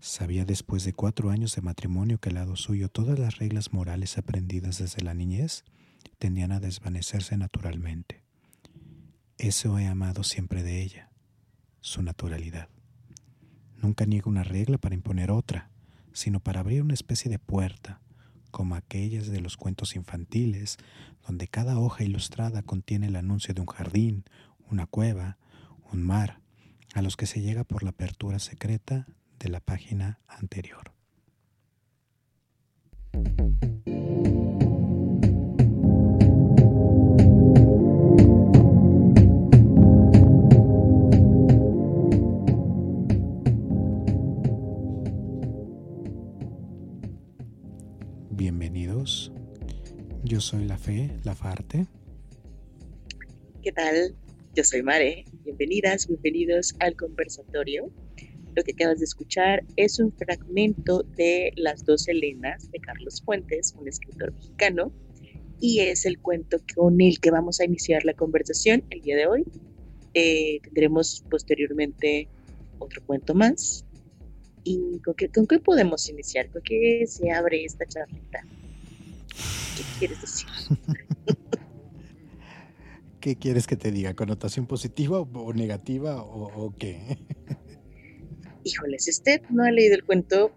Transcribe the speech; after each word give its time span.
Sabía 0.00 0.44
después 0.44 0.84
de 0.84 0.92
cuatro 0.92 1.30
años 1.30 1.56
de 1.56 1.62
matrimonio 1.62 2.18
que 2.18 2.28
al 2.28 2.34
lado 2.34 2.56
suyo 2.56 2.90
todas 2.90 3.18
las 3.18 3.38
reglas 3.38 3.72
morales 3.72 4.18
aprendidas 4.18 4.76
desde 4.78 5.02
la 5.02 5.14
niñez 5.14 5.64
tendían 6.18 6.52
a 6.52 6.60
desvanecerse 6.60 7.36
naturalmente. 7.38 8.22
Eso 9.38 9.78
he 9.78 9.86
amado 9.86 10.22
siempre 10.22 10.62
de 10.62 10.82
ella, 10.82 11.10
su 11.80 12.02
naturalidad. 12.02 12.68
Nunca 13.80 14.04
niega 14.04 14.28
una 14.28 14.44
regla 14.44 14.76
para 14.76 14.94
imponer 14.94 15.30
otra, 15.30 15.70
sino 16.12 16.38
para 16.38 16.60
abrir 16.60 16.82
una 16.82 16.94
especie 16.94 17.30
de 17.30 17.38
puerta, 17.38 18.02
como 18.50 18.74
aquellas 18.74 19.28
de 19.28 19.40
los 19.40 19.56
cuentos 19.56 19.96
infantiles, 19.96 20.76
donde 21.26 21.48
cada 21.48 21.78
hoja 21.78 22.04
ilustrada 22.04 22.62
contiene 22.62 23.06
el 23.06 23.16
anuncio 23.16 23.54
de 23.54 23.62
un 23.62 23.66
jardín, 23.68 24.24
una 24.70 24.86
cueva, 24.86 25.38
un 25.90 26.02
mar, 26.02 26.43
a 26.94 27.02
los 27.02 27.16
que 27.16 27.26
se 27.26 27.40
llega 27.40 27.64
por 27.64 27.82
la 27.82 27.90
apertura 27.90 28.38
secreta 28.38 29.06
de 29.40 29.48
la 29.48 29.60
página 29.60 30.20
anterior. 30.28 30.92
Bienvenidos. 48.30 49.32
Yo 50.22 50.40
soy 50.40 50.64
La 50.64 50.78
Fe, 50.78 51.18
La 51.24 51.34
Farte. 51.34 51.86
¿Qué 53.62 53.72
tal? 53.72 54.14
Yo 54.54 54.62
soy 54.62 54.82
Mare. 54.82 55.24
Bienvenidas, 55.42 56.06
bienvenidos 56.06 56.76
al 56.78 56.94
conversatorio. 56.94 57.90
Lo 58.54 58.62
que 58.62 58.70
acabas 58.70 59.00
de 59.00 59.04
escuchar 59.04 59.64
es 59.74 59.98
un 59.98 60.12
fragmento 60.12 61.02
de 61.16 61.52
Las 61.56 61.84
dos 61.84 62.06
Helenas 62.06 62.70
de 62.70 62.78
Carlos 62.78 63.20
Fuentes, 63.24 63.74
un 63.76 63.88
escritor 63.88 64.32
mexicano, 64.32 64.92
y 65.58 65.80
es 65.80 66.06
el 66.06 66.20
cuento 66.20 66.58
con 66.76 67.00
el 67.00 67.18
que 67.18 67.32
vamos 67.32 67.58
a 67.58 67.64
iniciar 67.64 68.04
la 68.04 68.14
conversación 68.14 68.84
el 68.90 69.00
día 69.00 69.16
de 69.16 69.26
hoy. 69.26 69.44
Eh, 70.14 70.60
tendremos 70.62 71.24
posteriormente 71.28 72.28
otro 72.78 73.04
cuento 73.04 73.34
más. 73.34 73.84
¿Y 74.62 75.00
con 75.00 75.14
qué, 75.16 75.58
podemos 75.58 76.08
iniciar? 76.08 76.48
¿Con 76.50 76.62
qué 76.62 77.04
se 77.08 77.32
abre 77.32 77.64
esta 77.64 77.86
charlita? 77.86 78.46
¿Qué 79.76 79.82
quieres 79.98 80.20
decir? 80.20 80.46
¿Qué 83.24 83.36
quieres 83.36 83.66
que 83.66 83.76
te 83.76 83.90
diga? 83.90 84.12
¿Connotación 84.12 84.66
positiva 84.66 85.18
o 85.18 85.52
negativa 85.54 86.22
o, 86.22 86.74
qué? 86.78 87.16
híjoles, 88.64 89.08
este 89.08 89.40
no 89.48 89.64
ha 89.64 89.70
leído 89.70 89.94
el 89.94 90.04
cuento, 90.04 90.52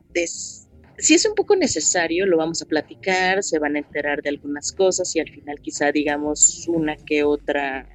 si 0.98 1.14
es 1.14 1.26
un 1.26 1.34
poco 1.34 1.56
necesario, 1.56 2.26
lo 2.26 2.36
vamos 2.36 2.62
a 2.62 2.66
platicar, 2.66 3.42
se 3.42 3.58
van 3.58 3.78
a 3.78 3.80
enterar 3.80 4.22
de 4.22 4.28
algunas 4.28 4.74
cosas 4.74 5.16
y 5.16 5.22
al 5.22 5.30
final 5.30 5.62
quizá 5.62 5.94
digamos 5.94 6.68
una 6.68 6.98
que 6.98 7.24
otra, 7.24 7.88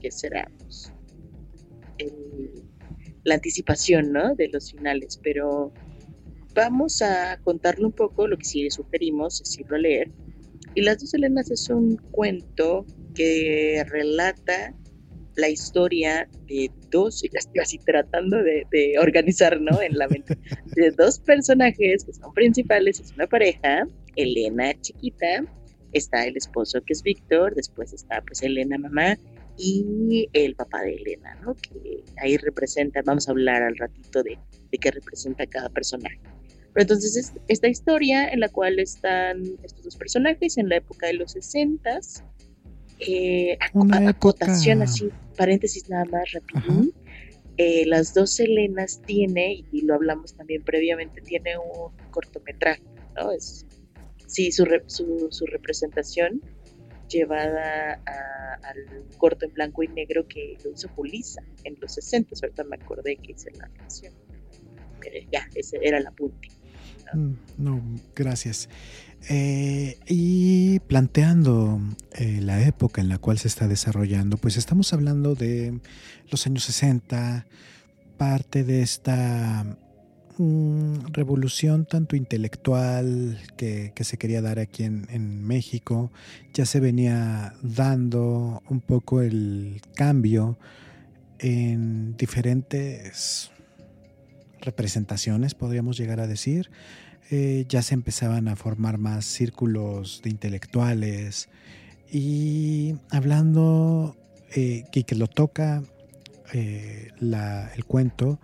que 0.00 0.12
será 0.12 0.48
pues, 0.58 0.92
la 3.24 3.34
anticipación 3.34 4.12
¿no? 4.12 4.36
de 4.36 4.46
los 4.46 4.70
finales, 4.70 5.18
pero 5.20 5.72
vamos 6.54 7.02
a 7.02 7.36
contarle 7.42 7.86
un 7.86 7.92
poco 7.92 8.28
lo 8.28 8.38
que 8.38 8.44
sí 8.44 8.70
sugerimos, 8.70 9.40
es 9.40 9.58
irlo 9.58 9.74
a 9.74 9.80
leer. 9.80 10.12
Y 10.76 10.82
Las 10.82 11.00
dos 11.00 11.12
Helenas 11.14 11.50
es 11.50 11.68
un 11.68 11.96
cuento 11.96 12.86
que 13.14 13.84
relata 13.88 14.74
la 15.36 15.48
historia 15.48 16.28
de 16.46 16.70
dos, 16.90 17.22
ya 17.22 17.38
estoy 17.38 17.60
así 17.60 17.78
tratando 17.78 18.42
de, 18.42 18.94
organizar, 19.00 19.60
¿no? 19.60 19.80
En 19.80 19.96
la 19.96 20.08
mente, 20.08 20.36
de 20.76 20.90
dos 20.90 21.20
personajes 21.20 22.04
que 22.04 22.12
son 22.12 22.32
principales, 22.34 23.00
es 23.00 23.12
una 23.12 23.26
pareja, 23.26 23.86
Elena 24.16 24.78
chiquita, 24.80 25.44
está 25.92 26.26
el 26.26 26.36
esposo 26.36 26.80
que 26.82 26.92
es 26.92 27.02
Víctor, 27.02 27.54
después 27.54 27.92
está 27.92 28.22
pues 28.22 28.42
Elena 28.42 28.78
mamá 28.78 29.18
y 29.58 30.28
el 30.32 30.54
papá 30.54 30.82
de 30.82 30.94
Elena, 30.94 31.34
¿no? 31.42 31.54
Que 31.54 32.02
ahí 32.18 32.36
representa, 32.36 33.00
vamos 33.04 33.28
a 33.28 33.32
hablar 33.32 33.62
al 33.62 33.76
ratito 33.76 34.22
de, 34.22 34.38
de 34.70 34.78
qué 34.78 34.90
representa 34.90 35.46
cada 35.46 35.68
personaje. 35.68 36.20
Pero 36.72 36.84
entonces 36.84 37.16
es 37.16 37.32
esta 37.48 37.68
historia 37.68 38.28
en 38.28 38.40
la 38.40 38.48
cual 38.48 38.78
están 38.78 39.42
estos 39.62 39.84
dos 39.84 39.96
personajes 39.96 40.56
en 40.56 40.70
la 40.70 40.76
época 40.76 41.06
de 41.06 41.14
los 41.14 41.32
60 41.32 42.00
eh, 43.06 43.58
Una 43.72 44.08
acotación 44.10 44.82
así, 44.82 45.10
paréntesis 45.36 45.88
nada 45.88 46.04
más 46.06 46.32
rápido. 46.32 46.92
Eh, 47.58 47.84
las 47.86 48.14
dos 48.14 48.38
Helenas 48.40 49.02
tiene, 49.02 49.64
y 49.70 49.82
lo 49.82 49.94
hablamos 49.94 50.34
también 50.34 50.62
previamente, 50.62 51.20
tiene 51.20 51.56
un 51.58 51.92
cortometraje, 52.10 52.82
¿no? 53.14 53.30
Es, 53.30 53.66
sí, 54.26 54.50
su, 54.52 54.66
su, 54.88 55.46
representación 55.46 56.40
llevada 57.08 58.00
al 58.62 59.04
corto 59.18 59.44
en 59.44 59.52
blanco 59.52 59.82
y 59.82 59.88
negro 59.88 60.26
que 60.26 60.56
lo 60.64 60.70
hizo 60.70 60.88
Julisa 60.88 61.42
en 61.64 61.76
los 61.78 61.92
60, 61.92 62.34
ahorita 62.42 62.64
me 62.64 62.76
acordé 62.76 63.16
que 63.16 63.32
hice 63.32 63.50
la 63.52 63.68
canción. 63.68 64.14
ya, 65.30 65.46
ese 65.54 65.78
era 65.82 66.00
la 66.00 66.10
punta. 66.10 66.48
Mm, 67.12 67.32
no, 67.58 67.82
gracias. 68.14 68.68
Eh, 69.28 69.98
y 70.06 70.80
planteando 70.80 71.80
eh, 72.12 72.40
la 72.40 72.62
época 72.66 73.00
en 73.00 73.08
la 73.08 73.18
cual 73.18 73.38
se 73.38 73.48
está 73.48 73.68
desarrollando, 73.68 74.36
pues 74.36 74.56
estamos 74.56 74.92
hablando 74.92 75.34
de 75.34 75.80
los 76.30 76.46
años 76.46 76.64
60, 76.64 77.46
parte 78.16 78.64
de 78.64 78.82
esta 78.82 79.64
mm, 80.38 81.12
revolución 81.12 81.86
tanto 81.86 82.16
intelectual 82.16 83.38
que, 83.56 83.92
se 84.00 84.16
quería 84.16 84.42
dar 84.42 84.58
aquí 84.58 84.82
en, 84.84 85.06
en, 85.10 85.44
México, 85.44 86.10
ya 86.52 86.66
se 86.66 86.80
venía 86.80 87.54
dando 87.62 88.62
un 88.68 88.80
poco 88.80 89.20
el 89.20 89.80
cambio 89.94 90.58
en 91.38 92.16
diferentes 92.16 93.52
representaciones, 94.62 95.54
podríamos 95.54 95.96
llegar 95.98 96.20
a 96.20 96.26
decir. 96.26 96.70
Eh, 97.30 97.64
ya 97.68 97.82
se 97.82 97.94
empezaban 97.94 98.48
a 98.48 98.56
formar 98.56 98.98
más 98.98 99.24
círculos 99.24 100.20
de 100.22 100.30
intelectuales 100.30 101.48
y 102.10 102.96
hablando 103.10 104.16
eh, 104.54 104.84
que 104.92 105.14
lo 105.14 105.28
toca 105.28 105.82
eh, 106.52 107.08
el 107.20 107.84
cuento 107.86 108.38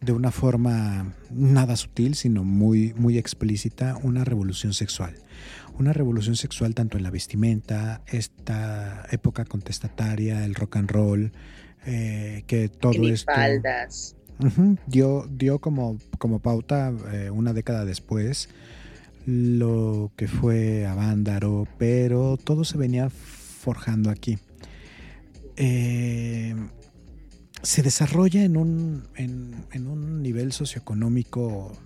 de 0.00 0.12
una 0.12 0.30
forma 0.30 1.12
nada 1.30 1.76
sutil, 1.76 2.14
sino 2.14 2.44
muy, 2.44 2.94
muy 2.94 3.18
explícita, 3.18 3.96
una 3.96 4.24
revolución 4.24 4.74
sexual. 4.74 5.16
Una 5.76 5.92
revolución 5.92 6.36
sexual 6.36 6.74
tanto 6.74 6.98
en 6.98 7.02
la 7.02 7.10
vestimenta, 7.10 8.02
esta 8.06 9.06
época 9.10 9.44
contestataria, 9.44 10.44
el 10.44 10.54
rock 10.54 10.76
and 10.76 10.90
roll, 10.90 11.32
que 11.84 12.70
todo 12.78 13.08
esto 13.08 13.32
dio, 14.86 15.26
dio 15.30 15.58
como, 15.58 15.98
como 16.18 16.40
pauta 16.40 16.92
eh, 17.12 17.30
una 17.30 17.52
década 17.52 17.84
después 17.84 18.48
lo 19.26 20.12
que 20.16 20.28
fue 20.28 20.86
Avándaro, 20.86 21.68
pero 21.78 22.36
todo 22.36 22.64
se 22.64 22.78
venía 22.78 23.10
forjando 23.10 24.10
aquí. 24.10 24.38
Eh, 25.56 26.54
se 27.62 27.82
desarrolla 27.82 28.42
en 28.42 28.56
un, 28.56 29.08
en, 29.16 29.86
un 29.86 30.22
nivel 30.22 30.52
socioeconómico, 30.52 31.76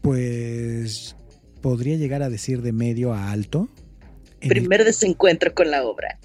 pues 0.00 1.16
podría 1.60 1.96
llegar 1.96 2.22
a 2.22 2.30
decir 2.30 2.62
de 2.62 2.72
medio 2.72 3.12
a 3.12 3.32
alto. 3.32 3.68
Primer 4.40 4.84
desencuentro 4.84 5.54
con 5.54 5.70
la 5.70 5.84
obra. 5.84 6.18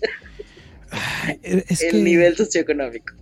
el 1.44 2.04
nivel 2.04 2.36
socioeconómico. 2.36 3.14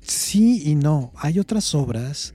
Sí 0.00 0.62
y 0.64 0.74
no. 0.74 1.12
Hay 1.16 1.38
otras 1.38 1.74
obras 1.74 2.34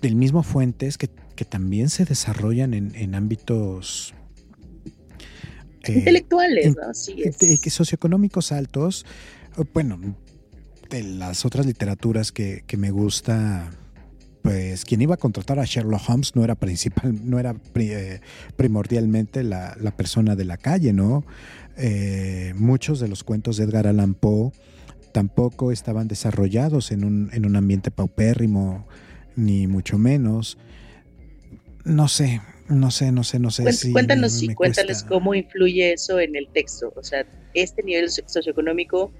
del 0.00 0.16
mismo 0.16 0.42
Fuentes 0.42 0.98
que, 0.98 1.08
también 1.48 1.90
se 1.90 2.06
desarrollan 2.06 2.72
en, 2.72 3.14
ámbitos 3.14 4.14
eh, 5.82 5.92
intelectuales, 5.92 6.74
¿no? 6.74 6.94
Sí, 6.94 7.14
socioeconómicos 7.68 8.52
altos. 8.52 9.04
Bueno, 9.74 10.16
de 10.88 11.02
las 11.02 11.44
otras 11.44 11.66
literaturas 11.66 12.32
que, 12.32 12.64
me 12.78 12.90
gusta, 12.90 13.70
pues 14.40 14.86
quien 14.86 15.02
iba 15.02 15.14
a 15.14 15.18
contratar 15.18 15.58
a 15.58 15.66
Sherlock 15.66 16.08
Holmes 16.08 16.34
no 16.34 16.42
era 16.42 16.54
principal, 16.54 17.14
no 17.28 17.38
era 17.38 17.54
eh, 17.74 18.20
primordialmente 18.56 19.42
la, 19.42 19.76
persona 19.94 20.36
de 20.36 20.44
la 20.46 20.56
calle, 20.56 20.94
¿no? 20.94 21.24
Eh, 21.76 22.54
muchos 22.56 22.98
de 22.98 23.08
los 23.08 23.24
cuentos 23.24 23.58
de 23.58 23.64
Edgar 23.64 23.86
Allan 23.86 24.14
Poe 24.14 24.52
tampoco 25.16 25.72
estaban 25.72 26.08
desarrollados 26.08 26.92
en 26.92 27.02
un, 27.02 27.30
en 27.32 27.46
un 27.46 27.56
ambiente 27.56 27.90
paupérrimo, 27.90 28.86
ni 29.34 29.66
mucho 29.66 29.96
menos. 29.96 30.58
No 31.86 32.06
sé, 32.06 32.42
no 32.68 32.90
sé, 32.90 33.12
no 33.12 33.24
sé, 33.24 33.38
no 33.38 33.50
sé. 33.50 33.64
Cuéntanos, 33.92 34.32
sí, 34.32 34.54
cuéntales 34.54 35.02
cómo 35.04 35.34
influye 35.34 35.94
eso 35.94 36.20
en 36.20 36.36
el 36.36 36.48
texto. 36.48 36.92
O 36.96 37.02
sea, 37.02 37.24
este 37.54 37.82
nivel 37.82 38.10
socioeconómico, 38.10 39.10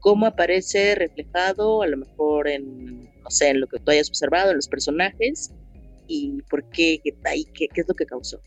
cómo 0.00 0.26
aparece 0.26 0.96
reflejado, 0.96 1.82
a 1.82 1.86
lo 1.86 1.98
mejor 1.98 2.48
en, 2.48 3.04
no 3.22 3.30
sé, 3.30 3.50
en 3.50 3.60
lo 3.60 3.68
que 3.68 3.78
tú 3.78 3.92
hayas 3.92 4.08
observado, 4.08 4.50
en 4.50 4.56
los 4.56 4.66
personajes, 4.66 5.52
y 6.08 6.42
por 6.48 6.68
qué, 6.70 7.00
qué, 7.02 7.14
qué, 7.54 7.68
qué 7.68 7.80
es 7.80 7.88
lo 7.88 7.94
que 7.94 8.06
causó. 8.06 8.40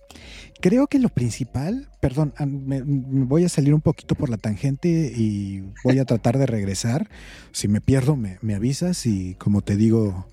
Creo 0.61 0.87
que 0.87 0.99
lo 0.99 1.09
principal, 1.09 1.89
perdón, 2.01 2.33
me, 2.45 2.81
voy 2.81 3.45
a 3.45 3.49
salir 3.49 3.73
un 3.73 3.81
poquito 3.81 4.15
por 4.15 4.29
la 4.29 4.37
tangente 4.37 4.89
y 4.89 5.63
voy 5.83 5.99
a 5.99 6.05
tratar 6.05 6.37
de 6.37 6.45
regresar. 6.45 7.09
Si 7.51 7.67
me 7.67 7.81
pierdo, 7.81 8.15
me, 8.15 8.37
me 8.41 8.55
avisas 8.55 9.05
y 9.05 9.35
como 9.35 9.61
te 9.61 9.75
digo, 9.75 10.27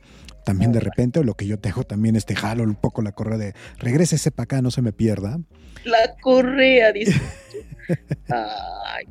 también 0.44 0.72
de 0.72 0.80
repente, 0.80 1.18
o 1.18 1.24
lo 1.24 1.34
que 1.34 1.46
yo 1.46 1.58
te 1.58 1.68
hago 1.68 1.82
también 1.82 2.14
es 2.14 2.24
te 2.24 2.36
jalo 2.36 2.62
un 2.62 2.76
poco 2.76 3.02
la 3.02 3.12
correa 3.12 3.36
de 3.36 3.54
regrésese 3.78 4.30
para 4.30 4.44
acá, 4.44 4.62
no 4.62 4.70
se 4.70 4.80
me 4.80 4.92
pierda. 4.92 5.40
La 5.84 6.16
correa, 6.20 6.92
dice. 6.92 7.20
Ay, 8.28 9.06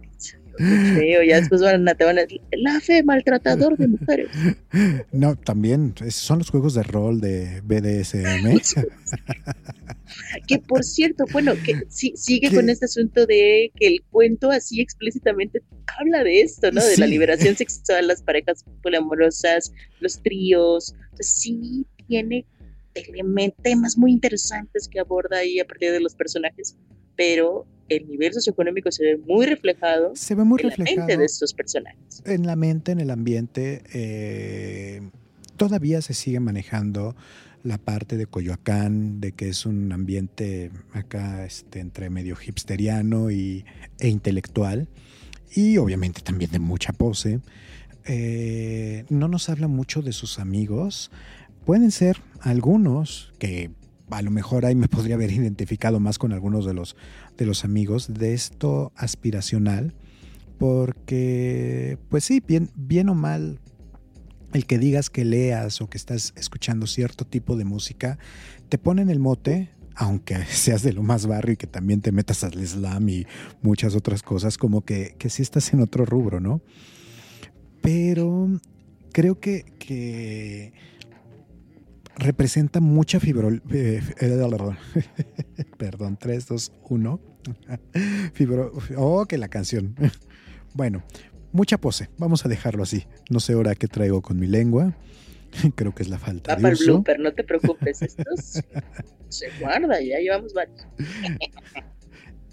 feo, 0.58 1.24
ya 1.24 1.40
después 1.40 1.62
van 1.62 1.88
a, 1.88 1.96
te 1.96 2.06
van 2.06 2.18
a 2.18 2.22
decir, 2.22 2.42
la 2.52 2.80
fe, 2.80 3.04
maltratador 3.04 3.78
de 3.78 3.88
mujeres. 3.88 4.30
No, 5.12 5.36
también 5.36 5.94
son 6.10 6.40
los 6.40 6.50
juegos 6.50 6.74
de 6.74 6.84
rol 6.84 7.22
de 7.22 7.62
BDSM. 7.62 8.60
que 10.48 10.60
por 10.60 10.84
cierto, 10.84 11.24
bueno, 11.32 11.54
que 11.64 11.84
sí, 11.90 12.14
sigue 12.16 12.54
con 12.54 12.70
este 12.70 12.86
asunto 12.86 13.26
de 13.26 13.72
que 13.76 13.88
el 13.88 14.04
cuento 14.12 14.52
así 14.52 14.82
explícitamente 14.82 15.62
habla 16.00 16.24
de 16.24 16.42
esto, 16.42 16.72
¿no? 16.72 16.84
De 16.84 16.98
la 16.98 17.08
liberación 17.08 17.56
sexual, 17.56 18.08
las 18.08 18.22
parejas 18.22 18.66
poliamorosas, 18.82 19.72
los 20.00 20.22
tríos. 20.22 20.94
sí 21.20 21.86
tiene 22.08 22.46
temas 23.62 23.98
muy 23.98 24.12
interesantes 24.12 24.88
que 24.88 25.00
aborda 25.00 25.38
ahí 25.38 25.60
a 25.60 25.66
partir 25.66 25.92
de 25.92 26.00
los 26.00 26.16
personajes, 26.16 26.78
pero 27.16 27.66
el 27.90 28.08
nivel 28.08 28.34
socioeconómico 28.34 28.92
se 28.92 29.04
ve 29.04 29.18
muy 29.28 29.46
reflejado 29.46 30.16
se 30.16 30.34
ve 30.34 30.44
muy 30.44 30.60
en 30.62 30.70
reflejado 30.70 30.98
la 30.98 31.06
mente 31.06 31.18
de 31.18 31.26
estos 31.26 31.54
personajes. 31.54 32.24
En 32.26 32.48
la 32.48 32.56
mente, 32.56 32.92
en 32.92 33.00
el 33.00 33.12
ambiente, 33.12 33.84
eh, 33.94 35.02
todavía 35.58 36.02
se 36.02 36.14
sigue 36.14 36.40
manejando 36.40 37.16
la 37.64 37.78
parte 37.80 38.16
de 38.16 38.28
Coyoacán, 38.28 39.20
de 39.20 39.32
que 39.32 39.50
es 39.50 39.66
un 39.66 39.92
ambiente 39.92 40.72
acá 40.94 41.46
este, 41.46 41.80
entre 41.80 42.12
medio 42.12 42.38
hipsteriano 42.46 43.32
y, 43.32 43.66
e 44.00 44.08
intelectual, 44.08 44.88
y 45.54 45.78
obviamente 45.78 46.22
también 46.22 46.52
de 46.52 46.60
mucha 46.60 46.94
pose. 46.94 47.40
Eh, 48.06 49.06
no 49.10 49.28
nos 49.28 49.50
habla 49.50 49.68
mucho 49.68 50.04
de 50.04 50.14
sus 50.14 50.38
amigos. 50.38 51.10
Pueden 51.66 51.90
ser 51.90 52.22
algunos 52.42 53.34
que 53.40 53.72
a 54.10 54.22
lo 54.22 54.32
mejor 54.32 54.66
ahí 54.66 54.76
me 54.76 54.88
podría 54.90 55.16
haber 55.16 55.32
identificado 55.32 56.00
más 56.00 56.18
con 56.18 56.32
algunos 56.34 56.66
de 56.66 56.74
los, 56.74 56.96
de 57.38 57.46
los 57.46 57.66
amigos 57.66 58.14
de 58.14 58.34
esto 58.34 58.92
aspiracional, 58.96 59.94
porque, 60.58 61.98
pues 62.10 62.24
sí, 62.24 62.42
bien, 62.46 62.72
bien 62.76 63.10
o 63.10 63.16
mal, 63.16 63.60
el 64.54 64.66
que 64.66 64.80
digas 64.80 65.10
que 65.10 65.26
leas 65.26 65.82
o 65.82 65.90
que 65.90 65.98
estás 65.98 66.34
escuchando 66.38 66.88
cierto 66.88 67.26
tipo 67.26 67.58
de 67.58 67.66
música, 67.66 68.18
te 68.70 68.78
ponen 68.78 69.10
el 69.10 69.20
mote, 69.20 69.72
aunque 69.96 70.46
seas 70.50 70.82
de 70.82 70.94
lo 70.94 71.04
más 71.04 71.26
barrio 71.26 71.54
y 71.54 71.58
que 71.58 71.68
también 71.68 72.02
te 72.02 72.12
metas 72.12 72.44
al 72.44 72.66
slam 72.66 73.10
y 73.10 73.26
muchas 73.62 73.96
otras 73.96 74.24
cosas, 74.24 74.58
como 74.58 74.82
que, 74.82 75.16
que 75.18 75.30
sí 75.30 75.42
estás 75.42 75.74
en 75.74 75.82
otro 75.82 76.06
rubro, 76.06 76.40
¿no? 76.40 76.62
Pero 77.82 78.60
creo 79.12 79.40
que, 79.40 79.64
que 79.78 80.74
representa 82.18 82.80
mucha 82.80 83.20
fibro... 83.20 83.50
Eh, 83.72 84.02
perdón, 85.78 86.18
3, 86.20 86.48
2, 86.48 86.72
1. 86.90 87.20
Fibro... 88.34 88.72
Oh, 88.98 89.26
que 89.26 89.38
la 89.38 89.48
canción. 89.48 89.96
bueno, 90.74 91.04
mucha 91.52 91.78
pose. 91.78 92.10
Vamos 92.18 92.46
a 92.46 92.50
dejarlo 92.50 92.84
así. 92.84 93.06
No 93.30 93.40
sé 93.40 93.54
ahora 93.54 93.76
qué 93.76 93.88
traigo 93.88 94.22
con 94.22 94.40
mi 94.40 94.48
lengua. 94.48 94.96
Creo 95.76 95.94
que 95.94 96.04
es 96.04 96.10
la 96.10 96.20
falta 96.20 96.56
de 96.56 96.74
uso. 96.74 96.86
blooper, 96.86 97.20
no 97.20 97.34
te 97.34 97.44
preocupes. 97.44 98.02
Estos 98.02 98.64
se 99.30 99.48
guarda, 99.60 100.02
ya 100.02 100.20
llevamos 100.20 100.54
varios. 100.54 100.86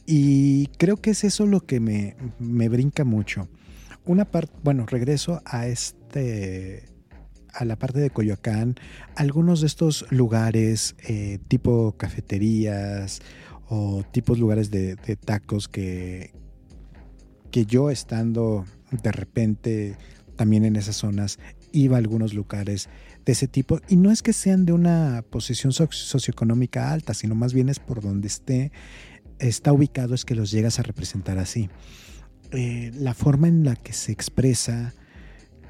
y 0.07 0.67
creo 0.79 0.97
que 0.97 1.11
es 1.11 1.25
eso 1.25 1.47
lo 1.47 1.61
que 1.61 1.81
me, 1.81 2.17
me 2.39 2.69
brinca 2.69 3.05
mucho. 3.05 3.49
Una 4.05 4.25
parte, 4.25 4.53
bueno, 4.63 4.87
regreso 4.87 5.43
a 5.45 5.67
este 5.67 6.92
a 7.53 7.65
la 7.65 7.77
parte 7.77 8.01
de 8.01 8.11
Coyoacán, 8.11 8.77
algunos 9.17 9.61
de 9.61 9.67
estos 9.67 10.07
lugares 10.11 10.97
eh, 11.09 11.39
tipo 11.49 11.93
cafeterías 11.97 13.21
o 13.69 14.05
tipos 14.11 14.39
lugares 14.39 14.71
de, 14.71 14.97
tacos 15.17 15.69
que, 15.69 16.33
que 17.51 17.67
yo 17.67 17.91
estando 17.91 18.65
de 18.91 19.13
repente 19.13 19.97
también 20.37 20.65
en 20.65 20.77
esas 20.77 20.97
zonas 20.97 21.39
iba 21.73 21.97
a 21.97 21.99
algunos 21.99 22.35
lugares 22.35 22.89
de 23.25 23.33
ese 23.33 23.49
tipo 23.49 23.81
y 23.89 23.97
no 23.97 24.11
es 24.11 24.23
que 24.23 24.33
sean 24.33 24.67
de 24.67 24.73
una 24.73 25.25
posición 25.31 25.73
socioeconómica 25.73 26.93
alta, 26.93 27.15
sino 27.15 27.35
más 27.35 27.55
bien 27.55 27.69
es 27.69 27.79
por 27.79 28.03
donde 28.03 28.29
esté 28.29 28.73
está 29.39 29.73
ubicado 29.73 30.15
es 30.15 30.25
que 30.25 30.35
los 30.35 30.51
llegas 30.51 30.79
a 30.79 30.83
representar 30.83 31.39
así. 31.39 31.69
Eh, 32.53 32.93
la 32.95 33.15
forma 33.15 33.49
en 33.49 33.65
la 33.65 33.77
que 33.77 33.93
se 33.93 34.13
expresa 34.13 34.93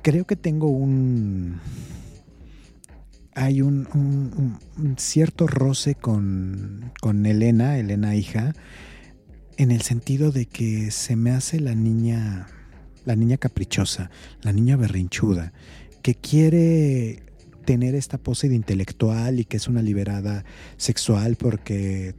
creo 0.03 0.27
que 0.27 0.37
tengo 0.37 0.69
un... 0.69 1.61
Hay 3.35 3.63
un, 3.63 4.59
cierto 4.99 5.47
roce 5.47 5.95
con, 5.95 6.93
con 7.01 7.25
Elena, 7.25 7.79
Elena 7.79 8.15
hija, 8.15 8.53
en 9.57 9.71
el 9.71 9.81
sentido 9.81 10.33
de 10.33 10.45
que 10.45 10.91
se 10.91 11.17
me 11.17 11.31
hace 11.31 11.59
la 11.59 11.75
niña, 11.75 12.49
la 13.07 13.17
niña 13.17 13.39
caprichosa, 13.39 14.11
la 14.43 14.53
niña 14.53 14.77
berrinchuda, 14.77 15.55
que 16.03 16.15
quiere 16.15 17.23
tener 17.65 17.95
esta 17.95 18.19
pose 18.19 18.51
de 18.51 18.55
intelectual 18.55 19.41
y 19.41 19.47
que 19.47 19.57
es 19.57 19.67
una 19.67 19.81
liberada 19.81 20.45
sexual 20.77 21.37
porque 21.37 22.15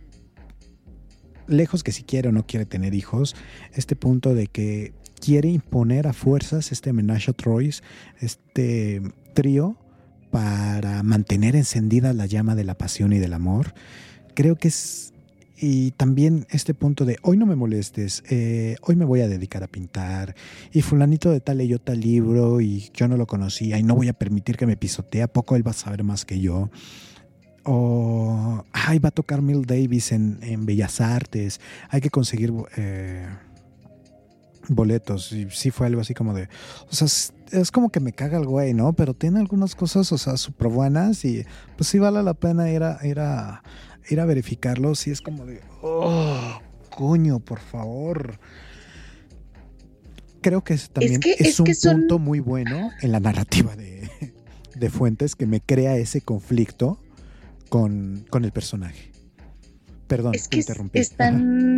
lejos 1.47 1.83
que 1.83 1.91
si 1.91 2.03
quiere 2.03 2.29
o 2.29 2.31
no 2.31 2.47
quiere 2.47 2.65
tener 2.65 2.95
hijos, 2.95 3.35
este 3.73 3.95
punto 3.95 4.33
de 4.33 4.47
que 4.47 4.93
quiere 5.23 5.47
imponer 5.47 6.05
a 6.07 6.13
fuerzas 6.13 6.73
este 6.73 6.91
menage 6.91 7.31
a 7.31 7.33
trois, 7.33 7.81
este 8.19 9.01
trío, 9.33 9.77
para 10.31 11.01
mantener 11.01 11.55
encendida 11.55 12.11
la 12.11 12.25
llama 12.25 12.55
de 12.55 12.65
la 12.65 12.77
pasión 12.77 13.13
y 13.13 13.19
del 13.19 13.33
amor. 13.33 13.73
Creo 14.33 14.57
que 14.57 14.67
es 14.67 15.13
y 15.55 15.91
también 15.91 16.45
este 16.49 16.73
punto 16.73 17.05
de 17.05 17.19
hoy 17.21 17.37
no 17.37 17.45
me 17.45 17.55
molestes, 17.55 18.23
eh, 18.29 18.75
hoy 18.81 18.97
me 18.97 19.05
voy 19.05 19.21
a 19.21 19.29
dedicar 19.29 19.63
a 19.63 19.67
pintar 19.67 20.35
y 20.73 20.81
fulanito 20.81 21.31
de 21.31 21.39
tal 21.39 21.59
leyó 21.59 21.79
tal 21.79 22.01
libro 22.01 22.59
y 22.59 22.89
yo 22.93 23.07
no 23.07 23.15
lo 23.15 23.27
conocía 23.27 23.77
y 23.77 23.83
no 23.83 23.95
voy 23.95 24.09
a 24.09 24.13
permitir 24.13 24.57
que 24.57 24.65
me 24.65 24.75
pisotee, 24.75 25.21
a 25.21 25.31
poco 25.31 25.55
él 25.55 25.65
va 25.65 25.71
a 25.71 25.75
saber 25.75 26.03
más 26.03 26.25
que 26.25 26.41
yo. 26.41 26.69
O, 27.63 28.65
ay, 28.73 28.99
va 28.99 29.07
a 29.07 29.11
tocar 29.11 29.41
Mill 29.41 29.65
Davis 29.65 30.11
en, 30.11 30.65
Bellas 30.65 30.99
Artes, 30.99 31.61
hay 31.89 32.01
que 32.01 32.09
conseguir... 32.09 32.51
Eh, 32.75 33.25
boletos. 34.67 35.31
Y 35.31 35.49
sí 35.49 35.71
fue 35.71 35.87
algo 35.87 36.01
así 36.01 36.13
como 36.13 36.33
de. 36.33 36.49
O 36.89 36.93
sea, 36.93 37.07
es, 37.51 37.71
como 37.71 37.89
que 37.89 37.99
me 37.99 38.13
caga 38.13 38.37
el 38.37 38.45
güey, 38.45 38.73
¿no? 38.73 38.93
Pero 38.93 39.13
tiene 39.13 39.39
algunas 39.39 39.75
cosas, 39.75 40.11
o 40.11 40.17
sea, 40.17 40.37
súper 40.37 40.67
buenas 40.67 41.25
y 41.25 41.45
pues 41.77 41.87
sí 41.89 41.99
vale 41.99 42.23
la 42.23 42.33
pena 42.33 42.71
ir 42.71 42.83
a, 42.83 42.99
ir 43.05 43.19
a, 43.19 43.63
ir 44.09 44.19
a 44.19 44.25
verificarlo. 44.25 44.95
Sí 44.95 45.11
es 45.11 45.21
como 45.21 45.45
de. 45.45 45.61
¡Oh! 45.81 46.61
Coño, 46.89 47.39
por 47.39 47.59
favor. 47.59 48.39
Creo 50.41 50.63
que 50.63 50.77
también 50.91 51.21
es, 51.39 51.59
un 51.59 51.67
punto 51.81 52.19
muy 52.19 52.41
bueno 52.41 52.91
en 53.01 53.11
la 53.13 53.21
narrativa 53.21 53.77
de, 53.77 54.09
de 54.75 54.89
Fuentes 54.89 55.35
que 55.35 55.45
me 55.45 55.61
crea 55.61 55.95
ese 55.95 56.19
conflicto 56.19 56.99
con, 57.69 58.25
con 58.29 58.43
el 58.43 58.51
personaje. 58.51 59.13
Perdón, 60.07 60.35
es 60.35 60.47
que 60.47 60.57
interrumpí. 60.57 60.99
Están... 60.99 61.72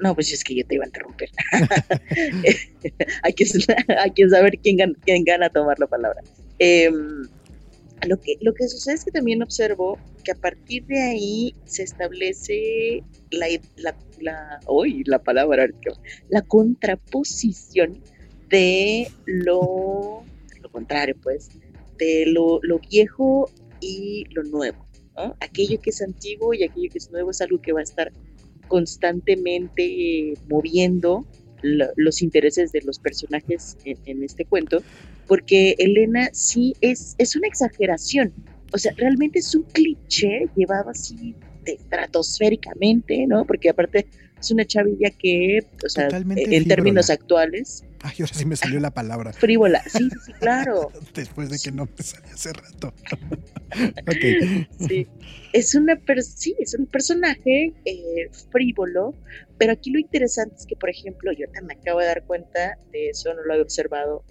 No, 0.00 0.14
pues 0.14 0.32
es 0.32 0.42
que 0.42 0.54
yo 0.54 0.66
te 0.66 0.76
iba 0.76 0.84
a 0.84 0.88
interrumpir. 0.88 1.28
hay, 3.22 3.32
que, 3.34 3.44
hay, 3.98 4.10
que, 4.12 4.28
saber 4.28 4.58
quién 4.62 4.76
gana, 4.76 4.94
quién 5.04 5.24
gana 5.24 5.50
tomar 5.50 5.78
la 5.78 5.86
palabra. 5.86 6.22
Em, 6.58 7.28
lo, 8.06 8.18
que, 8.20 8.36
lo 8.40 8.54
que 8.54 8.66
sucede 8.68 8.94
es 8.94 9.04
que 9.04 9.10
también 9.10 9.42
observo 9.42 9.98
que 10.24 10.32
a 10.32 10.34
partir 10.34 10.86
de 10.86 11.02
ahí 11.02 11.54
se 11.64 11.82
establece 11.82 13.02
la, 13.30 13.46
la, 13.76 13.94
la, 14.20 14.60
uy, 14.66 15.04
la 15.04 15.22
palabra, 15.22 15.68
la 16.28 16.42
contraposición 16.42 18.02
de 18.48 19.08
lo, 19.26 20.24
lo 20.62 20.72
contrario, 20.72 21.14
pues, 21.22 21.50
de 21.98 22.24
lo, 22.26 22.60
lo 22.62 22.78
viejo 22.78 23.50
y 23.80 24.24
lo 24.30 24.42
nuevo. 24.44 24.86
Aquello 25.40 25.78
que 25.82 25.90
es 25.90 26.00
antiguo 26.00 26.54
y 26.54 26.64
aquello 26.64 26.90
que 26.90 26.96
es 26.96 27.10
nuevo 27.10 27.30
es 27.30 27.42
algo 27.42 27.60
que 27.60 27.72
va 27.72 27.80
a 27.80 27.82
estar 27.82 28.10
constantemente 28.70 30.34
moviendo 30.48 31.26
los 31.62 32.22
intereses 32.22 32.72
de 32.72 32.80
los 32.82 32.98
personajes 32.98 33.76
en, 33.84 34.22
este 34.22 34.46
cuento, 34.46 34.82
porque 35.26 35.74
Elena 35.76 36.30
sí 36.32 36.74
es, 36.80 37.16
es 37.18 37.36
una 37.36 37.48
exageración, 37.48 38.32
o 38.72 38.78
sea, 38.78 38.92
realmente 38.96 39.40
es 39.40 39.54
un 39.54 39.64
cliché 39.64 40.46
llevado 40.56 40.88
así 40.90 41.34
estratosféricamente, 41.66 43.26
¿no? 43.26 43.44
Porque 43.44 43.68
aparte 43.68 44.06
es 44.40 44.50
una 44.50 44.64
chavilla 44.64 45.10
que, 45.10 45.60
o 45.84 45.88
sea, 45.88 46.08
en 46.08 46.68
términos 46.68 47.10
actuales. 47.10 47.84
Ay, 48.02 48.14
ahora 48.20 48.32
sí 48.32 48.46
me 48.46 48.56
salió 48.56 48.80
la 48.80 48.90
palabra. 48.90 49.32
Frívola, 49.32 49.82
sí, 49.86 50.08
sí, 50.24 50.32
claro. 50.34 50.90
Después 51.14 51.50
de 51.50 51.58
que 51.58 51.70
no 51.70 51.86
me 51.86 52.02
salió 52.02 52.32
hace 52.32 52.52
rato. 52.52 52.94
Sí, 54.80 55.06
es, 55.52 55.76
una 55.76 55.96
sí, 56.22 56.56
es 56.58 56.74
un 56.74 56.86
personaje 56.86 57.72
eh, 57.84 58.28
frívolo, 58.50 59.14
pero 59.58 59.70
aquí 59.70 59.92
lo 59.92 60.00
interesante 60.00 60.56
es 60.58 60.66
que, 60.66 60.74
por 60.74 60.90
ejemplo, 60.90 61.30
yo 61.30 61.46
también 61.46 61.66
me 61.66 61.74
acabo 61.74 62.00
de 62.00 62.06
dar 62.06 62.24
cuenta 62.24 62.78
de 62.90 63.10
eso, 63.10 63.32
no 63.32 63.44
lo 63.44 63.52
había 63.52 63.62
observado 63.62 64.24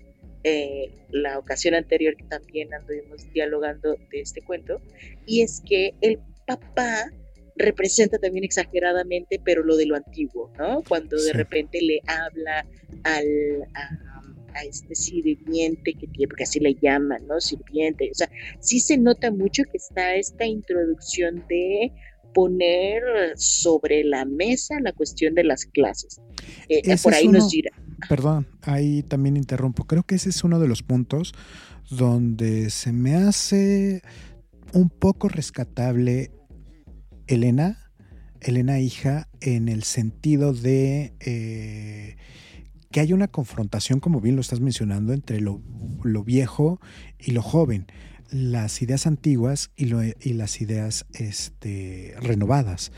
eh, 0.43 0.91
la 1.11 1.39
ocasión 1.39 1.73
anterior 1.73 2.17
que 2.17 2.25
también 2.25 2.73
anduvimos 2.73 3.31
dialogando 3.31 3.95
de 4.11 4.19
este 4.19 4.41
cuento, 4.41 4.81
y 5.25 5.41
es 5.41 5.61
que 5.65 5.93
el 6.01 6.19
papá 6.45 7.09
representa 7.59 8.17
también 8.17 8.43
exageradamente, 8.43 9.39
pero 9.43 9.63
lo 9.63 9.75
de 9.75 9.85
lo 9.85 9.95
antiguo, 9.95 10.51
¿no? 10.57 10.81
Cuando 10.87 11.21
de 11.21 11.33
repente 11.33 11.79
le 11.81 12.01
habla 12.07 12.65
al, 13.03 13.67
a, 13.75 14.63
este 14.63 14.95
sirviente 14.95 15.93
que 15.93 16.07
tiene, 16.07 16.27
porque 16.27 16.43
así 16.43 16.59
le 16.59 16.75
llaman, 16.81 17.27
¿no? 17.27 17.39
Sirviente, 17.39 18.09
o 18.11 18.15
sea, 18.15 18.29
sí 18.59 18.79
se 18.79 18.97
nota 18.97 19.31
mucho 19.31 19.63
que 19.63 19.77
está 19.77 20.15
esta 20.15 20.45
introducción 20.45 21.45
de 21.47 21.91
poner 22.33 23.01
sobre 23.35 24.03
la 24.03 24.25
mesa 24.25 24.79
la 24.81 24.93
cuestión 24.93 25.35
de 25.35 25.43
las 25.43 25.65
clases. 25.65 26.21
Eh, 26.67 26.81
por 27.03 27.13
ahí 27.13 27.27
nos 27.27 27.49
dirá. 27.49 27.71
Perdón, 28.07 28.47
ahí 28.61 29.03
también 29.03 29.35
interrumpo. 29.35 29.85
Creo 29.85 30.03
que 30.03 30.15
ese 30.15 30.29
es 30.29 30.43
uno 30.43 30.59
de 30.59 30.67
los 30.67 30.83
puntos 30.83 31.33
donde 31.89 32.69
se 32.69 32.93
me 32.93 33.15
hace 33.15 34.01
un 34.73 34.89
poco 34.89 35.27
rescatable 35.27 36.31
Elena, 37.29 37.77
Elena 38.41 38.79
hija, 38.79 39.27
en 39.39 39.69
el 39.69 39.83
sentido 39.83 40.51
de 40.51 41.13
eh, 41.19 42.17
que 42.89 42.99
hay 43.01 43.13
una 43.13 43.27
confrontación, 43.27 43.99
como 43.99 44.19
bien 44.19 44.35
lo 44.35 44.41
estás 44.41 44.61
mencionando, 44.61 45.13
entre 45.13 45.39
lo, 45.39 45.61
viejo 46.25 46.81
y 47.19 47.31
lo 47.31 47.43
joven, 47.43 47.85
las 48.31 48.81
ideas 48.81 49.05
antiguas 49.05 49.69
y, 49.75 49.93
y 50.27 50.33
las 50.33 50.59
ideas 50.59 51.05
este, 51.13 52.15
renovadas. 52.19 52.91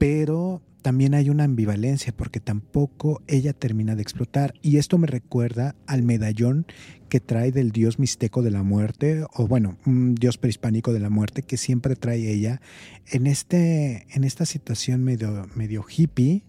Pero 0.00 0.62
también 0.80 1.12
hay 1.12 1.28
una 1.28 1.44
ambivalencia 1.44 2.14
porque 2.16 2.40
tampoco 2.40 3.20
ella 3.26 3.52
termina 3.52 3.94
de 3.94 4.00
explotar. 4.00 4.54
Y 4.62 4.78
esto 4.78 4.96
me 4.96 5.06
recuerda 5.06 5.74
al 5.86 6.02
medallón 6.02 6.64
que 7.10 7.20
trae 7.20 7.52
del 7.52 7.70
dios 7.70 7.98
mixteco 7.98 8.40
de 8.40 8.50
la 8.50 8.62
muerte, 8.62 9.26
o 9.34 9.46
bueno, 9.46 9.76
un 9.84 10.14
dios 10.14 10.38
prehispánico 10.38 10.94
de 10.94 11.00
la 11.00 11.10
muerte 11.10 11.42
que 11.42 11.58
siempre 11.58 11.96
trae 11.96 12.32
ella 12.32 12.62
en, 13.08 13.26
este, 13.26 14.06
en 14.14 14.24
esta 14.24 14.46
situación 14.46 15.04
medio, 15.04 15.46
medio 15.54 15.84
hippie 15.86 16.44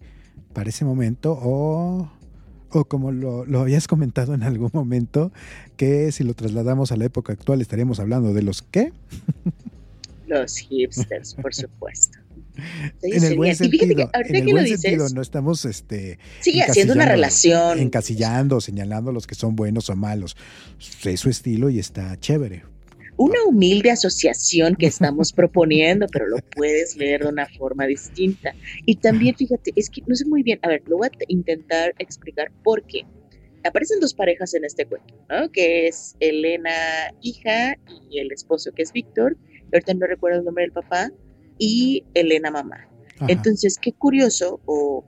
para 0.54 0.70
ese 0.70 0.86
momento, 0.86 1.38
o, 1.38 2.10
o 2.70 2.84
como 2.86 3.12
lo, 3.12 3.44
lo 3.44 3.60
habías 3.60 3.86
comentado 3.86 4.32
en 4.32 4.44
algún 4.44 4.70
momento, 4.72 5.30
que 5.76 6.10
si 6.10 6.24
lo 6.24 6.32
trasladamos 6.32 6.90
a 6.90 6.96
la 6.96 7.04
época 7.04 7.34
actual 7.34 7.60
estaríamos 7.60 8.00
hablando 8.00 8.32
de 8.32 8.40
los 8.40 8.62
qué? 8.62 8.94
Los 10.26 10.56
hipsters, 10.56 11.34
por 11.34 11.52
supuesto 11.52 12.18
en 13.02 13.24
el 13.24 13.36
buen 13.36 13.56
sentido, 13.56 14.10
en 14.12 14.36
el 14.36 14.52
buen 14.52 14.66
sentido, 14.66 15.08
no 15.10 15.22
estamos 15.22 15.64
este 15.64 16.18
sigue 16.40 16.62
haciendo 16.62 16.94
una 16.94 17.06
relación 17.06 17.78
encasillando, 17.78 18.60
señalando 18.60 19.12
los 19.12 19.26
que 19.26 19.34
son 19.34 19.56
buenos 19.56 19.90
o 19.90 19.96
malos. 19.96 20.36
Es 21.04 21.20
su 21.20 21.30
estilo 21.30 21.70
y 21.70 21.78
está 21.78 22.18
chévere. 22.18 22.64
Una 23.16 23.44
humilde 23.44 23.90
asociación 23.90 24.74
que 24.74 24.86
estamos 24.86 25.32
proponiendo, 25.34 26.06
pero 26.10 26.26
lo 26.26 26.38
puedes 26.56 26.96
leer 26.96 27.22
de 27.22 27.28
una 27.28 27.46
forma 27.46 27.86
distinta. 27.86 28.54
Y 28.86 28.96
también, 28.96 29.36
fíjate, 29.36 29.72
es 29.76 29.90
que 29.90 30.02
no 30.06 30.14
sé 30.14 30.24
muy 30.26 30.42
bien, 30.42 30.58
a 30.62 30.68
ver, 30.68 30.82
lo 30.86 30.98
voy 30.98 31.08
a 31.08 31.10
intentar 31.28 31.94
explicar 31.98 32.50
por 32.64 32.82
qué. 32.84 33.04
Aparecen 33.64 34.00
dos 34.00 34.14
parejas 34.14 34.54
en 34.54 34.64
este 34.64 34.86
cuento, 34.86 35.14
¿no? 35.30 35.50
Que 35.52 35.86
es 35.86 36.16
Elena, 36.18 36.72
hija, 37.20 37.76
y 38.10 38.18
el 38.18 38.32
esposo, 38.32 38.72
que 38.72 38.82
es 38.82 38.92
Víctor. 38.92 39.36
Ahorita 39.72 39.94
no 39.94 40.06
recuerdo 40.06 40.40
el 40.40 40.44
nombre 40.44 40.64
del 40.64 40.72
papá, 40.72 41.10
y 41.64 42.02
Elena 42.14 42.50
mamá. 42.50 42.88
Entonces, 43.28 43.78
qué 43.80 43.92
curioso 43.92 44.60
o, 44.66 45.04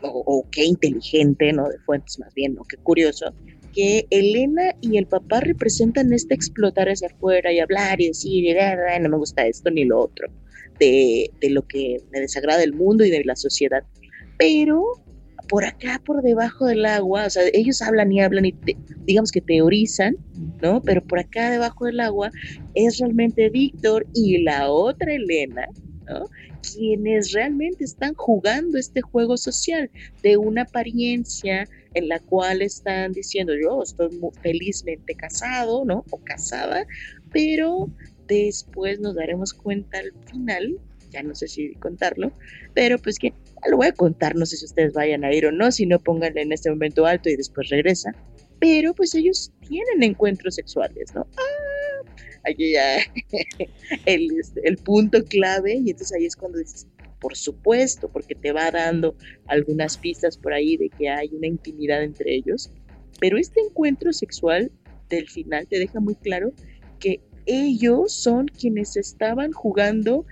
o, 0.00 0.46
qué 0.52 0.64
inteligente, 0.64 1.52
¿no? 1.52 1.68
De 1.68 1.76
fuentes 1.80 2.20
más 2.20 2.32
bien, 2.34 2.54
¿no? 2.54 2.62
Qué 2.62 2.76
curioso 2.76 3.34
que 3.74 4.06
Elena 4.10 4.76
y 4.80 4.96
el 4.96 5.06
papá 5.06 5.40
representan 5.40 6.12
este 6.12 6.34
explotar 6.34 6.88
hacia 6.88 7.08
afuera 7.08 7.52
y 7.52 7.58
hablar 7.58 8.00
y 8.00 8.08
decir, 8.08 8.56
no 9.00 9.08
me 9.08 9.16
gusta 9.16 9.44
esto 9.44 9.72
ni 9.72 9.84
lo 9.84 9.98
otro, 10.02 10.28
de, 10.78 11.30
de 11.40 11.50
lo 11.50 11.66
que 11.66 11.96
me 12.12 12.20
desagrada 12.20 12.62
el 12.62 12.74
mundo 12.74 13.04
y 13.04 13.10
de 13.10 13.24
la 13.24 13.34
sociedad. 13.34 13.82
Pero 14.38 14.84
por 15.48 15.64
acá, 15.64 16.00
por 16.04 16.22
debajo 16.22 16.66
del 16.66 16.84
agua, 16.86 17.26
o 17.26 17.30
sea, 17.30 17.42
ellos 17.52 17.82
hablan 17.82 18.12
y 18.12 18.20
hablan 18.20 18.46
y 18.46 18.54
digamos 19.04 19.30
que 19.30 19.40
teorizan, 19.40 20.16
¿no? 20.60 20.80
Pero 20.82 21.02
por 21.02 21.18
acá 21.18 21.50
debajo 21.50 21.86
del 21.86 22.00
agua 22.00 22.30
es 22.74 22.98
realmente 22.98 23.50
Víctor 23.50 24.06
y 24.14 24.42
la 24.42 24.70
otra 24.70 25.12
Elena, 25.12 25.68
¿no? 26.06 26.24
Quienes 26.62 27.32
realmente 27.32 27.84
están 27.84 28.14
jugando 28.14 28.78
este 28.78 29.02
juego 29.02 29.36
social 29.36 29.90
de 30.22 30.36
una 30.36 30.62
apariencia 30.62 31.68
en 31.94 32.08
la 32.08 32.18
cual 32.20 32.62
están 32.62 33.12
diciendo 33.12 33.52
yo 33.60 33.82
estoy 33.82 34.08
felizmente 34.40 35.14
casado, 35.14 35.84
¿no? 35.84 36.04
O 36.10 36.18
casada, 36.18 36.86
pero 37.32 37.90
después 38.26 39.00
nos 39.00 39.14
daremos 39.14 39.52
cuenta 39.52 39.98
al 39.98 40.12
final, 40.30 40.78
ya 41.10 41.22
no 41.22 41.34
sé 41.34 41.48
si 41.48 41.74
contarlo, 41.74 42.32
pero 42.74 42.98
pues 42.98 43.18
que 43.18 43.34
lo 43.70 43.76
voy 43.76 43.86
a 43.86 43.92
contar, 43.92 44.34
no 44.34 44.46
sé 44.46 44.56
si 44.56 44.64
ustedes 44.64 44.92
vayan 44.92 45.24
a 45.24 45.32
ir 45.32 45.46
o 45.46 45.52
no, 45.52 45.70
si 45.70 45.86
no 45.86 45.98
pónganle 45.98 46.42
en 46.42 46.52
este 46.52 46.70
momento 46.70 47.06
alto 47.06 47.28
y 47.28 47.36
después 47.36 47.68
regresa. 47.68 48.10
Pero 48.58 48.94
pues 48.94 49.14
ellos 49.14 49.52
tienen 49.68 50.02
encuentros 50.02 50.54
sexuales, 50.54 51.14
¿no? 51.14 51.26
Ah, 51.36 52.10
aquí 52.44 52.72
ya 52.72 52.98
el, 54.06 54.28
este, 54.38 54.60
el 54.64 54.76
punto 54.76 55.24
clave 55.24 55.74
y 55.74 55.90
entonces 55.90 56.12
ahí 56.16 56.26
es 56.26 56.36
cuando 56.36 56.58
dices, 56.58 56.86
por 57.20 57.36
supuesto, 57.36 58.08
porque 58.08 58.34
te 58.34 58.52
va 58.52 58.70
dando 58.70 59.16
algunas 59.46 59.96
pistas 59.96 60.36
por 60.36 60.52
ahí 60.52 60.76
de 60.76 60.88
que 60.90 61.08
hay 61.08 61.30
una 61.32 61.46
intimidad 61.46 62.02
entre 62.02 62.34
ellos. 62.34 62.70
Pero 63.20 63.38
este 63.38 63.60
encuentro 63.60 64.12
sexual 64.12 64.72
del 65.08 65.28
final 65.28 65.66
te 65.68 65.78
deja 65.78 66.00
muy 66.00 66.16
claro 66.16 66.52
que 66.98 67.20
ellos 67.46 68.12
son 68.12 68.46
quienes 68.46 68.96
estaban 68.96 69.52
jugando 69.52 70.24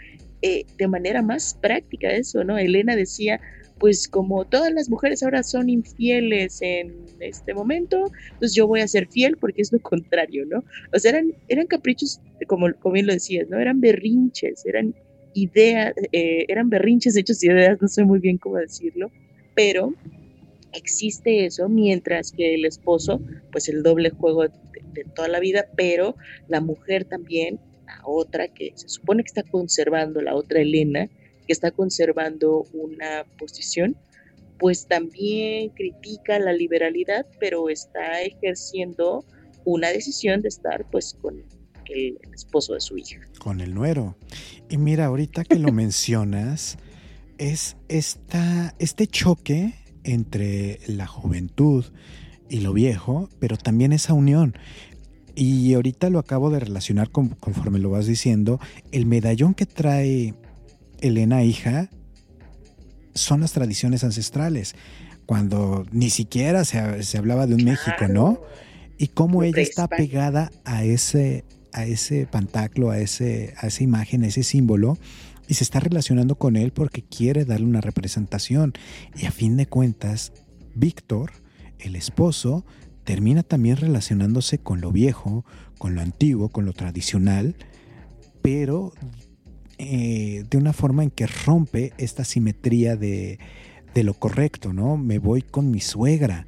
eh, 0.42 0.64
de 0.78 0.88
manera 0.88 1.22
más 1.22 1.54
práctica 1.60 2.10
eso, 2.10 2.44
¿no? 2.44 2.56
Elena 2.58 2.96
decía, 2.96 3.40
pues 3.78 4.08
como 4.08 4.44
todas 4.44 4.72
las 4.72 4.90
mujeres 4.90 5.22
ahora 5.22 5.42
son 5.42 5.68
infieles 5.68 6.60
en 6.62 6.94
este 7.18 7.54
momento, 7.54 8.10
pues 8.38 8.54
yo 8.54 8.66
voy 8.66 8.80
a 8.80 8.88
ser 8.88 9.08
fiel 9.08 9.36
porque 9.38 9.62
es 9.62 9.72
lo 9.72 9.78
contrario, 9.82 10.44
¿no? 10.46 10.62
O 10.92 10.98
sea, 10.98 11.10
eran, 11.10 11.32
eran 11.48 11.66
caprichos, 11.66 12.20
como, 12.46 12.72
como 12.78 12.94
bien 12.94 13.06
lo 13.06 13.14
decías, 13.14 13.48
¿no? 13.48 13.58
Eran 13.58 13.80
berrinches, 13.80 14.64
eran 14.66 14.94
ideas, 15.34 15.94
eh, 16.12 16.44
eran 16.48 16.68
berrinches 16.70 17.16
hechos 17.16 17.42
ideas, 17.42 17.78
no 17.80 17.88
sé 17.88 18.04
muy 18.04 18.18
bien 18.18 18.38
cómo 18.38 18.56
decirlo, 18.56 19.10
pero 19.54 19.94
existe 20.72 21.46
eso, 21.46 21.68
mientras 21.68 22.32
que 22.32 22.54
el 22.54 22.64
esposo, 22.64 23.20
pues 23.50 23.68
el 23.68 23.82
doble 23.82 24.10
juego 24.10 24.44
de 24.44 25.04
toda 25.14 25.28
la 25.28 25.40
vida, 25.40 25.66
pero 25.76 26.16
la 26.48 26.60
mujer 26.60 27.04
también 27.04 27.58
otra 28.04 28.48
que 28.48 28.72
se 28.74 28.88
supone 28.88 29.22
que 29.22 29.28
está 29.28 29.42
conservando, 29.42 30.20
la 30.20 30.34
otra 30.34 30.60
Elena, 30.60 31.08
que 31.46 31.52
está 31.52 31.70
conservando 31.70 32.64
una 32.72 33.24
posición, 33.38 33.96
pues 34.58 34.86
también 34.86 35.70
critica 35.70 36.38
la 36.38 36.52
liberalidad, 36.52 37.26
pero 37.38 37.68
está 37.70 38.20
ejerciendo 38.22 39.24
una 39.64 39.88
decisión 39.88 40.42
de 40.42 40.48
estar 40.48 40.88
pues 40.90 41.16
con 41.20 41.42
el 41.86 42.18
esposo 42.34 42.74
de 42.74 42.80
su 42.80 42.96
hija. 42.98 43.20
Con 43.38 43.60
el 43.60 43.74
nuero. 43.74 44.16
Y 44.68 44.76
mira, 44.76 45.06
ahorita 45.06 45.44
que 45.44 45.58
lo 45.58 45.72
mencionas, 45.72 46.78
es 47.38 47.76
esta, 47.88 48.74
este 48.78 49.06
choque 49.06 49.74
entre 50.04 50.78
la 50.86 51.06
juventud 51.06 51.84
y 52.48 52.60
lo 52.60 52.72
viejo, 52.72 53.28
pero 53.38 53.56
también 53.56 53.92
esa 53.92 54.12
unión. 54.12 54.56
Y 55.34 55.74
ahorita 55.74 56.10
lo 56.10 56.18
acabo 56.18 56.50
de 56.50 56.60
relacionar 56.60 57.10
conforme 57.10 57.78
lo 57.78 57.90
vas 57.90 58.06
diciendo. 58.06 58.60
El 58.92 59.06
medallón 59.06 59.54
que 59.54 59.66
trae 59.66 60.34
Elena 61.00 61.42
hija 61.42 61.88
son 63.14 63.40
las 63.40 63.52
tradiciones 63.52 64.04
ancestrales, 64.04 64.74
cuando 65.26 65.86
ni 65.92 66.10
siquiera 66.10 66.64
se, 66.64 67.02
se 67.02 67.18
hablaba 67.18 67.46
de 67.46 67.54
un 67.54 67.64
México, 67.64 68.08
¿no? 68.08 68.40
Y 68.98 69.08
cómo 69.08 69.42
ella 69.42 69.62
está 69.62 69.88
pegada 69.88 70.50
a 70.64 70.84
ese, 70.84 71.44
a 71.72 71.84
ese 71.86 72.26
pantaclo, 72.26 72.90
a, 72.90 72.98
ese, 72.98 73.54
a 73.58 73.68
esa 73.68 73.82
imagen, 73.82 74.24
a 74.24 74.26
ese 74.26 74.42
símbolo, 74.42 74.98
y 75.48 75.54
se 75.54 75.64
está 75.64 75.80
relacionando 75.80 76.36
con 76.36 76.56
él 76.56 76.72
porque 76.72 77.02
quiere 77.02 77.44
darle 77.44 77.66
una 77.66 77.80
representación. 77.80 78.72
Y 79.16 79.26
a 79.26 79.32
fin 79.32 79.56
de 79.56 79.66
cuentas, 79.66 80.32
Víctor, 80.74 81.32
el 81.78 81.96
esposo, 81.96 82.64
termina 83.10 83.42
también 83.42 83.76
relacionándose 83.76 84.58
con 84.58 84.80
lo 84.80 84.92
viejo, 84.92 85.44
con 85.78 85.96
lo 85.96 86.00
antiguo, 86.00 86.48
con 86.48 86.64
lo 86.64 86.72
tradicional, 86.72 87.56
pero 88.40 88.92
eh, 89.78 90.44
de 90.48 90.56
una 90.56 90.72
forma 90.72 91.02
en 91.02 91.10
que 91.10 91.26
rompe 91.26 91.92
esta 91.98 92.22
simetría 92.22 92.94
de, 92.94 93.40
de 93.94 94.04
lo 94.04 94.14
correcto, 94.14 94.72
¿no? 94.72 94.96
Me 94.96 95.18
voy 95.18 95.42
con 95.42 95.72
mi 95.72 95.80
suegra, 95.80 96.46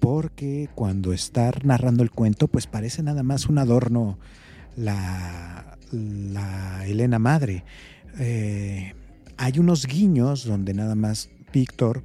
porque 0.00 0.68
cuando 0.74 1.12
está 1.12 1.52
narrando 1.62 2.02
el 2.02 2.10
cuento, 2.10 2.48
pues 2.48 2.66
parece 2.66 3.04
nada 3.04 3.22
más 3.22 3.46
un 3.46 3.58
adorno 3.58 4.18
la, 4.76 5.78
la 5.92 6.84
Elena 6.88 7.20
madre. 7.20 7.62
Eh, 8.18 8.94
hay 9.36 9.60
unos 9.60 9.86
guiños 9.86 10.44
donde 10.44 10.74
nada 10.74 10.96
más 10.96 11.30
Víctor 11.52 12.02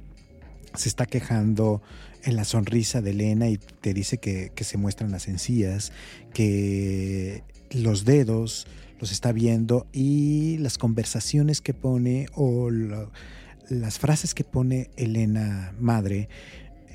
se 0.74 0.88
está 0.88 1.06
quejando 1.06 1.82
en 2.24 2.36
la 2.36 2.44
sonrisa 2.44 3.00
de 3.00 3.10
Elena 3.10 3.48
y 3.48 3.58
te 3.58 3.94
dice 3.94 4.18
que, 4.18 4.52
se 4.60 4.76
muestran 4.76 5.10
las 5.10 5.28
encías, 5.28 5.92
que 6.32 7.42
los 7.70 8.04
dedos 8.04 8.66
los 8.98 9.12
está 9.12 9.32
viendo 9.32 9.86
y 9.92 10.58
las 10.58 10.76
conversaciones 10.76 11.60
que 11.60 11.72
pone 11.72 12.26
o 12.34 12.70
las 12.70 13.98
frases 13.98 14.34
que 14.34 14.44
pone 14.44 14.90
Elena 14.96 15.74
madre 15.78 16.28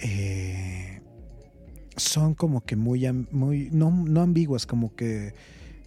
eh, 0.01 1.01
son 1.97 2.35
como 2.35 2.61
que 2.61 2.75
muy, 2.75 3.11
muy 3.31 3.69
no, 3.71 3.89
no 3.89 4.21
ambiguas, 4.21 4.65
como 4.65 4.95
que 4.95 5.33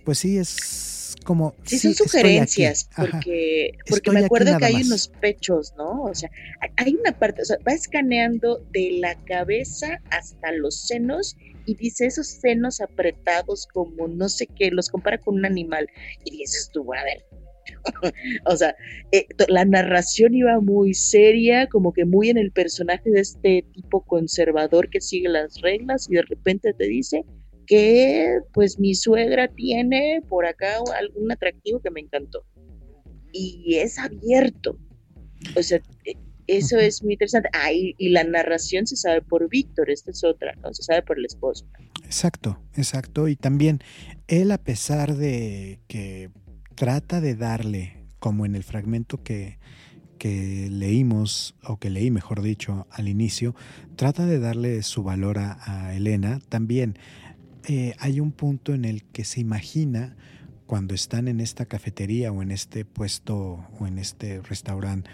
pues 0.04 0.18
sí 0.18 0.38
es 0.38 0.97
como... 1.28 1.54
Sí, 1.64 1.78
son 1.78 1.92
sugerencias, 1.92 2.88
porque, 2.96 3.72
porque 3.86 4.10
me 4.12 4.24
acuerdo 4.24 4.56
que 4.56 4.64
hay 4.64 4.76
unos 4.76 5.08
pechos, 5.08 5.74
¿no? 5.76 6.04
O 6.04 6.14
sea, 6.14 6.30
hay 6.76 6.94
una 6.94 7.12
parte, 7.12 7.42
o 7.42 7.44
sea, 7.44 7.58
va 7.68 7.74
escaneando 7.74 8.64
de 8.72 8.92
la 8.92 9.14
cabeza 9.26 10.00
hasta 10.08 10.52
los 10.52 10.86
senos 10.86 11.36
y 11.66 11.74
dice 11.74 12.06
esos 12.06 12.28
senos 12.28 12.80
apretados 12.80 13.66
como 13.66 14.08
no 14.08 14.30
sé 14.30 14.46
qué, 14.46 14.70
los 14.70 14.88
compara 14.88 15.18
con 15.18 15.34
un 15.34 15.44
animal 15.44 15.86
y 16.24 16.30
dices 16.30 16.70
tú, 16.72 16.94
a 16.94 17.04
ver, 17.04 17.26
o 18.46 18.56
sea, 18.56 18.74
eh, 19.12 19.26
la 19.48 19.66
narración 19.66 20.32
iba 20.32 20.58
muy 20.60 20.94
seria, 20.94 21.66
como 21.66 21.92
que 21.92 22.06
muy 22.06 22.30
en 22.30 22.38
el 22.38 22.52
personaje 22.52 23.10
de 23.10 23.20
este 23.20 23.66
tipo 23.74 24.00
conservador 24.00 24.88
que 24.88 25.02
sigue 25.02 25.28
las 25.28 25.60
reglas 25.60 26.08
y 26.08 26.14
de 26.14 26.22
repente 26.22 26.72
te 26.72 26.86
dice, 26.86 27.22
que 27.68 28.40
pues 28.54 28.80
mi 28.80 28.94
suegra 28.94 29.46
tiene 29.46 30.22
por 30.26 30.46
acá 30.46 30.78
algún 30.98 31.30
atractivo 31.30 31.80
que 31.80 31.90
me 31.90 32.00
encantó. 32.00 32.44
Y 33.30 33.76
es 33.76 33.98
abierto. 33.98 34.78
O 35.54 35.62
sea, 35.62 35.78
e, 36.04 36.14
eso 36.46 36.78
es 36.78 37.02
muy 37.02 37.12
interesante. 37.12 37.50
Ah, 37.52 37.70
y, 37.70 37.94
la 38.08 38.24
narración 38.24 38.86
se 38.86 38.96
sabe 38.96 39.20
por 39.20 39.48
Víctor, 39.50 39.90
esta 39.90 40.10
es 40.10 40.24
otra, 40.24 40.54
¿no? 40.62 40.72
Se 40.72 40.82
sabe 40.82 41.02
por 41.02 41.18
el 41.18 41.26
esposo. 41.26 41.66
Exacto, 42.04 42.58
exacto. 42.74 43.28
Y 43.28 43.36
también 43.36 43.80
él, 44.28 44.50
a 44.50 44.58
pesar 44.58 45.14
de 45.14 45.78
que 45.88 46.30
trata 46.74 47.20
de 47.20 47.34
darle, 47.34 48.06
como 48.18 48.46
en 48.46 48.56
el 48.56 48.64
fragmento 48.64 49.22
que, 49.22 49.58
que 50.18 50.68
leímos, 50.70 51.54
o 51.64 51.76
que 51.76 51.90
leí 51.90 52.10
mejor 52.10 52.40
dicho 52.40 52.86
al 52.90 53.08
inicio, 53.08 53.54
trata 53.94 54.24
de 54.24 54.38
darle 54.38 54.82
su 54.82 55.02
valor 55.02 55.38
a, 55.38 55.58
a 55.88 55.94
Elena, 55.94 56.40
también 56.48 56.98
eh, 57.68 57.94
hay 57.98 58.18
un 58.18 58.32
punto 58.32 58.72
en 58.72 58.86
el 58.86 59.04
que 59.04 59.24
se 59.24 59.40
imagina 59.40 60.16
cuando 60.64 60.94
están 60.94 61.28
en 61.28 61.38
esta 61.38 61.66
cafetería 61.66 62.32
o 62.32 62.40
en 62.42 62.50
este 62.50 62.86
puesto 62.86 63.66
o 63.78 63.86
en 63.86 63.98
este 63.98 64.40
restaurante 64.40 65.10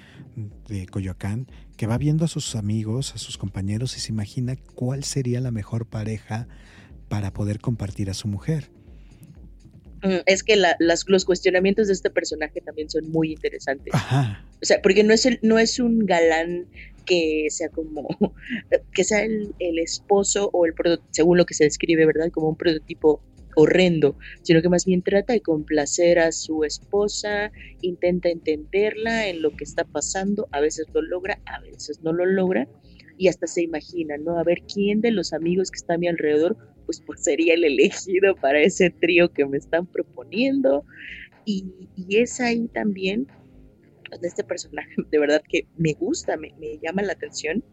de 0.68 0.86
Coyoacán, 0.86 1.48
que 1.76 1.88
va 1.88 1.98
viendo 1.98 2.24
a 2.24 2.28
sus 2.28 2.54
amigos, 2.54 3.12
a 3.16 3.18
sus 3.18 3.38
compañeros 3.38 3.96
y 3.96 4.00
se 4.00 4.12
imagina 4.12 4.54
cuál 4.76 5.02
sería 5.02 5.40
la 5.40 5.50
mejor 5.50 5.86
pareja 5.86 6.46
para 7.08 7.32
poder 7.32 7.58
compartir 7.58 8.08
a 8.08 8.14
su 8.14 8.28
mujer. 8.28 8.70
Es 10.26 10.42
que 10.42 10.60
los 10.78 11.24
cuestionamientos 11.24 11.86
de 11.86 11.94
este 11.94 12.10
personaje 12.10 12.60
también 12.60 12.90
son 12.90 13.10
muy 13.10 13.32
interesantes. 13.32 13.94
O 13.94 14.66
sea, 14.66 14.80
porque 14.82 15.02
no 15.04 15.12
es, 15.12 15.26
el, 15.26 15.38
no 15.42 15.58
es 15.58 15.78
un 15.78 16.06
galán 16.06 16.66
que 17.04 17.46
sea 17.50 17.68
como, 17.68 18.08
que 18.94 19.04
sea 19.04 19.22
el, 19.22 19.78
esposo 19.78 20.50
o 20.52 20.66
el 20.66 20.74
según 21.10 21.38
lo 21.38 21.46
que 21.46 21.54
se 21.54 21.64
describe, 21.64 22.06
¿verdad? 22.06 22.30
Como 22.30 22.48
un 22.48 22.56
prototipo 22.56 23.20
horrendo, 23.56 24.16
sino 24.42 24.62
que 24.62 24.68
más 24.68 24.84
bien 24.84 25.02
trata 25.02 25.32
de 25.32 25.40
complacer 25.40 26.18
a 26.18 26.32
su 26.32 26.64
esposa, 26.64 27.52
intenta 27.82 28.28
entenderla 28.28 29.28
en 29.28 29.42
lo 29.42 29.56
que 29.56 29.64
está 29.64 29.84
pasando, 29.84 30.48
a 30.50 30.60
veces 30.60 30.86
lo 30.92 31.02
logra, 31.02 31.38
a 31.46 31.60
veces 31.60 32.00
no 32.02 32.12
lo 32.12 32.26
logra, 32.26 32.68
y 33.16 33.28
hasta 33.28 33.46
se 33.46 33.62
imagina, 33.62 34.16
¿no? 34.18 34.38
A 34.38 34.44
ver 34.44 34.62
quién 34.72 35.00
de 35.00 35.10
los 35.10 35.32
amigos 35.32 35.70
que 35.70 35.76
está 35.76 35.94
a 35.94 35.98
mi 35.98 36.08
alrededor, 36.08 36.56
pues, 36.86 37.02
pues 37.06 37.22
sería 37.22 37.54
el 37.54 37.64
elegido 37.64 38.34
para 38.36 38.60
ese 38.60 38.90
trío 38.90 39.32
que 39.32 39.46
me 39.46 39.58
están 39.58 39.86
proponiendo, 39.86 40.84
y, 41.44 41.66
y 41.96 42.16
es 42.16 42.40
ahí 42.40 42.68
también 42.68 43.26
de 44.20 44.28
este 44.28 44.44
personaje, 44.44 44.94
de 45.10 45.18
verdad 45.18 45.42
que 45.48 45.66
me 45.76 45.94
gusta, 45.94 46.36
me, 46.36 46.52
llama 46.82 47.02
la 47.02 47.12
atención, 47.12 47.64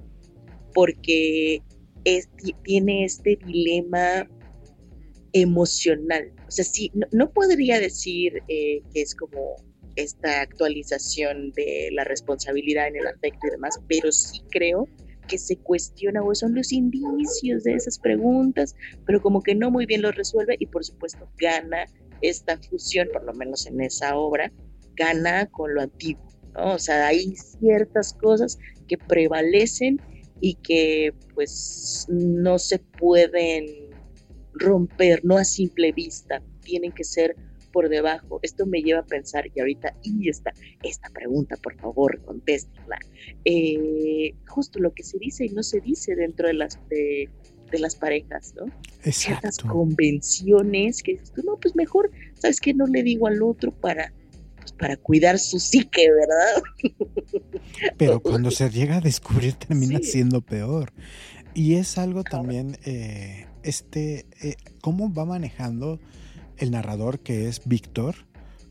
porque 0.73 1.61
es, 2.05 2.29
tiene 2.63 3.05
este 3.05 3.37
dilema 3.45 4.27
emocional. 5.33 6.31
O 6.47 6.51
sea, 6.51 6.65
sí, 6.65 6.91
no, 7.11 7.31
podría 7.31 7.79
decir 7.79 8.41
eh, 8.47 8.81
que 8.93 9.01
es 9.01 9.15
como 9.15 9.55
esta 9.95 10.41
actualización 10.41 11.51
de 11.51 11.89
la 11.91 12.03
responsabilidad 12.03 12.87
en 12.87 12.97
el 12.97 13.07
afecto 13.07 13.47
y 13.47 13.51
demás, 13.51 13.79
pero 13.87 14.11
sí 14.11 14.41
creo 14.49 14.87
que 15.27 15.37
se 15.37 15.57
cuestiona 15.57 16.23
o 16.23 16.33
son 16.35 16.55
los 16.55 16.71
indicios 16.71 17.63
de 17.63 17.73
esas 17.73 17.99
preguntas, 17.99 18.75
pero 19.05 19.21
como 19.21 19.41
que 19.41 19.55
no 19.55 19.71
muy 19.71 19.85
bien 19.85 20.01
lo 20.01 20.11
resuelve 20.11 20.55
y 20.59 20.65
por 20.67 20.83
supuesto 20.83 21.29
gana 21.37 21.85
esta 22.21 22.57
fusión, 22.57 23.07
por 23.11 23.23
lo 23.23 23.33
menos 23.33 23.65
en 23.65 23.81
esa 23.81 24.15
obra, 24.15 24.51
gana 24.95 25.47
con 25.47 25.73
lo 25.73 25.81
antiguo. 25.81 26.27
O 26.55 26.77
sea, 26.79 27.07
hay 27.07 27.35
ciertas 27.35 28.13
cosas 28.13 28.59
que 28.87 28.97
prevalecen 28.97 29.99
y 30.41 30.55
que 30.55 31.13
pues 31.33 32.05
no 32.09 32.59
se 32.59 32.79
pueden 32.79 33.65
romper, 34.53 35.23
no 35.23 35.37
a 35.37 35.45
simple 35.45 35.91
vista, 35.91 36.41
tienen 36.61 36.91
que 36.91 37.03
ser 37.03 37.35
por 37.71 37.89
debajo. 37.89 38.39
Esto 38.41 38.65
me 38.65 38.81
lleva 38.81 38.99
a 38.99 39.05
pensar, 39.05 39.45
y 39.53 39.59
ahorita, 39.59 39.95
y 40.03 40.29
esta, 40.29 40.53
esta 40.83 41.09
pregunta, 41.09 41.55
por 41.57 41.75
favor, 41.75 42.21
contéstenla. 42.23 42.99
Eh, 43.45 44.33
justo 44.47 44.79
lo 44.79 44.93
que 44.93 45.03
se 45.03 45.17
dice 45.17 45.45
y 45.45 45.49
no 45.49 45.63
se 45.63 45.79
dice 45.79 46.15
dentro 46.15 46.47
de 46.47 46.53
las, 46.53 46.79
de, 46.89 47.29
las 47.71 47.95
parejas, 47.95 48.53
¿no? 48.57 48.65
Exacto. 49.03 49.11
Ciertas 49.11 49.57
convenciones 49.59 51.01
que 51.01 51.13
dices 51.13 51.31
tú, 51.31 51.41
no, 51.43 51.57
pues 51.57 51.75
mejor, 51.75 52.11
¿sabes 52.35 52.59
qué? 52.59 52.73
No 52.73 52.85
le 52.85 53.01
digo 53.01 53.27
al 53.27 53.41
otro 53.41 53.71
para 53.71 54.13
para 54.77 54.97
cuidar 54.97 55.39
su 55.39 55.59
psique, 55.59 56.07
¿verdad? 56.11 56.91
Pero 57.97 58.19
cuando 58.19 58.51
se 58.51 58.69
llega 58.69 58.97
a 58.97 59.01
descubrir 59.01 59.53
termina 59.53 59.99
siendo 60.01 60.41
peor. 60.41 60.91
Y 61.53 61.75
es 61.75 61.97
algo 61.97 62.23
también, 62.23 62.77
eh, 62.85 63.45
este, 63.63 64.25
eh, 64.41 64.55
cómo 64.81 65.13
va 65.13 65.25
manejando 65.25 65.99
el 66.61 66.71
narrador 66.71 67.19
que 67.19 67.47
es 67.47 67.61
Víctor, 67.65 68.15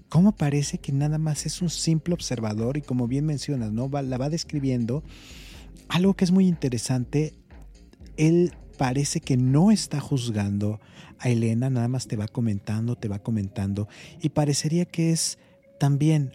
cómo 0.09 0.33
parece 0.33 0.79
que 0.79 0.93
nada 0.93 1.19
más 1.19 1.47
es 1.47 1.61
un 1.61 1.71
simple 1.71 2.15
observador 2.15 2.77
y 2.77 2.83
como 2.83 3.07
bien 3.07 3.27
mencionas, 3.27 3.73
¿no? 3.73 3.89
la 3.89 4.19
va 4.19 4.29
describiendo. 4.29 5.03
Algo 5.89 6.15
que 6.15 6.25
es 6.25 6.31
muy 6.31 6.47
interesante, 6.47 7.35
él 8.17 8.53
parece 8.79 9.21
que 9.21 9.37
no 9.37 9.71
está 9.71 10.01
juzgando 10.01 10.81
a 11.19 11.29
Elena, 11.29 11.69
nada 11.69 11.89
más 11.89 12.07
te 12.07 12.17
va 12.17 12.29
comentando, 12.29 12.97
te 12.97 13.09
va 13.09 13.19
comentando 13.19 13.89
y 14.23 14.31
parecería 14.31 14.85
que 14.85 15.11
es 15.11 15.39
también 15.79 16.33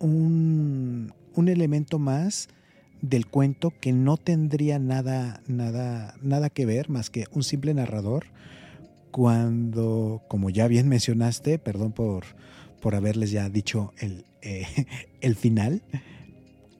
un, 0.00 1.12
elemento 1.36 1.98
más 1.98 2.48
del 3.00 3.26
cuento 3.26 3.72
que 3.80 3.92
no 3.92 4.16
tendría 4.16 4.78
nada, 4.78 5.42
nada, 5.46 6.14
nada 6.22 6.48
que 6.48 6.66
ver 6.66 6.88
más 6.88 7.10
que 7.10 7.26
un 7.32 7.42
simple 7.42 7.74
narrador 7.74 8.26
cuando, 9.14 10.24
como 10.26 10.50
ya 10.50 10.66
bien 10.66 10.88
mencionaste, 10.88 11.60
perdón 11.60 11.92
por, 11.92 12.24
por 12.82 12.96
haberles 12.96 13.30
ya 13.30 13.48
dicho 13.48 13.92
el, 13.98 14.24
eh, 14.42 14.66
el 15.20 15.36
final, 15.36 15.82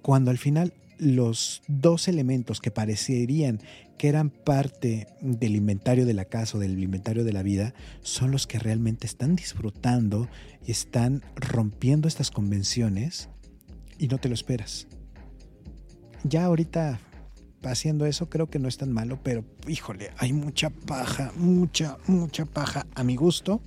cuando 0.02 0.32
al 0.32 0.38
final 0.38 0.72
los 0.98 1.62
dos 1.68 2.08
elementos 2.08 2.60
que 2.60 2.72
parecerían 2.72 3.60
que 3.98 4.08
eran 4.08 4.30
parte 4.30 5.06
del 5.20 5.54
inventario 5.54 6.06
de 6.06 6.14
la 6.14 6.24
casa 6.24 6.56
o 6.56 6.60
del 6.60 6.82
inventario 6.82 7.22
de 7.22 7.32
la 7.32 7.44
vida 7.44 7.72
son 8.02 8.32
los 8.32 8.48
que 8.48 8.58
realmente 8.58 9.06
están 9.06 9.36
disfrutando 9.36 10.26
y 10.66 10.72
están 10.72 11.22
rompiendo 11.36 12.08
estas 12.08 12.32
convenciones 12.32 13.28
y 13.96 14.08
no 14.08 14.18
te 14.18 14.28
lo 14.28 14.34
esperas. 14.34 14.88
Ya 16.24 16.46
ahorita 16.46 16.98
haciendo 17.70 18.06
eso 18.06 18.28
creo 18.28 18.48
que 18.48 18.58
no 18.58 18.68
es 18.68 18.76
tan 18.76 18.92
malo, 18.92 19.18
pero 19.22 19.44
híjole, 19.66 20.10
hay 20.18 20.32
mucha 20.32 20.70
paja, 20.70 21.32
mucha, 21.36 21.98
mucha 22.06 22.44
paja 22.44 22.86
a 22.94 23.04
mi 23.04 23.16
gusto 23.16 23.60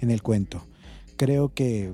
en 0.00 0.10
el 0.10 0.22
cuento. 0.22 0.66
Creo 1.16 1.52
que 1.54 1.92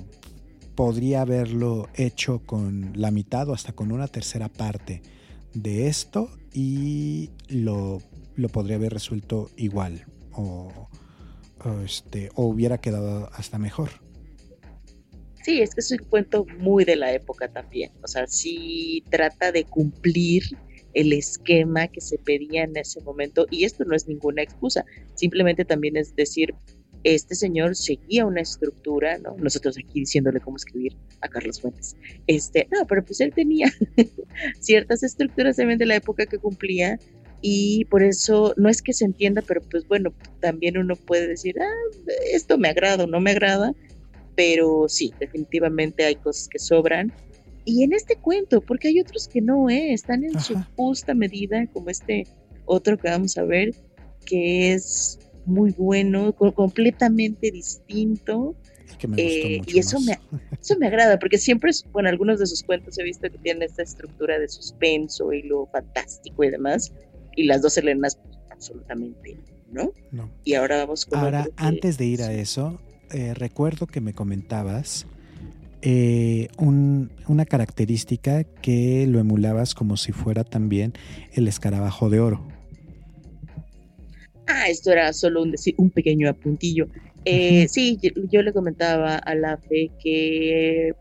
podría 0.75 1.23
haberlo 1.23 1.89
hecho 1.95 2.41
con 2.41 2.93
la 2.95 3.11
mitad 3.11 3.49
o 3.49 3.55
hasta 3.55 3.73
con 3.73 3.93
una 3.93 4.09
tercera 4.09 4.49
parte 4.49 5.03
de 5.55 5.87
esto 5.87 6.31
y 6.53 7.31
lo, 7.49 8.03
lo 8.37 8.49
podría 8.49 8.77
haber 8.77 8.93
resuelto 8.93 9.51
igual 9.57 10.05
o, 10.33 10.89
este, 11.85 12.31
o 12.35 12.45
hubiera 12.45 12.79
quedado 12.79 13.31
hasta 13.33 13.59
mejor. 13.59 13.91
Sí, 15.45 15.61
es 15.61 15.75
que 15.75 15.81
es 15.81 15.91
un 15.91 15.99
cuento 16.09 16.47
muy 16.59 16.85
de 16.85 16.97
la 16.97 17.13
época 17.13 17.49
también. 17.49 17.93
O 18.03 18.09
sea, 18.09 18.27
sí 18.27 19.05
trata 19.11 19.53
de 19.53 19.65
cumplir 19.65 20.43
el 20.95 21.13
esquema 21.13 21.89
que 21.89 22.01
se 22.01 22.19
pedía 22.19 22.65
en 22.65 22.77
ese 22.77 23.01
momento 23.03 23.47
y 23.51 23.65
esto 23.65 23.85
no 23.85 23.95
es 23.95 24.09
ninguna 24.09 24.43
excusa, 24.43 24.85
simplemente 25.15 25.65
también 25.65 25.97
es 25.97 26.15
decir, 26.17 26.55
este 27.05 27.35
señor 27.35 27.77
seguía 27.77 28.25
una 28.25 28.41
estructura, 28.41 29.19
¿no? 29.19 29.37
Nosotros 29.37 29.77
aquí 29.77 30.01
diciéndole 30.01 30.41
cómo 30.41 30.57
escribir 30.57 30.97
a 31.21 31.29
Carlos 31.29 31.61
Fuentes. 31.61 31.97
Este, 32.27 32.67
no, 32.73 32.87
pero 32.87 33.05
pues 33.05 33.21
él 33.21 33.33
tenía 33.35 33.71
ciertas 34.61 35.03
estructuras 35.03 35.57
también 35.57 35.79
de 35.79 35.87
la 35.87 35.97
época 35.97 36.25
que 36.25 36.39
cumplía 36.39 36.99
y 37.43 37.85
por 37.87 38.03
eso 38.03 38.55
no 38.57 38.71
es 38.71 38.81
que 38.81 38.95
se 38.95 39.05
entienda, 39.05 39.43
pero 39.47 39.61
pues 39.61 39.87
bueno, 39.87 40.15
también 40.41 40.79
uno 40.79 40.97
puede 40.97 41.29
decir, 41.29 41.57
ah, 41.61 42.01
esto 42.33 42.57
me 42.57 42.69
agrada 42.69 43.05
o 43.05 43.07
no 43.07 43.21
me 43.21 43.33
agrada, 43.33 43.75
pero 44.35 44.87
sí, 44.89 45.13
definitivamente 45.21 46.05
hay 46.05 46.17
cosas 46.17 46.49
que 46.49 46.59
sobran. 46.59 47.13
Y 47.65 47.83
en 47.83 47.93
este 47.93 48.17
cuento, 48.17 48.61
porque 48.61 48.89
hay 48.89 49.01
otros 49.01 49.29
que 49.29 49.41
no, 49.41 49.71
¿eh? 49.71 49.93
están 49.93 50.25
en 50.25 50.39
su 50.41 50.55
justa 50.77 51.15
medida, 51.15 51.67
como 51.73 51.89
este 51.91 52.27
otro 52.67 52.99
que 52.99 53.09
vamos 53.09 53.39
a 53.39 53.45
ver, 53.45 53.75
que 54.27 54.73
es 54.73 55.19
muy 55.47 55.73
bueno, 55.73 56.35
completamente 56.35 57.51
distinto. 57.51 58.55
Eh, 59.17 59.61
y 59.67 59.79
eso 59.79 60.01
me, 60.01 60.19
eso 60.61 60.79
me 60.79 60.87
agrada, 60.87 61.19
porque 61.19 61.39
siempre, 61.39 61.73
bueno, 61.93 62.09
algunos 62.09 62.39
de 62.39 62.47
sus 62.47 62.63
cuentos 62.63 62.99
he 62.99 63.03
visto 63.03 63.31
que 63.31 63.39
tienen 63.39 63.63
esta 63.63 63.83
estructura 63.83 64.39
de 64.39 64.49
suspenso 64.49 65.33
y 65.33 65.43
lo 65.43 65.67
fantástico 65.67 66.45
y 66.45 66.51
demás, 66.51 66.93
y 67.37 67.45
las 67.45 67.63
dos 67.63 67.77
Helenas, 67.77 68.17
pues, 68.17 68.39
absolutamente 68.51 69.37
no. 69.71 69.93
no. 70.13 70.31
Y 70.45 70.55
ahora 70.55 70.79
vamos 70.79 71.05
con. 71.05 71.19
Ahora, 71.19 71.49
antes 71.57 71.99
de 71.99 72.07
ir 72.07 72.23
a 72.23 72.33
eso, 72.33 72.81
eh, 73.11 73.35
recuerdo 73.35 73.87
que 73.87 74.01
me 74.01 74.15
comentabas 74.15 75.07
eh, 75.87 76.49
una 76.59 77.45
característica 77.45 78.45
que 78.45 79.07
lo 79.07 79.19
emulabas 79.19 79.75
como 79.75 79.99
si 79.99 80.13
fuera 80.13 80.43
también 80.43 80.95
el 81.35 81.47
escarabajo 81.47 82.09
de 82.09 82.21
oro. 82.21 82.47
Ah, 84.47 84.69
esto 84.69 84.93
era 84.93 85.13
solo 85.13 85.43
un, 85.43 85.55
un 85.77 85.91
pequeño 85.91 86.29
apuntillo. 86.29 86.89
Eh, 87.27 87.69
sí, 87.69 87.99
yo, 88.31 88.43
le 88.43 88.53
comentaba 88.53 89.17
a 89.17 89.35
la 89.35 89.59
fe 89.59 89.91
que, 90.03 90.95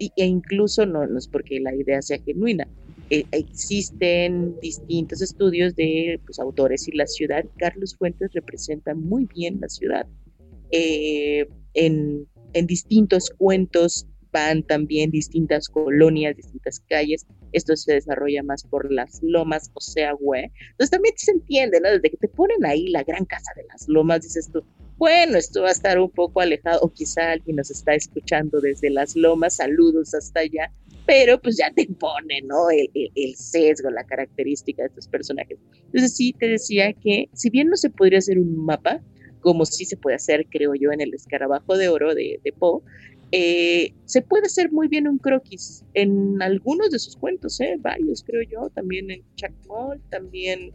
e 0.00 0.26
incluso 0.26 0.84
no, 0.84 1.06
no 1.06 1.18
es 1.18 1.28
porque 1.28 1.60
la 1.60 1.74
idea 1.74 2.02
sea 2.02 2.18
genuina, 2.18 2.66
eh, 3.10 3.24
existen 3.30 4.58
distintos 4.60 5.22
estudios 5.22 5.74
de 5.76 6.20
pues, 6.26 6.40
autores 6.40 6.88
y 6.88 6.92
la 6.92 7.06
ciudad. 7.06 7.44
Carlos 7.56 7.96
Fuentes 7.96 8.32
representa 8.32 8.94
muy 8.94 9.26
bien 9.26 9.58
la 9.60 9.68
ciudad. 9.68 10.06
Eh, 10.70 11.48
en, 11.74 12.26
en 12.52 12.66
distintos 12.66 13.30
cuentos 13.36 14.06
van 14.32 14.62
también 14.62 15.10
distintas 15.10 15.68
colonias, 15.68 16.36
distintas 16.36 16.80
calles. 16.80 17.26
Esto 17.52 17.76
se 17.76 17.94
desarrolla 17.94 18.42
más 18.42 18.64
por 18.64 18.92
las 18.92 19.22
lomas, 19.22 19.70
o 19.74 19.80
sea, 19.80 20.12
güey. 20.12 20.50
Entonces 20.70 20.90
también 20.90 21.14
se 21.16 21.30
entiende, 21.32 21.80
¿no? 21.80 21.90
Desde 21.90 22.10
que 22.10 22.16
te 22.16 22.28
ponen 22.28 22.64
ahí 22.66 22.88
la 22.88 23.04
gran 23.04 23.24
casa 23.24 23.52
de 23.56 23.64
las 23.64 23.88
lomas, 23.88 24.22
dices 24.22 24.50
tú, 24.52 24.62
bueno, 24.98 25.38
esto 25.38 25.62
va 25.62 25.68
a 25.68 25.72
estar 25.72 25.98
un 25.98 26.10
poco 26.10 26.40
alejado, 26.40 26.80
o 26.82 26.92
quizá 26.92 27.32
alguien 27.32 27.56
nos 27.56 27.70
está 27.70 27.94
escuchando 27.94 28.60
desde 28.60 28.90
las 28.90 29.14
lomas, 29.14 29.56
saludos 29.56 30.12
hasta 30.12 30.40
allá, 30.40 30.72
pero 31.06 31.40
pues 31.40 31.56
ya 31.56 31.72
te 31.72 31.86
pone, 31.86 32.42
¿no? 32.42 32.68
El, 32.70 32.90
el, 33.14 33.36
sesgo, 33.36 33.90
la 33.90 34.04
característica 34.04 34.82
de 34.82 34.88
estos 34.88 35.08
personajes. 35.08 35.56
Entonces 35.86 36.16
sí, 36.16 36.34
te 36.38 36.48
decía 36.48 36.92
que 36.92 37.30
si 37.32 37.48
bien 37.48 37.68
no 37.68 37.76
se 37.76 37.90
podría 37.90 38.18
hacer 38.18 38.38
un 38.38 38.56
mapa, 38.66 39.00
como 39.40 39.64
sí 39.64 39.84
se 39.84 39.96
puede 39.96 40.16
hacer, 40.16 40.46
creo 40.50 40.74
yo, 40.74 40.92
en 40.92 41.00
el 41.00 41.14
escarabajo 41.14 41.76
de 41.76 41.88
oro 41.88 42.14
de, 42.14 42.40
de 42.42 42.52
Poe, 42.52 42.82
eh, 43.30 43.92
se 44.06 44.22
puede 44.22 44.46
hacer 44.46 44.72
muy 44.72 44.88
bien 44.88 45.06
un 45.06 45.18
croquis 45.18 45.84
en 45.92 46.40
algunos 46.40 46.90
de 46.90 46.98
sus 46.98 47.16
cuentos, 47.16 47.60
¿eh? 47.60 47.76
varios 47.78 48.24
creo 48.24 48.42
yo, 48.42 48.70
también 48.70 49.10
en 49.10 49.22
Chuck 49.34 49.52
Moll, 49.66 50.00
también 50.08 50.72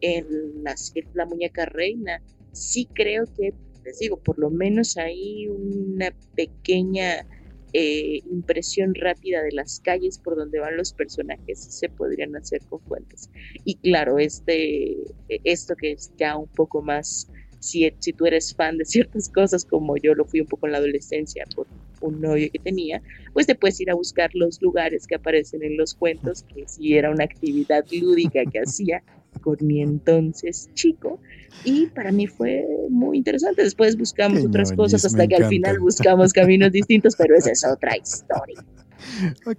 en 0.00 0.26
la, 0.64 1.26
muñeca 1.26 1.66
reina. 1.66 2.22
Sí 2.52 2.88
creo 2.94 3.26
que, 3.36 3.52
les 3.84 3.98
digo, 3.98 4.16
por 4.18 4.38
lo 4.38 4.48
menos 4.50 4.96
hay 4.96 5.48
una 5.48 6.14
pequeña 6.34 7.26
eh, 7.74 8.20
impresión 8.30 8.94
rápida 8.94 9.42
de 9.42 9.52
las 9.52 9.80
calles 9.80 10.18
por 10.18 10.36
donde 10.36 10.58
van 10.58 10.76
los 10.76 10.94
personajes 10.94 11.58
se 11.60 11.90
podrían 11.90 12.34
hacer 12.34 12.62
con 12.70 12.80
fuentes. 12.80 13.30
Y 13.64 13.76
claro, 13.76 14.18
este, 14.18 14.96
esto 15.28 15.76
que 15.76 15.92
es 15.92 16.12
ya 16.16 16.36
un 16.38 16.48
poco 16.48 16.80
más 16.80 17.30
si, 17.60 17.90
si, 17.98 18.12
tú 18.12 18.26
eres 18.26 18.54
fan 18.54 18.78
de 18.78 18.84
ciertas 18.84 19.28
cosas, 19.28 19.64
como 19.64 19.96
yo 19.96 20.14
lo 20.14 20.24
fui 20.24 20.40
un 20.40 20.46
poco 20.46 20.66
en 20.66 20.72
la 20.72 20.78
adolescencia 20.78 21.44
por 21.54 21.66
un 22.00 22.20
novio 22.20 22.48
que 22.52 22.58
tenía, 22.58 23.02
pues 23.32 23.46
te 23.46 23.54
puedes 23.54 23.80
ir 23.80 23.90
a 23.90 23.94
buscar 23.94 24.30
los 24.34 24.60
lugares 24.60 25.06
que 25.06 25.14
aparecen 25.14 25.62
en 25.62 25.76
los 25.76 25.94
cuentos, 25.94 26.44
que 26.54 26.66
si 26.66 26.94
era 26.94 27.10
una 27.10 27.24
actividad 27.24 27.84
lúdica 27.92 28.40
que 28.50 28.60
hacía 28.60 29.02
con 29.42 29.56
mi 29.60 29.80
entonces 29.80 30.70
chico, 30.74 31.20
y 31.64 31.86
para 31.86 32.12
mí 32.12 32.26
fue 32.26 32.66
muy 32.88 33.18
interesante. 33.18 33.62
Después 33.62 33.96
buscamos 33.96 34.44
otras 34.44 34.72
cosas 34.72 35.04
hasta 35.04 35.26
que 35.26 35.36
al 35.36 35.46
final 35.46 35.78
buscamos 35.78 36.32
caminos 36.32 36.72
distintos, 36.72 37.14
pero 37.16 37.36
esa 37.36 37.52
es 37.52 37.64
otra 37.64 37.96
historia. 37.96 38.64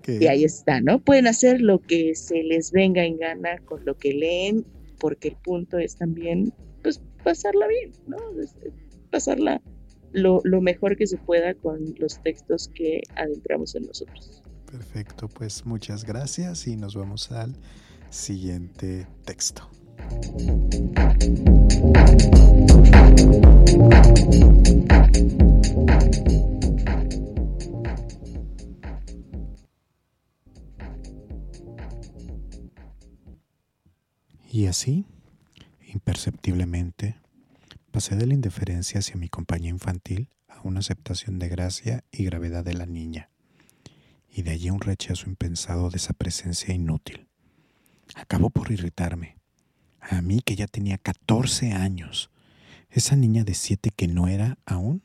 Y 0.07 0.27
ahí 0.27 0.43
está, 0.43 0.81
¿no? 0.81 0.99
Pueden 0.99 1.27
hacer 1.27 1.61
lo 1.61 1.79
que 1.79 2.15
se 2.15 2.43
les 2.43 2.71
venga 2.71 3.03
en 3.03 3.17
gana 3.17 3.57
con 3.65 3.85
lo 3.85 3.97
que 3.97 4.13
leen, 4.13 4.65
porque 4.99 5.29
el 5.29 5.35
punto 5.35 5.77
es 5.77 5.95
también, 5.95 6.53
pues, 6.83 7.01
pasarla 7.23 7.67
bien, 7.67 7.91
¿no? 8.07 8.17
Pasarla 9.11 9.61
lo, 10.13 10.41
mejor 10.61 10.97
que 10.97 11.07
se 11.07 11.17
pueda 11.17 11.53
con 11.53 11.95
los 11.97 12.21
textos 12.21 12.69
que 12.73 13.01
adentramos 13.15 13.75
en 13.75 13.85
nosotros. 13.85 14.43
Perfecto, 14.65 15.27
pues 15.27 15.65
muchas 15.65 16.05
gracias 16.05 16.67
y 16.67 16.75
nos 16.75 16.95
vamos 16.95 17.31
al 17.31 17.55
siguiente 18.09 19.07
texto. 19.25 19.69
Y 34.53 34.67
así, 34.67 35.05
imperceptiblemente, 36.01 37.21
Pasé 37.91 38.15
de 38.15 38.25
la 38.25 38.33
indiferencia 38.33 38.99
hacia 38.99 39.17
mi 39.17 39.27
compañía 39.27 39.69
infantil 39.69 40.29
a 40.47 40.61
una 40.61 40.79
aceptación 40.79 41.39
de 41.39 41.49
gracia 41.49 42.05
y 42.09 42.23
gravedad 42.23 42.63
de 42.63 42.73
la 42.73 42.85
niña, 42.85 43.29
y 44.29 44.43
de 44.43 44.51
allí 44.51 44.69
un 44.69 44.79
rechazo 44.79 45.29
impensado 45.29 45.89
de 45.89 45.97
esa 45.97 46.13
presencia 46.13 46.73
inútil. 46.73 47.27
Acabó 48.15 48.49
por 48.49 48.71
irritarme. 48.71 49.39
A 49.99 50.21
mí 50.21 50.41
que 50.41 50.55
ya 50.55 50.67
tenía 50.67 50.97
14 50.97 51.73
años, 51.73 52.31
esa 52.89 53.17
niña 53.17 53.43
de 53.43 53.55
siete 53.55 53.89
que 53.93 54.07
no 54.07 54.29
era 54.29 54.57
aún 54.65 55.03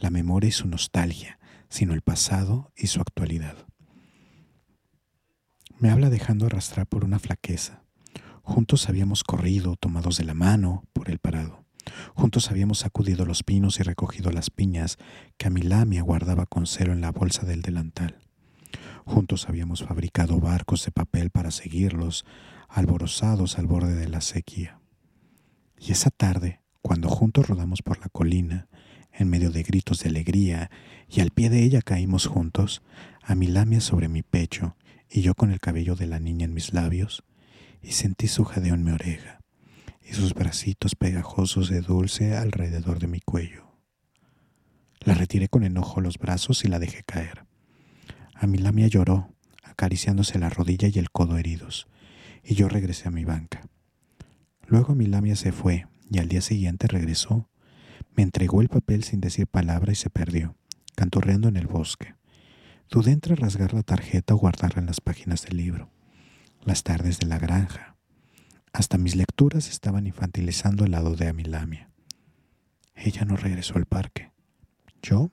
la 0.00 0.08
memoria 0.08 0.48
y 0.48 0.52
su 0.52 0.66
nostalgia, 0.66 1.38
sino 1.68 1.92
el 1.92 2.00
pasado 2.00 2.72
y 2.74 2.86
su 2.86 3.02
actualidad. 3.02 3.66
Me 5.78 5.90
habla 5.90 6.08
dejando 6.08 6.46
arrastrar 6.46 6.86
por 6.86 7.04
una 7.04 7.18
flaqueza. 7.18 7.83
Juntos 8.44 8.90
habíamos 8.90 9.24
corrido, 9.24 9.74
tomados 9.76 10.18
de 10.18 10.24
la 10.24 10.34
mano, 10.34 10.84
por 10.92 11.10
el 11.10 11.18
parado. 11.18 11.64
Juntos 12.14 12.50
habíamos 12.50 12.80
sacudido 12.80 13.24
los 13.24 13.42
pinos 13.42 13.80
y 13.80 13.82
recogido 13.82 14.30
las 14.30 14.50
piñas 14.50 14.98
que 15.38 15.46
a 15.46 15.50
mi 15.50 15.62
lamia 15.62 16.02
guardaba 16.02 16.44
con 16.44 16.66
celo 16.66 16.92
en 16.92 17.00
la 17.00 17.10
bolsa 17.10 17.46
del 17.46 17.62
delantal. 17.62 18.18
Juntos 19.06 19.48
habíamos 19.48 19.82
fabricado 19.82 20.40
barcos 20.40 20.84
de 20.84 20.92
papel 20.92 21.30
para 21.30 21.50
seguirlos, 21.50 22.26
alborozados 22.68 23.58
al 23.58 23.66
borde 23.66 23.94
de 23.94 24.08
la 24.08 24.20
sequía. 24.20 24.78
Y 25.78 25.92
esa 25.92 26.10
tarde, 26.10 26.60
cuando 26.82 27.08
juntos 27.08 27.48
rodamos 27.48 27.80
por 27.80 27.98
la 27.98 28.10
colina, 28.10 28.68
en 29.10 29.30
medio 29.30 29.50
de 29.50 29.62
gritos 29.62 30.00
de 30.00 30.10
alegría, 30.10 30.70
y 31.08 31.20
al 31.20 31.30
pie 31.30 31.48
de 31.48 31.62
ella 31.62 31.80
caímos 31.80 32.26
juntos, 32.26 32.82
a 33.22 33.34
mi 33.34 33.46
lamia 33.46 33.80
sobre 33.80 34.08
mi 34.08 34.22
pecho 34.22 34.76
y 35.10 35.22
yo 35.22 35.34
con 35.34 35.50
el 35.50 35.60
cabello 35.60 35.96
de 35.96 36.06
la 36.06 36.20
niña 36.20 36.44
en 36.44 36.52
mis 36.52 36.74
labios, 36.74 37.24
y 37.84 37.92
sentí 37.92 38.28
su 38.28 38.44
jadeo 38.44 38.74
en 38.74 38.84
mi 38.84 38.92
oreja 38.92 39.40
y 40.02 40.14
sus 40.14 40.34
bracitos 40.34 40.94
pegajosos 40.94 41.68
de 41.68 41.80
dulce 41.80 42.36
alrededor 42.36 42.98
de 42.98 43.06
mi 43.06 43.20
cuello. 43.20 43.64
La 45.00 45.14
retiré 45.14 45.48
con 45.48 45.64
enojo 45.64 46.00
los 46.00 46.18
brazos 46.18 46.64
y 46.64 46.68
la 46.68 46.78
dejé 46.78 47.02
caer. 47.04 47.44
A 48.34 48.46
mi 48.46 48.58
lamia 48.58 48.86
lloró, 48.86 49.28
acariciándose 49.62 50.38
la 50.38 50.48
rodilla 50.48 50.88
y 50.88 50.98
el 50.98 51.10
codo 51.10 51.36
heridos, 51.36 51.86
y 52.42 52.54
yo 52.54 52.68
regresé 52.68 53.08
a 53.08 53.10
mi 53.10 53.24
banca. 53.24 53.68
Luego 54.66 54.94
mi 54.94 55.06
lamia 55.06 55.36
se 55.36 55.52
fue 55.52 55.86
y 56.10 56.18
al 56.18 56.28
día 56.28 56.40
siguiente 56.40 56.86
regresó. 56.86 57.48
Me 58.16 58.22
entregó 58.22 58.62
el 58.62 58.68
papel 58.68 59.04
sin 59.04 59.20
decir 59.20 59.46
palabra 59.46 59.92
y 59.92 59.96
se 59.96 60.08
perdió, 60.08 60.56
canturreando 60.94 61.48
en 61.48 61.56
el 61.56 61.66
bosque. 61.66 62.14
Dudé 62.90 63.12
entre 63.12 63.36
rasgar 63.36 63.74
la 63.74 63.82
tarjeta 63.82 64.34
o 64.34 64.38
guardarla 64.38 64.80
en 64.80 64.86
las 64.86 65.00
páginas 65.00 65.42
del 65.42 65.58
libro. 65.58 65.90
Las 66.64 66.82
tardes 66.82 67.18
de 67.18 67.26
la 67.26 67.38
granja, 67.38 67.94
hasta 68.72 68.96
mis 68.96 69.16
lecturas 69.16 69.68
estaban 69.68 70.06
infantilizando 70.06 70.84
el 70.84 70.92
lado 70.92 71.14
de 71.14 71.28
Amilamia. 71.28 71.90
Ella 72.94 73.26
no 73.26 73.36
regresó 73.36 73.76
al 73.76 73.84
parque. 73.84 74.32
Yo, 75.02 75.30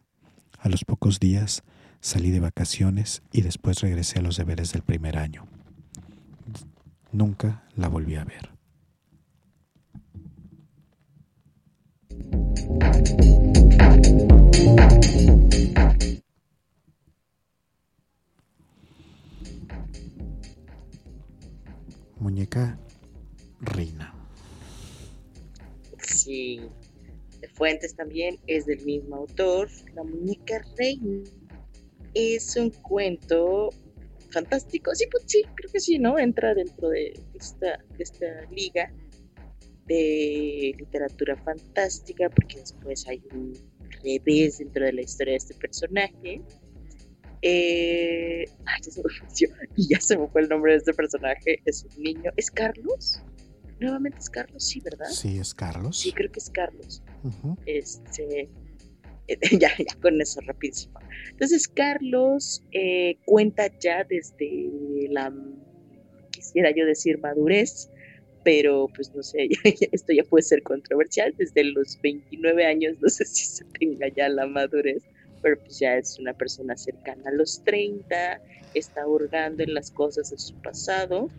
a 0.59 0.67
los 0.67 0.83
pocos 0.83 1.21
días, 1.21 1.63
salí 2.01 2.31
de 2.31 2.41
vacaciones 2.41 3.23
y 3.31 3.43
después 3.43 3.79
regresé 3.79 4.19
a 4.19 4.23
los 4.23 4.35
deberes 4.35 4.73
del 4.73 4.81
primer 4.81 5.17
año. 5.17 5.47
Nunca 7.13 7.63
la 7.75 7.87
volví 7.87 8.15
a 8.15 8.25
ver. 8.25 8.51
Muñeca 22.21 22.79
Reina. 23.61 24.13
Sí, 26.03 26.61
de 27.39 27.47
Fuentes 27.49 27.95
también 27.95 28.37
es 28.45 28.67
del 28.67 28.85
mismo 28.85 29.15
autor. 29.15 29.69
La 29.95 30.03
Muñeca 30.03 30.63
Reina 30.77 31.23
es 32.13 32.55
un 32.55 32.69
cuento 32.69 33.71
fantástico. 34.29 34.93
Sí, 34.93 35.05
pues 35.11 35.23
sí, 35.25 35.43
creo 35.55 35.71
que 35.71 35.79
sí, 35.79 35.97
¿no? 35.97 36.19
Entra 36.19 36.53
dentro 36.53 36.89
de 36.89 37.19
esta, 37.33 37.83
esta 37.97 38.27
liga 38.51 38.93
de 39.87 40.75
literatura 40.77 41.35
fantástica, 41.37 42.29
porque 42.29 42.59
después 42.59 43.07
hay 43.07 43.23
un 43.33 43.53
revés 44.03 44.59
dentro 44.59 44.85
de 44.85 44.93
la 44.93 45.01
historia 45.01 45.31
de 45.31 45.37
este 45.37 45.55
personaje. 45.55 46.43
Eh, 47.41 48.45
ay, 48.65 48.81
ya 48.83 48.91
se 48.91 49.01
me 49.01 49.09
y 49.75 49.87
ya 49.87 49.99
se 49.99 50.17
me 50.17 50.27
fue 50.27 50.41
el 50.41 50.49
nombre 50.49 50.73
de 50.73 50.79
este 50.79 50.93
personaje. 50.93 51.61
Es 51.65 51.85
un 51.85 52.03
niño. 52.03 52.31
¿Es 52.37 52.51
Carlos? 52.51 53.21
Nuevamente 53.79 54.19
es 54.19 54.29
Carlos, 54.29 54.63
sí, 54.63 54.79
¿verdad? 54.81 55.07
Sí, 55.09 55.39
es 55.39 55.55
Carlos. 55.55 55.97
Sí, 55.97 56.11
creo 56.11 56.31
que 56.31 56.39
es 56.39 56.49
Carlos. 56.49 57.01
Este. 57.65 58.49
ya, 59.59 59.69
ya 59.77 59.95
con 60.01 60.21
eso 60.21 60.41
rapidísimo. 60.41 60.99
Entonces, 61.31 61.67
Carlos 61.67 62.63
eh, 62.71 63.17
cuenta 63.25 63.67
ya 63.79 64.03
desde 64.03 65.07
la, 65.09 65.33
quisiera 66.31 66.71
yo 66.75 66.85
decir, 66.85 67.19
madurez, 67.19 67.89
pero 68.43 68.87
pues 68.95 69.13
no 69.15 69.21
sé, 69.23 69.49
esto 69.91 70.13
ya 70.13 70.23
puede 70.23 70.43
ser 70.43 70.63
controversial. 70.63 71.33
Desde 71.37 71.63
los 71.63 71.99
29 72.01 72.65
años, 72.65 72.97
no 73.01 73.09
sé 73.09 73.25
si 73.25 73.45
se 73.45 73.65
tenga 73.79 74.07
ya 74.09 74.29
la 74.29 74.47
madurez, 74.47 75.03
pero 75.41 75.59
pues 75.59 75.79
ya 75.79 75.97
es 75.97 76.19
una 76.19 76.33
persona 76.33 76.77
cercana 76.77 77.29
a 77.29 77.31
los 77.31 77.63
30, 77.63 78.41
está 78.73 79.07
hurgando 79.07 79.63
en 79.63 79.73
las 79.73 79.91
cosas 79.91 80.29
de 80.31 80.37
su 80.37 80.53
pasado, 80.61 81.29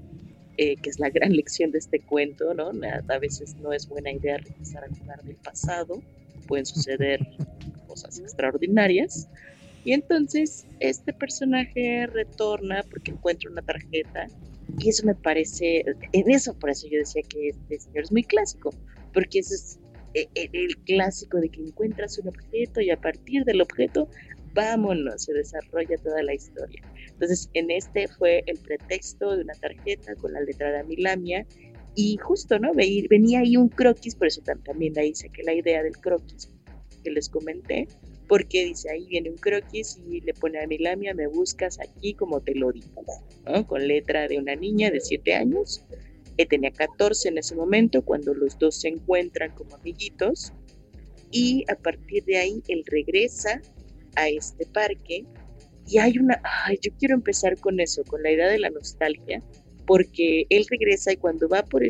eh, 0.56 0.76
que 0.76 0.90
es 0.90 0.98
la 0.98 1.10
gran 1.10 1.32
lección 1.36 1.70
de 1.70 1.78
este 1.78 2.00
cuento, 2.00 2.54
¿no? 2.54 2.70
A 3.08 3.18
veces 3.18 3.56
no 3.56 3.72
es 3.72 3.88
buena 3.88 4.12
idea 4.12 4.38
regresar 4.38 4.84
a 4.84 4.88
jugar 4.94 5.22
del 5.22 5.36
pasado, 5.36 6.02
pueden 6.46 6.66
suceder 6.66 7.20
cosas 7.86 8.18
extraordinarias. 8.18 9.28
Y 9.84 9.92
entonces 9.92 10.64
este 10.78 11.12
personaje 11.12 12.06
retorna 12.06 12.84
porque 12.88 13.10
encuentra 13.10 13.50
una 13.50 13.62
tarjeta 13.62 14.28
y 14.78 14.88
eso 14.88 15.04
me 15.04 15.14
parece, 15.14 15.84
en 16.12 16.30
eso 16.30 16.54
por 16.54 16.70
eso 16.70 16.86
yo 16.88 16.98
decía 16.98 17.22
que 17.28 17.48
este 17.48 17.80
señor 17.80 18.04
es 18.04 18.12
muy 18.12 18.22
clásico, 18.22 18.70
porque 19.12 19.40
ese 19.40 19.54
es 19.54 19.78
el, 20.14 20.76
clásico 20.84 21.38
de 21.38 21.48
que 21.48 21.60
encuentras 21.60 22.18
un 22.18 22.28
objeto 22.28 22.80
y 22.80 22.90
a 22.90 23.00
partir 23.00 23.44
del 23.44 23.60
objeto, 23.60 24.08
vámonos, 24.54 25.24
se 25.24 25.32
desarrolla 25.32 25.96
toda 25.98 26.22
la 26.22 26.34
historia. 26.34 26.82
Entonces, 27.08 27.50
en 27.54 27.70
este 27.70 28.08
fue 28.08 28.42
el 28.46 28.58
pretexto 28.58 29.36
de 29.36 29.42
una 29.42 29.54
tarjeta 29.54 30.14
con 30.16 30.32
la 30.32 30.40
letra 30.40 30.70
de 30.70 30.80
Amilamia 30.80 31.46
y 31.94 32.16
justo, 32.16 32.58
¿no? 32.58 32.72
Venía 32.74 33.40
ahí 33.40 33.56
un 33.56 33.68
croquis, 33.68 34.14
por 34.14 34.26
eso 34.26 34.42
también 34.64 34.98
ahí 34.98 35.14
saqué 35.14 35.42
la 35.42 35.54
idea 35.54 35.82
del 35.82 35.96
croquis 35.96 36.48
que 37.02 37.10
les 37.10 37.28
comenté, 37.28 37.88
porque 38.28 38.64
dice 38.64 38.90
ahí 38.90 39.06
viene 39.06 39.30
un 39.30 39.36
croquis 39.36 40.00
y 40.08 40.20
le 40.20 40.32
pone 40.34 40.60
a 40.60 40.66
Milamia, 40.66 41.14
me 41.14 41.26
buscas 41.26 41.78
aquí 41.80 42.14
como 42.14 42.40
te 42.40 42.54
lo 42.54 42.72
dibujo, 42.72 43.24
con 43.66 43.86
letra 43.86 44.28
de 44.28 44.38
una 44.38 44.54
niña 44.56 44.90
de 44.90 45.00
7 45.00 45.34
años. 45.34 45.84
Que 46.36 46.46
tenía 46.46 46.70
14 46.70 47.28
en 47.28 47.38
ese 47.38 47.54
momento 47.54 48.02
cuando 48.02 48.34
los 48.34 48.58
dos 48.58 48.80
se 48.80 48.88
encuentran 48.88 49.52
como 49.54 49.74
amiguitos 49.76 50.52
y 51.30 51.64
a 51.70 51.76
partir 51.76 52.24
de 52.24 52.38
ahí 52.38 52.62
él 52.68 52.84
regresa 52.86 53.60
a 54.16 54.28
este 54.28 54.66
parque 54.66 55.24
y 55.86 55.98
hay 55.98 56.18
una, 56.18 56.40
ay, 56.64 56.78
yo 56.80 56.92
quiero 56.98 57.14
empezar 57.14 57.58
con 57.58 57.80
eso, 57.80 58.04
con 58.04 58.22
la 58.22 58.30
idea 58.30 58.48
de 58.48 58.58
la 58.58 58.70
nostalgia, 58.70 59.42
porque 59.86 60.46
él 60.48 60.64
regresa 60.70 61.12
y 61.12 61.16
cuando 61.16 61.48
va 61.48 61.64
por, 61.64 61.82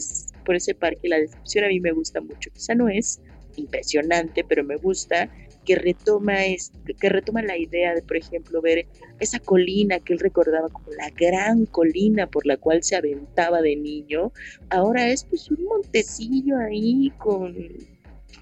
por 0.45 0.57
ese 0.57 0.75
parque, 0.75 1.09
la 1.09 1.19
descripción 1.19 1.65
a 1.65 1.69
mí 1.69 1.81
me 1.81 1.93
gusta 1.93 2.21
mucho, 2.21 2.51
quizá 2.53 2.75
no 2.75 2.89
es 2.89 3.21
impresionante, 3.57 4.45
pero 4.45 4.65
me 4.65 4.77
gusta 4.77 5.31
que 5.65 5.77
retoma, 5.77 6.45
este, 6.45 6.95
que 6.95 7.09
retoma 7.09 7.43
la 7.43 7.57
idea 7.57 7.95
de, 7.95 8.03
por 8.03 8.17
ejemplo, 8.17 8.61
ver 8.61 8.87
esa 9.21 9.39
colina 9.39 10.01
que 10.01 10.13
él 10.13 10.19
recordaba 10.19 10.69
como 10.69 10.91
la 10.93 11.11
gran 11.11 11.67
colina 11.67 12.27
por 12.27 12.47
la 12.47 12.57
cual 12.57 12.83
se 12.83 12.97
aventaba 12.97 13.63
de 13.63 13.77
niño, 13.77 14.33
ahora 14.71 15.09
es 15.09 15.25
pues 15.25 15.51
un 15.51 15.65
montecillo 15.65 16.59
ahí 16.59 17.13
con 17.19 17.55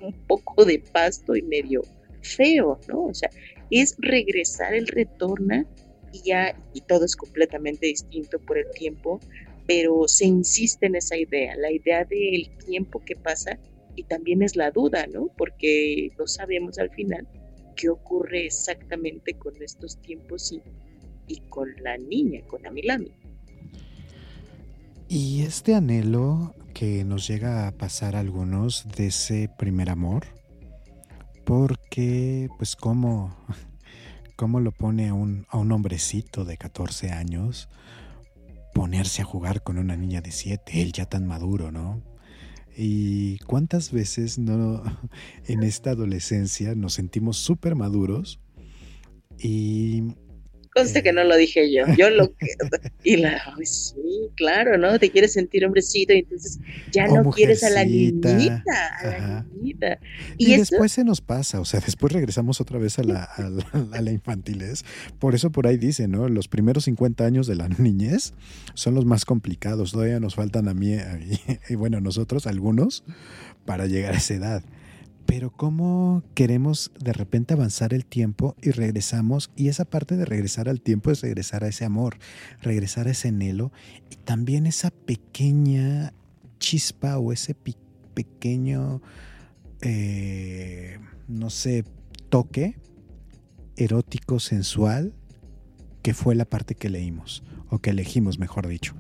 un 0.01 0.13
poco 0.27 0.65
de 0.65 0.79
pasto 0.79 1.37
y 1.37 1.43
medio 1.43 1.83
feo, 2.23 2.79
¿no? 2.89 3.07
O 3.07 3.15
sea, 3.15 3.31
es 3.71 3.97
regresar, 3.99 4.75
él 4.75 4.87
retorna 4.87 5.67
y 6.13 6.23
ya, 6.23 6.57
y 6.75 6.81
todo 6.81 7.05
es 7.05 7.17
completamente 7.17 7.87
distinto 7.87 8.39
por 8.39 8.59
el 8.59 8.71
tiempo, 8.71 9.21
pero 9.67 10.09
se 10.09 10.27
insiste 10.27 10.87
en 10.87 10.97
esa 10.97 11.17
idea, 11.17 11.55
la 11.57 11.71
idea 11.71 12.05
del 12.05 12.51
tiempo 12.67 13.01
que 13.05 13.15
pasa 13.15 13.59
y 13.97 14.05
también 14.05 14.43
es 14.43 14.57
la 14.57 14.71
duda, 14.71 15.07
¿no? 15.07 15.29
Porque 15.37 16.11
no 16.19 16.27
sabemos 16.27 16.79
al 16.79 16.91
final 16.91 17.27
qué 17.77 17.89
ocurre 17.89 18.47
exactamente 18.47 19.35
con 19.35 19.61
estos 19.63 20.01
tiempos 20.01 20.53
y, 20.53 20.63
y 21.27 21.41
con 21.49 21.69
la 21.83 21.97
niña, 21.97 22.43
con 22.47 22.67
Amilami. 22.67 23.13
Y 25.09 25.43
este 25.43 25.75
anhelo 25.75 26.55
que 26.75 27.05
nos 27.05 27.27
llega 27.27 27.67
a 27.67 27.73
pasar 27.73 28.17
a 28.17 28.21
algunos 28.21 28.87
de 28.97 29.09
ese 29.09 29.51
primer 29.59 29.91
amor, 29.91 30.25
porque 31.45 32.49
pues 32.59 32.77
cómo, 32.77 33.37
cómo 34.37 34.61
lo 34.61 34.73
pone 34.73 35.09
a 35.09 35.15
un, 35.15 35.47
a 35.49 35.59
un 35.59 35.73
hombrecito 35.73 36.45
de 36.45 36.57
14 36.57 37.11
años 37.11 37.69
ponerse 38.73 39.23
a 39.23 39.25
jugar 39.25 39.63
con 39.63 39.79
una 39.79 39.97
niña 39.97 40.21
de 40.21 40.31
7, 40.31 40.81
él 40.81 40.93
ya 40.93 41.07
tan 41.07 41.27
maduro, 41.27 41.73
¿no? 41.73 42.03
Y 42.77 43.39
cuántas 43.41 43.93
veces 43.93 44.39
no 44.39 44.83
en 45.47 45.63
esta 45.63 45.91
adolescencia 45.91 46.75
nos 46.75 46.95
sentimos 46.95 47.37
súper 47.37 47.75
maduros 47.75 48.41
y 49.39 50.15
Conste 50.73 51.03
que 51.03 51.13
no 51.13 51.25
lo 51.25 51.37
dije 51.37 51.73
yo, 51.73 51.85
yo 51.97 52.11
lo. 52.11 52.33
Y 53.03 53.17
la, 53.17 53.43
sí, 53.65 53.95
claro, 54.37 54.79
¿no? 54.79 54.99
Te 55.01 55.11
quieres 55.11 55.33
sentir 55.33 55.65
hombrecito 55.65 56.13
y 56.13 56.21
entonces 56.21 56.61
ya 56.93 57.09
no 57.09 57.29
quieres 57.31 57.65
a 57.65 57.71
la 57.71 57.85
niñita, 57.85 58.31
a 59.01 59.07
la 59.07 59.47
niñita. 59.53 59.99
Y, 60.39 60.57
después 60.57 60.93
se 60.93 61.03
nos 61.03 61.21
pasa, 61.21 61.61
o 61.61 61.65
sea, 61.65 61.81
después 61.81 62.13
regresamos 62.13 62.61
otra 62.61 62.79
vez 62.79 62.99
a 63.01 63.03
la, 63.03 63.25
a, 63.25 64.01
la, 64.01 64.11
infantilez. 64.13 64.85
Por 65.19 65.35
eso 65.35 65.51
por 65.51 65.67
ahí 65.67 65.77
dice, 65.77 66.07
¿no? 66.07 66.29
Los 66.29 66.47
primeros 66.47 66.85
50 66.85 67.25
años 67.25 67.47
de 67.49 67.57
la 67.57 67.69
niñez 67.79 68.35
son 68.75 68.95
los 68.95 69.05
más 69.05 69.25
complicados, 69.25 69.93
todavía 69.93 70.21
nos 70.21 70.37
faltan 70.37 70.69
a 70.69 70.75
mí, 70.75 70.97
y 71.69 71.75
bueno, 71.75 71.99
a 71.99 72.01
nosotros, 72.01 72.47
algunos, 72.47 73.03
para 73.65 73.87
llegar 73.87 74.15
a 74.15 74.19
esa 74.19 74.35
edad 74.35 74.63
pero 75.31 75.53
cómo 75.53 76.25
queremos 76.35 76.91
de 76.99 77.13
repente 77.13 77.55
avanzar 77.55 77.95
el 77.95 78.05
tiempo 78.05 78.57
y 78.61 78.73
regresamos, 78.73 79.53
y 79.55 79.69
esa 79.69 79.85
parte 79.85 80.17
de 80.17 80.25
regresar 80.25 80.69
al 80.69 80.81
tiempo 80.81 81.13
es 81.13 81.21
regresar 81.21 81.63
a 81.63 81.69
ese 81.69 81.85
amor, 81.85 82.19
regresar 82.61 83.07
a 83.07 83.13
ese 83.13 83.29
anhelo 83.29 83.71
y 84.11 84.17
también 84.17 84.67
esa 84.67 84.91
pequeña 84.91 86.13
chispa 86.59 87.17
o 87.17 87.33
ese 87.33 87.55
pequeño, 88.13 89.03
eh, 89.83 90.99
no 91.29 91.49
sé, 91.49 91.85
toque 92.29 92.77
erótico, 93.77 94.41
sensual, 94.41 95.15
que 96.03 96.13
fue 96.13 96.35
la 96.35 96.45
parte 96.45 96.75
que 96.75 96.91
leímos, 96.91 97.45
o 97.69 97.79
que 97.79 97.91
elegimos, 97.91 98.41
mejor 98.41 98.67
dicho. 98.67 98.97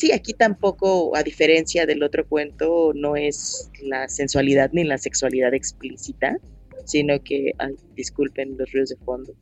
Sí, 0.00 0.12
aquí 0.12 0.32
tampoco, 0.32 1.14
a 1.14 1.22
diferencia 1.22 1.84
del 1.84 2.02
otro 2.02 2.26
cuento, 2.26 2.92
no 2.94 3.16
es 3.16 3.70
la 3.82 4.08
sensualidad 4.08 4.70
ni 4.72 4.82
la 4.82 4.96
sexualidad 4.96 5.52
explícita, 5.52 6.38
sino 6.86 7.22
que, 7.22 7.52
disculpen 7.96 8.56
los 8.56 8.72
ruidos 8.72 8.88
de 8.88 8.96
fondo, 9.04 9.34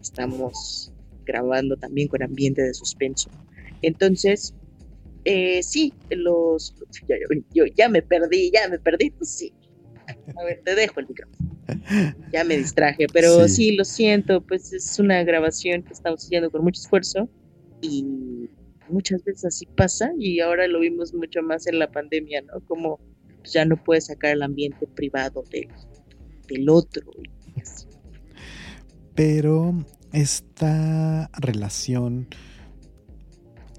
estamos 0.00 0.92
grabando 1.24 1.76
también 1.76 2.06
con 2.06 2.22
ambiente 2.22 2.62
de 2.62 2.72
suspenso. 2.74 3.28
Entonces, 3.82 4.54
eh, 5.24 5.64
sí, 5.64 5.92
los... 6.10 6.76
Yo, 7.52 7.64
ya 7.74 7.88
me 7.88 8.00
perdí, 8.00 8.52
ya 8.52 8.68
me 8.68 8.78
perdí, 8.78 9.10
pues 9.10 9.30
sí. 9.30 9.52
A 10.36 10.44
ver, 10.44 10.62
te 10.64 10.76
dejo 10.76 11.00
el 11.00 11.08
micrófono. 11.08 11.58
Ya 12.32 12.44
me 12.44 12.56
distraje, 12.56 13.08
pero 13.12 13.48
sí. 13.48 13.54
sí, 13.54 13.72
lo 13.72 13.84
siento, 13.84 14.42
pues 14.42 14.72
es 14.72 14.96
una 15.00 15.24
grabación 15.24 15.82
que 15.82 15.92
estamos 15.92 16.24
haciendo 16.24 16.52
con 16.52 16.62
mucho 16.62 16.80
esfuerzo 16.80 17.28
y 17.80 18.48
muchas 18.88 19.24
veces 19.24 19.44
así 19.46 19.66
pasa 19.66 20.12
y 20.18 20.40
ahora 20.40 20.66
lo 20.66 20.80
vimos 20.80 21.14
mucho 21.14 21.42
más 21.42 21.66
en 21.66 21.78
la 21.78 21.90
pandemia, 21.90 22.42
¿no? 22.42 22.60
Como 22.66 23.00
ya 23.44 23.64
no 23.64 23.76
puedes 23.82 24.06
sacar 24.06 24.32
el 24.32 24.42
ambiente 24.42 24.86
privado 24.86 25.44
del, 25.50 25.68
del 26.48 26.68
otro. 26.68 27.10
pero 29.14 29.74
esta 30.12 31.30
relación 31.34 32.28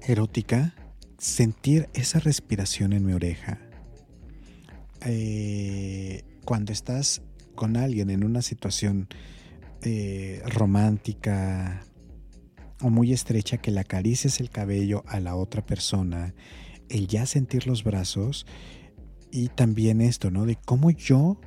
erótica, 0.06 0.74
sentir 1.18 1.88
esa 1.94 2.20
respiración 2.20 2.92
en 2.92 3.04
mi 3.04 3.12
oreja, 3.12 3.58
eh, 5.04 6.22
cuando 6.44 6.72
estás 6.72 7.22
con 7.54 7.76
alguien 7.76 8.10
en 8.10 8.24
una 8.24 8.42
situación 8.42 9.08
eh, 9.82 10.42
romántica 10.46 11.84
o 12.80 12.90
muy 12.90 13.12
estrecha, 13.12 13.58
que 13.58 13.70
le 13.70 13.80
acarices 13.80 14.40
el 14.40 14.50
cabello 14.50 15.04
a 15.06 15.20
la 15.20 15.36
otra 15.36 15.64
persona, 15.64 16.34
el 16.88 17.06
ya 17.06 17.26
sentir 17.26 17.66
los 17.66 17.84
brazos 17.84 18.46
y 19.30 19.48
también 19.48 20.00
esto, 20.00 20.30
¿no? 20.30 20.46
De 20.46 20.56
cómo 20.56 20.90
yo 20.90 21.38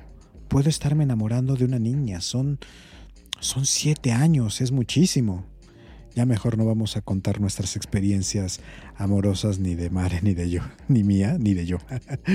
puedo 0.48 0.68
estarme 0.68 1.04
enamorando 1.04 1.56
de 1.56 1.64
una 1.64 1.78
niña. 1.78 2.20
Son, 2.20 2.58
son 3.40 3.64
siete 3.64 4.12
años, 4.12 4.60
es 4.60 4.72
muchísimo. 4.72 5.46
Ya 6.14 6.26
mejor 6.26 6.58
no 6.58 6.66
vamos 6.66 6.96
a 6.96 7.02
contar 7.02 7.40
nuestras 7.40 7.76
experiencias 7.76 8.60
amorosas 8.96 9.60
ni 9.60 9.76
de 9.76 9.90
Mare, 9.90 10.18
ni 10.22 10.34
de 10.34 10.50
yo, 10.50 10.62
ni 10.88 11.04
mía, 11.04 11.36
ni 11.38 11.54
de 11.54 11.66
yo. 11.66 11.78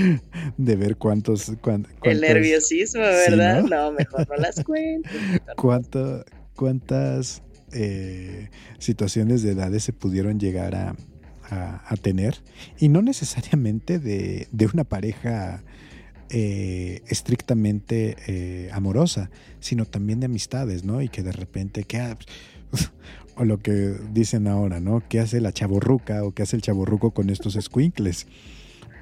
de 0.56 0.76
ver 0.76 0.96
cuántos... 0.96 1.52
El 2.02 2.20
nerviosismo, 2.22 3.02
¿verdad? 3.02 3.62
¿no? 3.64 3.92
mejor 3.92 4.26
no 4.28 4.36
las 4.36 4.64
cuento. 4.64 5.10
¿Cuánto, 5.56 6.24
¿Cuántas 6.54 7.42
eh, 7.72 8.50
situaciones 8.78 9.42
de 9.42 9.52
edades 9.52 9.84
se 9.84 9.92
pudieron 9.92 10.38
llegar 10.38 10.74
a, 10.74 10.94
a, 11.50 11.96
tener? 11.96 12.42
Y 12.78 12.88
no 12.88 13.02
necesariamente 13.02 13.98
de, 13.98 14.48
de 14.52 14.66
una 14.66 14.84
pareja 14.84 15.62
eh, 16.28 17.02
estrictamente 17.06 18.16
eh, 18.26 18.68
amorosa, 18.72 19.30
sino 19.60 19.84
también 19.84 20.18
de 20.18 20.26
amistades, 20.26 20.82
¿no? 20.82 21.00
Y 21.00 21.08
que 21.08 21.22
de 21.22 21.30
repente, 21.30 21.84
¿qué, 21.84 22.16
o 23.36 23.44
lo 23.44 23.58
que 23.58 23.94
dicen 24.12 24.48
ahora, 24.48 24.80
¿no? 24.80 25.04
¿Qué 25.08 25.20
hace 25.20 25.40
la 25.40 25.52
chaborruca 25.52 26.24
o 26.24 26.32
qué 26.32 26.42
hace 26.42 26.56
el 26.56 26.62
chaborruco 26.62 27.12
con 27.12 27.30
estos 27.30 27.56
squinkles? 27.60 28.26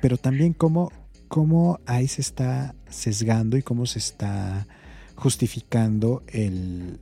Pero 0.02 0.18
también 0.18 0.52
cómo, 0.52 0.92
cómo 1.28 1.80
ahí 1.86 2.08
se 2.08 2.20
está 2.20 2.74
sesgando 2.90 3.56
y 3.56 3.62
cómo 3.62 3.86
se 3.86 4.00
está 4.00 4.66
justificando 5.14 6.22
el 6.28 6.98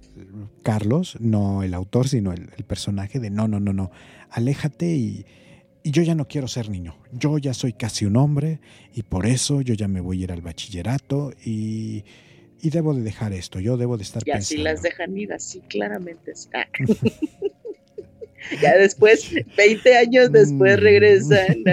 Carlos, 0.63 1.17
no 1.21 1.63
el 1.63 1.75
autor, 1.75 2.09
sino 2.09 2.33
el, 2.33 2.51
el 2.57 2.65
personaje 2.65 3.21
de 3.21 3.31
no, 3.31 3.49
no, 3.49 3.61
no, 3.61 3.73
no, 3.73 3.91
aléjate 4.31 4.87
y, 4.87 5.27
y 5.83 5.91
yo 5.91 6.03
ya 6.03 6.15
no 6.15 6.29
quiero 6.29 6.49
ser 6.49 6.69
niño, 6.69 6.97
yo 7.13 7.39
ya 7.39 7.55
soy 7.55 7.73
casi 7.73 8.05
un 8.05 8.17
hombre 8.17 8.61
y 8.95 9.03
por 9.03 9.27
eso 9.27 9.61
yo 9.61 9.75
ya 9.75 9.89
me 9.89 10.01
voy 10.01 10.21
a 10.21 10.25
ir 10.25 10.33
al 10.33 10.43
bachillerato 10.43 11.33
y, 11.45 12.05
y 12.61 12.71
debo 12.71 12.95
de 12.95 13.03
dejar 13.03 13.33
esto, 13.33 13.59
yo 13.61 13.77
debo 13.77 13.97
de 13.97 14.05
estar 14.05 14.23
y 14.25 14.31
así 14.31 14.59
las 14.59 14.83
dejan 14.83 15.17
ir, 15.17 15.33
así 15.33 15.61
claramente 15.69 16.31
está. 16.31 16.69
ya 18.63 18.77
después, 18.77 19.33
20 19.57 19.97
años 19.97 20.33
después 20.33 20.77
mm. 20.77 20.81
regresan. 20.81 21.65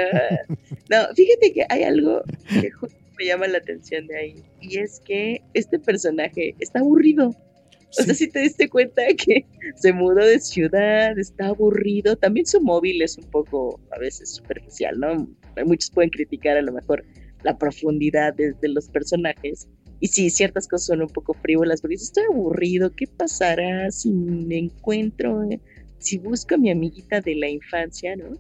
No, 0.89 0.97
fíjate 1.15 1.53
que 1.53 1.65
hay 1.69 1.83
algo 1.83 2.23
que 2.49 2.71
me 3.19 3.25
llama 3.25 3.47
la 3.47 3.57
atención 3.57 4.07
de 4.07 4.17
ahí 4.17 4.43
y 4.61 4.79
es 4.79 5.01
que 5.01 5.41
este 5.53 5.77
personaje 5.77 6.55
está 6.59 6.79
aburrido. 6.79 7.29
O 7.29 8.03
sea, 8.03 8.13
si 8.13 8.27
te 8.27 8.39
diste 8.39 8.69
cuenta 8.69 9.01
que 9.17 9.45
se 9.75 9.91
mudó 9.91 10.25
de 10.25 10.39
ciudad, 10.39 11.17
está 11.19 11.47
aburrido. 11.47 12.15
También 12.15 12.45
su 12.45 12.61
móvil 12.61 13.01
es 13.01 13.17
un 13.17 13.25
poco, 13.25 13.79
a 13.91 13.99
veces, 13.99 14.35
superficial, 14.35 14.99
¿no? 14.99 15.27
Muchos 15.65 15.91
pueden 15.91 16.11
criticar 16.11 16.55
a 16.55 16.61
lo 16.61 16.71
mejor 16.71 17.03
la 17.43 17.57
profundidad 17.57 18.33
de, 18.35 18.55
los 18.61 18.87
personajes. 18.89 19.67
Y 19.99 20.07
sí, 20.07 20.29
ciertas 20.29 20.67
cosas 20.67 20.87
son 20.87 21.01
un 21.01 21.09
poco 21.09 21.33
frívolas, 21.33 21.81
dices, 21.81 22.07
estoy 22.07 22.23
aburrido, 22.31 22.95
¿qué 22.95 23.05
pasará 23.05 23.91
si 23.91 24.11
me 24.11 24.57
encuentro, 24.57 25.43
eh? 25.43 25.59
si 25.97 26.19
busco 26.19 26.55
a 26.55 26.57
mi 26.57 26.71
amiguita 26.71 27.19
de 27.19 27.35
la 27.35 27.49
infancia, 27.49 28.15
¿no? 28.15 28.37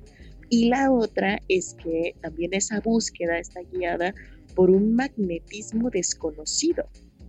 Y 0.49 0.69
la 0.69 0.89
otra 0.91 1.39
es 1.49 1.75
que 1.83 2.15
también 2.21 2.53
esa 2.53 2.79
búsqueda 2.79 3.37
está 3.39 3.59
guiada 3.73 4.15
por 4.59 4.71
un 4.71 4.93
magnetismo 4.93 5.89
desconocido, 5.89 6.83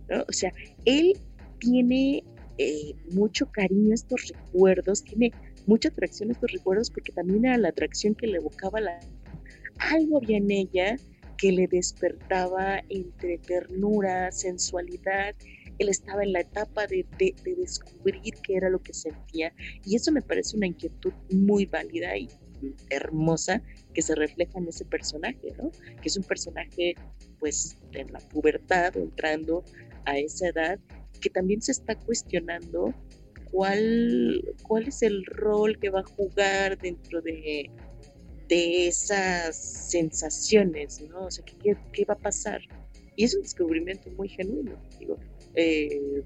¿no? 0.09 0.25
O 0.27 0.33
sea, 0.33 0.51
él 0.83 1.17
tiene 1.59 2.25
eh, 2.57 2.93
mucho 3.13 3.49
cariño 3.49 3.93
estos 3.93 4.33
recuerdos, 4.35 5.01
tiene 5.05 5.31
mucha 5.65 5.87
atracción 5.87 6.27
a 6.27 6.33
estos 6.33 6.51
recuerdos 6.51 6.91
porque 6.91 7.13
también 7.13 7.45
era 7.45 7.57
la 7.57 7.69
atracción 7.69 8.15
que 8.15 8.27
le 8.27 8.39
evocaba 8.39 8.81
la... 8.81 8.99
algo 9.77 10.17
había 10.17 10.39
en 10.39 10.51
ella 10.51 10.97
que 11.37 11.53
le 11.53 11.67
despertaba 11.67 12.83
entre 12.89 13.37
ternura, 13.37 14.29
sensualidad. 14.33 15.33
Él 15.79 15.87
estaba 15.87 16.23
en 16.23 16.33
la 16.33 16.41
etapa 16.41 16.85
de, 16.85 17.05
de, 17.17 17.33
descubrir 17.55 18.33
qué 18.43 18.57
era 18.57 18.69
lo 18.69 18.79
que 18.79 18.93
sentía 18.93 19.53
y 19.85 19.95
eso 19.95 20.11
me 20.11 20.21
parece 20.21 20.57
una 20.57 20.67
inquietud 20.67 21.13
muy 21.29 21.65
válida 21.65 22.17
y 22.17 22.27
hermosa 22.89 23.61
que 23.93 24.01
se 24.01 24.15
refleja 24.15 24.59
en 24.59 24.67
ese 24.67 24.85
personaje, 24.85 25.53
¿no? 25.57 25.71
Que 26.01 26.07
es 26.07 26.17
un 26.17 26.23
personaje 26.23 26.95
pues 27.39 27.77
en 27.93 28.11
la 28.11 28.19
pubertad 28.19 28.95
entrando 28.97 29.63
a 30.05 30.17
esa 30.17 30.49
edad 30.49 30.79
que 31.19 31.29
también 31.29 31.61
se 31.61 31.71
está 31.71 31.95
cuestionando 31.95 32.93
cuál, 33.51 34.55
cuál 34.63 34.87
es 34.87 35.01
el 35.01 35.25
rol 35.25 35.77
que 35.79 35.89
va 35.89 35.99
a 36.01 36.03
jugar 36.03 36.77
dentro 36.77 37.21
de, 37.21 37.69
de 38.47 38.87
esas 38.87 39.55
sensaciones, 39.55 41.01
¿no? 41.01 41.25
O 41.25 41.31
sea, 41.31 41.45
¿qué, 41.45 41.75
¿qué, 41.91 42.05
va 42.05 42.15
a 42.15 42.17
pasar? 42.17 42.61
Y 43.15 43.25
es 43.25 43.35
un 43.35 43.43
descubrimiento 43.43 44.09
muy 44.11 44.29
genuino, 44.29 44.81
digo. 44.99 45.17
Eh, 45.55 46.23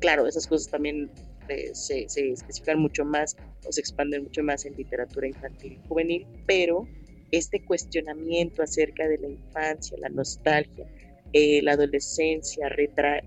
claro, 0.00 0.26
esas 0.26 0.46
cosas 0.46 0.70
también 0.70 1.10
eh, 1.48 1.70
se, 1.74 2.08
se, 2.08 2.32
especifican 2.32 2.78
mucho 2.78 3.04
más 3.04 3.36
o 3.66 3.72
se 3.72 3.80
expanden 3.80 4.24
mucho 4.24 4.42
más 4.42 4.64
en 4.64 4.76
literatura 4.76 5.26
infantil 5.26 5.74
y 5.74 5.88
juvenil, 5.88 6.26
pero 6.46 6.86
este 7.30 7.64
cuestionamiento 7.64 8.62
acerca 8.62 9.08
de 9.08 9.18
la 9.18 9.28
infancia, 9.28 9.96
la 10.00 10.08
nostalgia, 10.10 10.86
eh, 11.32 11.62
la 11.62 11.72
adolescencia, 11.72 12.68
retra 12.68 13.22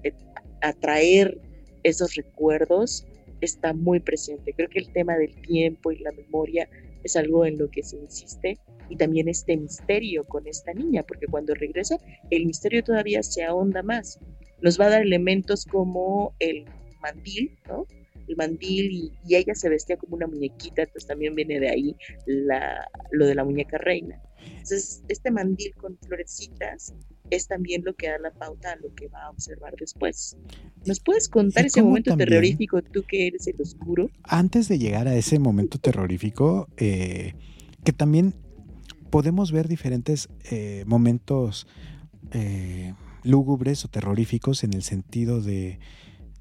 atraer 0.62 1.40
esos 1.84 2.16
recuerdos 2.16 3.06
está 3.42 3.74
muy 3.74 4.00
presente. 4.00 4.54
Creo 4.54 4.70
que 4.70 4.80
el 4.80 4.92
tema 4.92 5.18
del 5.18 5.36
tiempo 5.42 5.92
y 5.92 6.00
la 6.00 6.12
memoria 6.12 6.68
es 7.04 7.16
algo 7.16 7.46
en 7.46 7.58
lo 7.58 7.70
que 7.70 7.84
se 7.84 7.98
insiste 7.98 8.58
y 8.90 8.96
también 8.96 9.28
este 9.28 9.58
misterio 9.58 10.24
con 10.26 10.48
esta 10.48 10.74
niña, 10.74 11.04
porque 11.04 11.28
cuando 11.28 11.54
regresa 11.54 11.98
el 12.30 12.46
misterio 12.46 12.84
todavía 12.84 13.24
se 13.24 13.44
ahonda 13.44 13.84
más. 13.84 14.20
Nos 14.62 14.80
va 14.80 14.86
a 14.86 14.90
dar 14.90 15.02
elementos 15.02 15.66
como 15.66 16.34
el 16.40 16.66
mandil, 17.02 17.58
¿no? 17.68 17.86
El 18.28 18.36
mandil 18.36 18.92
y, 18.92 19.36
ella 19.36 19.56
se 19.56 19.70
vestía 19.70 19.98
como 19.98 20.16
una 20.16 20.28
muñequita, 20.28 20.84
entonces 20.84 21.08
también 21.08 21.36
viene 21.36 21.60
de 21.60 21.70
ahí 21.70 21.96
la, 22.26 22.88
lo 23.12 23.26
de 23.26 23.36
la 23.36 23.44
muñeca 23.44 23.78
reina. 23.78 24.22
Entonces, 24.46 25.04
este 25.08 25.32
mandil 25.32 25.74
con 25.76 25.98
florecitas 25.98 26.94
es 27.30 27.48
también 27.48 27.84
lo 27.84 27.96
que 27.96 28.10
da 28.10 28.20
la 28.20 28.32
pauta 28.32 28.74
a 28.74 28.76
lo 28.76 28.94
que 28.94 29.08
va 29.08 29.26
a 29.26 29.30
observar 29.32 29.76
después. 29.78 30.38
¿Nos 30.86 31.00
puedes 31.00 31.28
contar 31.28 31.66
ese 31.66 31.82
momento 31.82 32.16
terrorífico, 32.16 32.82
tú 32.82 33.04
que 33.08 33.28
eres 33.28 33.48
el 33.48 33.60
oscuro? 33.60 34.10
Antes 34.24 34.68
de 34.68 34.78
llegar 34.78 35.08
a 35.08 35.16
ese 35.16 35.40
momento 35.40 35.80
terrorífico, 35.80 36.68
eh, 36.78 37.34
que 37.84 37.94
también 37.94 38.36
podemos 39.10 39.52
ver 39.52 39.68
diferentes 39.68 40.30
eh, 40.52 40.84
momentos 40.86 41.68
eh, 42.32 42.94
lúgubres 43.24 43.86
o 43.86 43.88
terroríficos 43.88 44.64
en 44.64 44.74
el 44.74 44.84
sentido 44.84 45.42
de, 45.42 45.80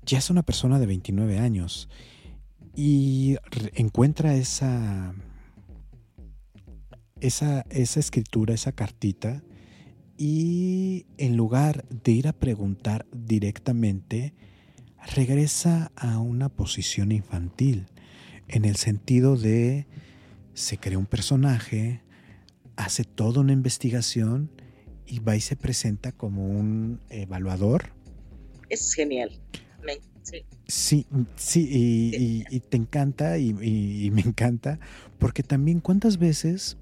ya 0.04 0.18
es 0.18 0.30
una 0.30 0.42
persona 0.42 0.78
de 0.78 0.86
29 0.86 1.38
años 1.38 1.88
y 2.76 3.36
encuentra 3.74 4.34
esa, 4.34 5.14
esa, 7.20 7.64
esa 7.70 8.00
escritura, 8.00 8.54
esa 8.54 8.72
cartita, 8.72 9.42
y 10.16 11.06
en 11.18 11.36
lugar 11.36 11.84
de 11.88 12.12
ir 12.12 12.28
a 12.28 12.32
preguntar 12.32 13.06
directamente, 13.12 14.34
regresa 15.14 15.90
a 15.96 16.18
una 16.18 16.48
posición 16.48 17.12
infantil, 17.12 17.86
en 18.48 18.64
el 18.64 18.76
sentido 18.76 19.36
de 19.36 19.86
se 20.52 20.78
crea 20.78 20.98
un 20.98 21.06
personaje, 21.06 22.02
hace 22.76 23.04
toda 23.04 23.40
una 23.40 23.52
investigación 23.52 24.50
y 25.06 25.18
va 25.18 25.36
y 25.36 25.40
se 25.40 25.56
presenta 25.56 26.12
como 26.12 26.46
un 26.48 27.00
evaluador. 27.10 27.92
Es 28.68 28.94
genial. 28.94 29.30
Sí, 30.66 31.06
sí, 31.36 32.44
y, 32.50 32.60
te 32.60 32.76
encanta 32.76 33.38
y, 33.38 33.50
y, 33.50 34.10
me 34.10 34.22
encanta, 34.22 34.78
porque 35.18 35.42
también 35.42 35.80
cuántas 35.80 36.18
veces 36.18 36.78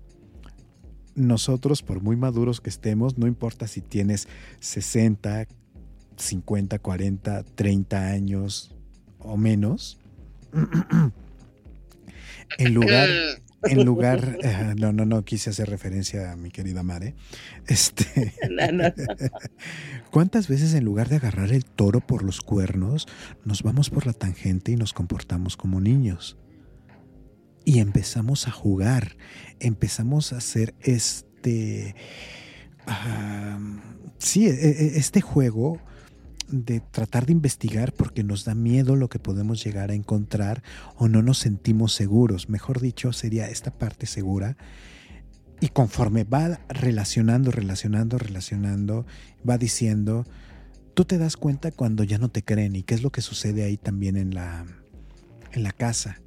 nosotros, 1.15 1.83
por 1.83 2.01
muy 2.01 2.17
maduros 2.17 2.61
que 2.61 2.71
estemos, 2.71 3.19
no 3.19 3.27
importa 3.27 3.67
si 3.67 3.81
tienes 3.81 4.29
60, 4.61 5.47
50, 6.17 6.79
40, 6.79 7.43
30 7.43 8.07
años 8.07 8.75
o 9.19 9.37
menos, 9.37 9.99
en 12.59 12.75
lugar, 12.75 13.09
en 13.65 13.85
lugar, 13.85 14.39
eh, 14.43 14.75
no, 14.79 14.93
no, 14.93 15.05
no 15.05 15.25
quise 15.25 15.51
hacer 15.51 15.69
referencia 15.69 16.33
a 16.33 16.37
mi 16.37 16.51
querida 16.51 16.83
Mare. 16.83 17.15
Este, 17.67 18.35
¿Cuántas 20.11 20.49
veces 20.49 20.75
en 20.75 20.85
lugar 20.85 21.09
de 21.09 21.17
agarrar 21.17 21.53
el 21.53 21.65
toro 21.65 22.01
por 22.01 22.23
los 22.23 22.41
cuernos, 22.41 23.07
nos 23.45 23.63
vamos 23.63 23.91
por 23.91 24.07
la 24.07 24.13
tangente 24.13 24.73
y 24.73 24.77
nos 24.77 24.93
comportamos 24.93 25.57
como 25.57 25.81
niños? 25.81 26.37
Y 27.65 27.79
empezamos 27.79 28.49
a 28.49 28.51
jugar, 28.51 29.17
empezamos 29.61 30.33
a 30.33 30.39
hacer 30.39 30.75
este, 30.81 31.95
sí, 34.19 34.49
e, 34.49 34.51
e, 34.51 34.99
este 34.99 35.21
juego 35.21 35.81
de 36.53 36.81
tratar 36.81 37.27
de 37.27 37.33
investigar 37.33 37.93
porque 37.93 38.23
nos 38.23 38.45
da 38.45 38.55
miedo 38.55 38.95
lo 38.95 39.09
que 39.09 39.19
podemos 39.19 39.65
llegar 39.65 39.91
a 39.91 39.95
encontrar 39.95 40.63
o 40.97 41.09
no 41.09 41.23
nos 41.23 41.39
sentimos 41.39 41.95
seguros. 41.95 42.49
Mejor 42.49 42.81
dicho, 42.81 43.13
sería 43.13 43.49
esta 43.49 43.71
parte 43.71 44.07
segura. 44.07 44.57
Y 45.61 45.69
conforme 45.69 46.25
va 46.25 46.61
relacionando, 46.69 47.51
relacionando, 47.51 48.19
relacionando, 48.19 49.07
va 49.49 49.59
diciendo, 49.59 50.27
tú 50.95 51.05
te 51.05 51.19
das 51.19 51.37
cuenta 51.37 51.71
cuando 51.71 52.05
ya 52.05 52.19
no 52.19 52.29
te 52.29 52.43
creen 52.43 52.77
y 52.77 52.83
qué 52.83 52.95
es 52.95 53.03
lo 53.03 53.11
que 53.11 53.23
sucede 53.23 53.65
ahí 53.65 53.77
también 53.77 54.17
en 54.17 54.35
la, 54.35 54.67
en 55.53 55.63
la 55.63 55.73
casa. 55.73 56.21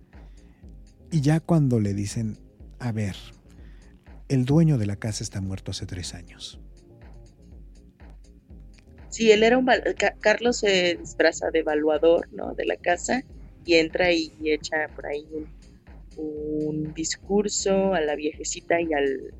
Y 1.11 1.21
ya 1.21 1.39
cuando 1.39 1.79
le 1.79 1.93
dicen, 1.93 2.39
a 2.79 2.91
ver, 2.91 3.15
el 4.27 4.45
dueño 4.45 4.77
de 4.77 4.87
la 4.87 4.95
casa 4.95 5.23
está 5.23 5.39
muerto 5.41 5.71
hace 5.71 5.85
tres 5.85 6.13
años 6.13 6.59
Sí, 9.15 9.31
él 9.31 9.43
era 9.43 9.57
un... 9.57 9.65
Carlos 10.19 10.57
se 10.57 10.97
disfraza 10.99 11.49
de 11.49 11.59
evaluador, 11.59 12.27
¿no? 12.33 12.53
De 12.53 12.65
la 12.65 12.75
casa 12.75 13.23
y 13.63 13.75
entra 13.75 14.11
y 14.11 14.29
echa 14.43 14.89
por 14.93 15.05
ahí 15.07 15.25
un, 16.17 16.93
discurso 16.93 17.93
a 17.93 18.01
la 18.01 18.17
viejecita 18.17 18.81
y 18.81 18.91
al, 18.91 19.33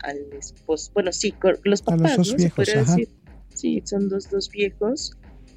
al 0.00 0.18
esposo. 0.38 0.90
Bueno, 0.92 1.12
sí, 1.12 1.34
los 1.64 1.80
papás, 1.80 2.18
¿no? 2.18 2.24
se 2.24 2.50
podría 2.50 2.80
decir. 2.80 3.08
Sí, 3.54 3.80
son 3.86 4.10
dos, 4.10 4.28
dos 4.28 4.50
viejos 4.50 5.16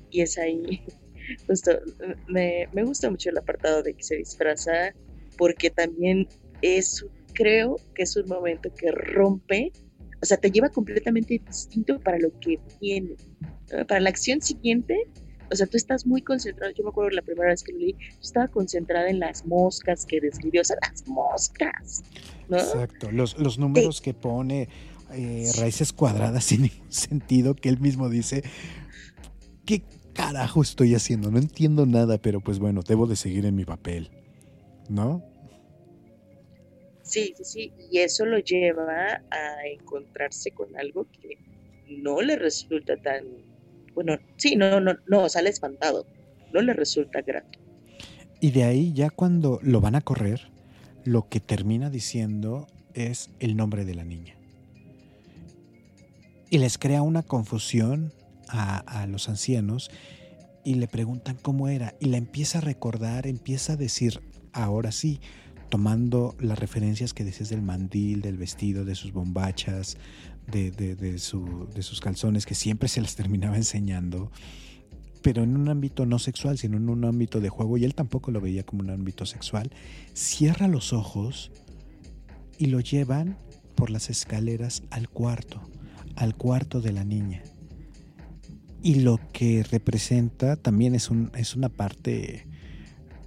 y 0.09 0.21
es 0.21 0.37
ahí. 0.37 0.81
Justo, 1.47 1.81
me, 2.29 2.69
me 2.71 2.85
gusta 2.85 3.09
mucho 3.09 3.29
el 3.29 3.37
apartado 3.37 3.83
de 3.83 3.93
que 3.93 4.03
se 4.03 4.15
disfraza 4.15 4.93
porque 5.37 5.69
también 5.69 6.29
es, 6.61 7.05
creo 7.33 7.75
que 7.93 8.03
es 8.03 8.15
un 8.15 8.29
momento 8.29 8.73
que 8.73 8.89
rompe 8.89 9.73
o 10.21 10.25
sea, 10.25 10.37
te 10.37 10.51
lleva 10.51 10.69
completamente 10.69 11.41
distinto 11.45 11.99
para 11.99 12.19
lo 12.19 12.37
que 12.39 12.59
viene. 12.79 13.15
Para 13.87 13.99
la 13.99 14.09
acción 14.09 14.41
siguiente, 14.41 15.07
o 15.51 15.55
sea, 15.55 15.65
tú 15.65 15.77
estás 15.77 16.05
muy 16.05 16.21
concentrado. 16.21 16.71
Yo 16.73 16.83
me 16.83 16.89
acuerdo 16.89 17.09
la 17.11 17.21
primera 17.21 17.49
vez 17.49 17.63
que 17.63 17.73
lo 17.73 17.79
leí, 17.79 17.93
yo 17.93 18.21
estaba 18.21 18.47
concentrada 18.47 19.09
en 19.09 19.19
las 19.19 19.45
moscas 19.45 20.05
que 20.05 20.21
describió, 20.21 20.61
o 20.61 20.63
sea, 20.63 20.77
las 20.81 21.07
moscas. 21.07 22.03
Exacto, 22.49 23.11
los, 23.11 23.37
los 23.39 23.57
números 23.57 24.01
que 24.01 24.13
pone, 24.13 24.69
eh, 25.13 25.49
raíces 25.57 25.91
cuadradas 25.93 26.43
sin 26.45 26.63
ningún 26.63 26.91
sentido, 26.91 27.55
que 27.55 27.69
él 27.69 27.79
mismo 27.79 28.09
dice, 28.09 28.43
¿qué 29.65 29.83
carajo 30.13 30.61
estoy 30.61 30.93
haciendo? 30.95 31.31
No 31.31 31.39
entiendo 31.39 31.85
nada, 31.85 32.17
pero 32.17 32.41
pues 32.41 32.59
bueno, 32.59 32.81
debo 32.87 33.07
de 33.07 33.15
seguir 33.15 33.45
en 33.45 33.55
mi 33.55 33.65
papel, 33.65 34.11
¿no? 34.89 35.30
Sí, 37.11 37.33
sí, 37.35 37.43
sí, 37.43 37.73
y 37.91 37.97
eso 37.97 38.25
lo 38.25 38.39
lleva 38.39 39.21
a 39.29 39.67
encontrarse 39.67 40.51
con 40.51 40.73
algo 40.77 41.05
que 41.11 41.37
no 41.89 42.21
le 42.21 42.37
resulta 42.37 42.95
tan, 42.95 43.25
bueno, 43.93 44.17
sí, 44.37 44.55
no, 44.55 44.79
no, 44.79 44.95
no, 45.07 45.27
sale 45.27 45.49
espantado, 45.49 46.05
no 46.53 46.61
le 46.61 46.71
resulta 46.71 47.21
grato. 47.21 47.59
Y 48.39 48.51
de 48.51 48.63
ahí 48.63 48.93
ya 48.93 49.09
cuando 49.09 49.59
lo 49.61 49.81
van 49.81 49.95
a 49.95 50.01
correr, 50.01 50.51
lo 51.03 51.27
que 51.27 51.41
termina 51.41 51.89
diciendo 51.89 52.67
es 52.93 53.29
el 53.41 53.57
nombre 53.57 53.83
de 53.83 53.95
la 53.95 54.05
niña. 54.05 54.37
Y 56.49 56.59
les 56.59 56.77
crea 56.77 57.01
una 57.01 57.23
confusión 57.23 58.13
a, 58.47 58.77
a 58.77 59.05
los 59.05 59.27
ancianos 59.27 59.91
y 60.63 60.75
le 60.75 60.87
preguntan 60.87 61.35
cómo 61.41 61.67
era 61.67 61.93
y 61.99 62.05
la 62.05 62.15
empieza 62.15 62.59
a 62.59 62.61
recordar, 62.61 63.27
empieza 63.27 63.73
a 63.73 63.75
decir, 63.75 64.21
ahora 64.53 64.93
sí, 64.93 65.19
tomando 65.71 66.35
las 66.37 66.59
referencias 66.59 67.13
que 67.13 67.23
dices 67.23 67.47
del 67.47 67.61
mandil, 67.61 68.21
del 68.21 68.35
vestido, 68.35 68.83
de 68.83 68.93
sus 68.93 69.13
bombachas, 69.13 69.97
de, 70.51 71.17
sus 71.17 72.01
calzones, 72.01 72.45
que 72.45 72.55
siempre 72.55 72.89
se 72.89 73.01
las 73.01 73.15
terminaba 73.21 73.55
enseñando, 73.55 74.31
pero 75.21 75.43
en 75.43 75.55
un 75.55 75.69
ámbito 75.69 76.05
no 76.05 76.19
sexual, 76.19 76.57
sino 76.57 76.75
en 76.75 76.89
un 76.89 77.05
ámbito 77.05 77.39
de 77.39 77.47
juego, 77.47 77.77
y 77.77 77.85
él 77.85 77.95
tampoco 77.95 78.31
lo 78.31 78.41
veía 78.41 78.63
como 78.63 78.83
un 78.83 78.89
ámbito 78.89 79.25
sexual, 79.25 79.71
cierra 80.13 80.67
los 80.67 80.91
ojos 80.91 81.51
y 82.57 82.65
lo 82.65 82.81
llevan 82.81 83.37
por 83.75 83.91
las 83.91 84.09
escaleras 84.09 84.83
al 84.89 85.07
cuarto, 85.07 85.61
al 86.17 86.35
cuarto 86.35 86.81
de 86.81 86.91
la 86.91 87.05
niña. 87.05 87.43
Y 88.83 88.95
lo 88.95 89.21
que 89.31 89.63
representa 89.63 90.57
también 90.57 90.95
es, 90.95 91.09
un, 91.09 91.31
es 91.33 91.55
una 91.55 91.69
parte 91.69 92.45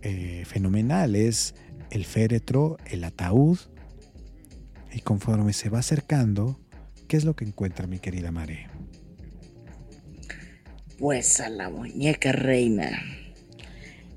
eh, 0.04 0.44
fenomenal, 0.44 1.16
es 1.16 1.54
el 1.90 2.04
féretro, 2.04 2.76
el 2.86 3.02
ataúd, 3.04 3.58
y 4.92 5.00
conforme 5.00 5.52
se 5.52 5.70
va 5.70 5.80
acercando, 5.80 6.60
¿qué 7.08 7.16
es 7.16 7.24
lo 7.24 7.34
que 7.34 7.44
encuentra 7.44 7.86
mi 7.86 7.98
querida 7.98 8.30
Mare? 8.30 8.68
Pues 10.98 11.40
a 11.40 11.48
la 11.48 11.68
muñeca 11.68 12.30
reina. 12.30 13.02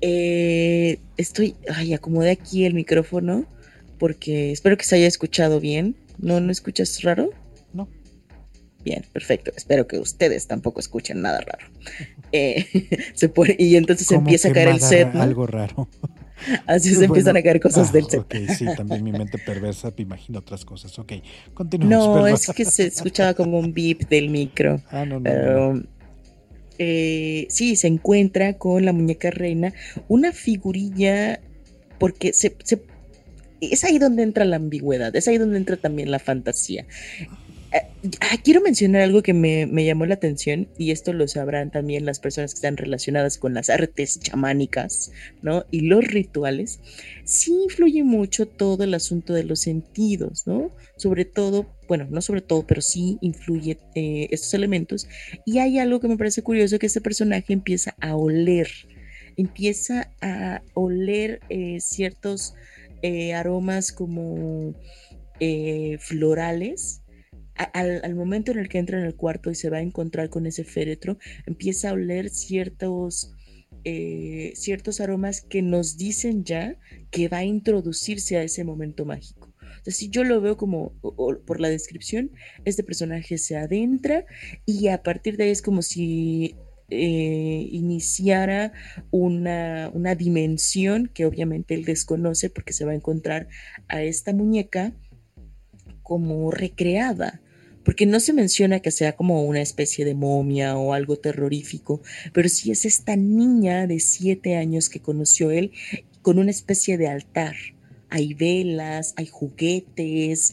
Eh, 0.00 1.00
estoy, 1.16 1.56
ay, 1.74 1.94
acomodé 1.94 2.30
aquí 2.30 2.64
el 2.64 2.74
micrófono 2.74 3.46
porque 3.98 4.52
espero 4.52 4.76
que 4.76 4.84
se 4.84 4.96
haya 4.96 5.06
escuchado 5.08 5.58
bien. 5.58 5.96
¿No, 6.18 6.40
no 6.40 6.52
escuchas 6.52 7.02
raro? 7.02 7.30
No. 7.72 7.88
Bien, 8.84 9.04
perfecto. 9.12 9.52
Espero 9.56 9.88
que 9.88 9.98
ustedes 9.98 10.46
tampoco 10.46 10.80
escuchen 10.80 11.20
nada 11.20 11.40
raro. 11.40 11.66
Eh, 12.32 12.66
se 13.14 13.32
y 13.58 13.76
entonces 13.76 14.10
empieza 14.10 14.48
a 14.48 14.52
caer 14.52 14.68
el 14.68 14.80
set. 14.80 15.14
Algo 15.14 15.46
raro. 15.46 15.88
Así 16.66 16.94
se 16.94 17.04
empiezan 17.04 17.36
a 17.36 17.42
caer 17.42 17.60
cosas 17.60 17.92
del 17.92 18.04
set. 18.04 18.20
Ok, 18.20 18.34
sí, 18.56 18.66
también 18.76 19.02
mi 19.02 19.12
mente 19.12 19.38
perversa 19.38 19.92
me 19.96 20.02
imagino 20.02 20.38
otras 20.38 20.64
cosas. 20.64 20.96
Ok, 20.98 21.14
continuamos. 21.54 22.16
No, 22.16 22.26
es 22.26 22.46
que 22.54 22.64
se 22.64 22.86
escuchaba 22.86 23.34
como 23.34 23.58
un 23.58 23.72
beep 23.72 24.08
del 24.08 24.30
micro. 24.30 24.80
Ah, 24.90 25.04
no, 25.04 25.20
no. 25.20 25.82
Eh, 26.78 27.46
sí, 27.50 27.76
se 27.76 27.88
encuentra 27.88 28.54
con 28.54 28.84
la 28.84 28.92
muñeca 28.92 29.30
reina 29.30 29.72
una 30.06 30.32
figurilla, 30.32 31.40
porque 31.98 32.32
se, 32.32 32.56
se, 32.64 32.82
es 33.60 33.84
ahí 33.84 33.98
donde 33.98 34.22
entra 34.22 34.44
la 34.44 34.56
ambigüedad, 34.56 35.14
es 35.14 35.28
ahí 35.28 35.38
donde 35.38 35.58
entra 35.58 35.76
también 35.76 36.10
la 36.10 36.18
fantasía. 36.18 36.86
Eh, 37.72 37.80
ah, 38.20 38.36
quiero 38.42 38.62
mencionar 38.62 39.02
algo 39.02 39.22
que 39.22 39.34
me, 39.34 39.66
llamó 39.84 40.06
la 40.06 40.14
atención 40.14 40.68
y 40.78 40.90
esto 40.90 41.12
lo 41.12 41.28
sabrán 41.28 41.70
también 41.70 42.06
las 42.06 42.18
personas 42.18 42.52
que 42.52 42.58
están 42.58 42.76
relacionadas 42.78 43.36
con 43.36 43.52
las 43.54 43.68
artes 43.68 44.20
chamánicas, 44.20 45.12
¿no? 45.42 45.64
Y 45.70 45.82
los 45.82 46.04
rituales. 46.04 46.80
Sí 47.24 47.52
influye 47.64 48.04
mucho 48.04 48.46
todo 48.46 48.84
el 48.84 48.94
asunto 48.94 49.34
de 49.34 49.44
los 49.44 49.60
sentidos, 49.60 50.46
¿no? 50.46 50.70
Sobre 50.96 51.24
todo, 51.26 51.66
bueno, 51.88 52.06
no 52.10 52.22
sobre 52.22 52.40
todo, 52.40 52.66
pero 52.66 52.80
sí 52.80 53.18
influye 53.20 53.78
eh, 53.94 54.28
estos 54.30 54.54
elementos. 54.54 55.06
Y 55.44 55.58
hay 55.58 55.78
algo 55.78 56.00
que 56.00 56.08
me 56.08 56.16
parece 56.16 56.42
curioso, 56.42 56.78
que 56.78 56.86
este 56.86 57.00
personaje 57.02 57.52
empieza 57.52 57.94
a 58.00 58.16
oler, 58.16 58.68
empieza 59.36 60.10
a 60.22 60.62
oler 60.74 61.40
eh, 61.48 61.78
ciertos 61.80 62.54
aromas 63.32 63.92
como 63.92 64.74
florales 66.00 67.02
al, 67.58 68.14
momento 68.14 68.52
en 68.52 68.58
el 68.58 68.68
que 68.68 68.78
entra 68.78 68.98
en 68.98 69.04
el 69.04 69.14
cuarto 69.14 69.50
y 69.50 69.54
se 69.54 69.70
va 69.70 69.78
a 69.78 69.82
encontrar 69.82 70.30
con 70.30 70.46
ese 70.46 70.64
féretro, 70.64 71.18
empieza 71.46 71.90
a 71.90 71.92
oler 71.92 72.30
ciertos, 72.30 73.34
eh, 73.84 74.52
ciertos 74.54 75.00
aromas 75.00 75.40
que 75.42 75.62
nos 75.62 75.96
dicen 75.96 76.44
ya 76.44 76.76
que 77.10 77.28
va 77.28 77.38
a 77.38 77.44
introducirse 77.44 78.36
a 78.36 78.42
ese 78.42 78.64
momento 78.64 79.04
mágico. 79.04 79.52
O 79.86 79.90
si 79.90 80.10
yo 80.10 80.22
lo 80.22 80.40
veo 80.40 80.56
como, 80.56 80.92
por 81.00 81.60
la 81.60 81.68
descripción, 81.68 82.30
este 82.64 82.82
personaje 82.82 83.38
se 83.38 83.56
adentra 83.56 84.26
y 84.66 84.88
a 84.88 85.02
partir 85.02 85.36
de 85.36 85.44
ahí 85.44 85.50
es 85.50 85.62
como 85.62 85.82
si 85.82 86.56
eh, 86.90 87.68
iniciara 87.70 88.72
una, 89.10 89.90
una, 89.94 90.14
dimensión 90.14 91.10
que 91.12 91.26
obviamente 91.26 91.74
él 91.74 91.84
desconoce 91.84 92.50
porque 92.50 92.72
se 92.72 92.84
va 92.84 92.92
a 92.92 92.96
encontrar 92.96 93.48
a 93.88 94.02
esta 94.02 94.32
muñeca 94.32 94.92
como 96.02 96.50
recreada 96.50 97.40
porque 97.88 98.04
no 98.04 98.20
se 98.20 98.34
menciona 98.34 98.80
que 98.80 98.90
sea 98.90 99.16
como 99.16 99.42
una 99.44 99.62
especie 99.62 100.04
de 100.04 100.14
momia 100.14 100.76
o 100.76 100.92
algo 100.92 101.16
terrorífico, 101.16 102.02
pero 102.34 102.50
sí 102.50 102.70
es 102.70 102.84
esta 102.84 103.16
niña 103.16 103.86
de 103.86 103.98
siete 103.98 104.56
años 104.56 104.90
que 104.90 105.00
conoció 105.00 105.50
él 105.50 105.72
con 106.20 106.38
una 106.38 106.50
especie 106.50 106.98
de 106.98 107.08
altar. 107.08 107.56
Hay 108.10 108.34
velas, 108.34 109.14
hay 109.16 109.24
juguetes, 109.24 110.52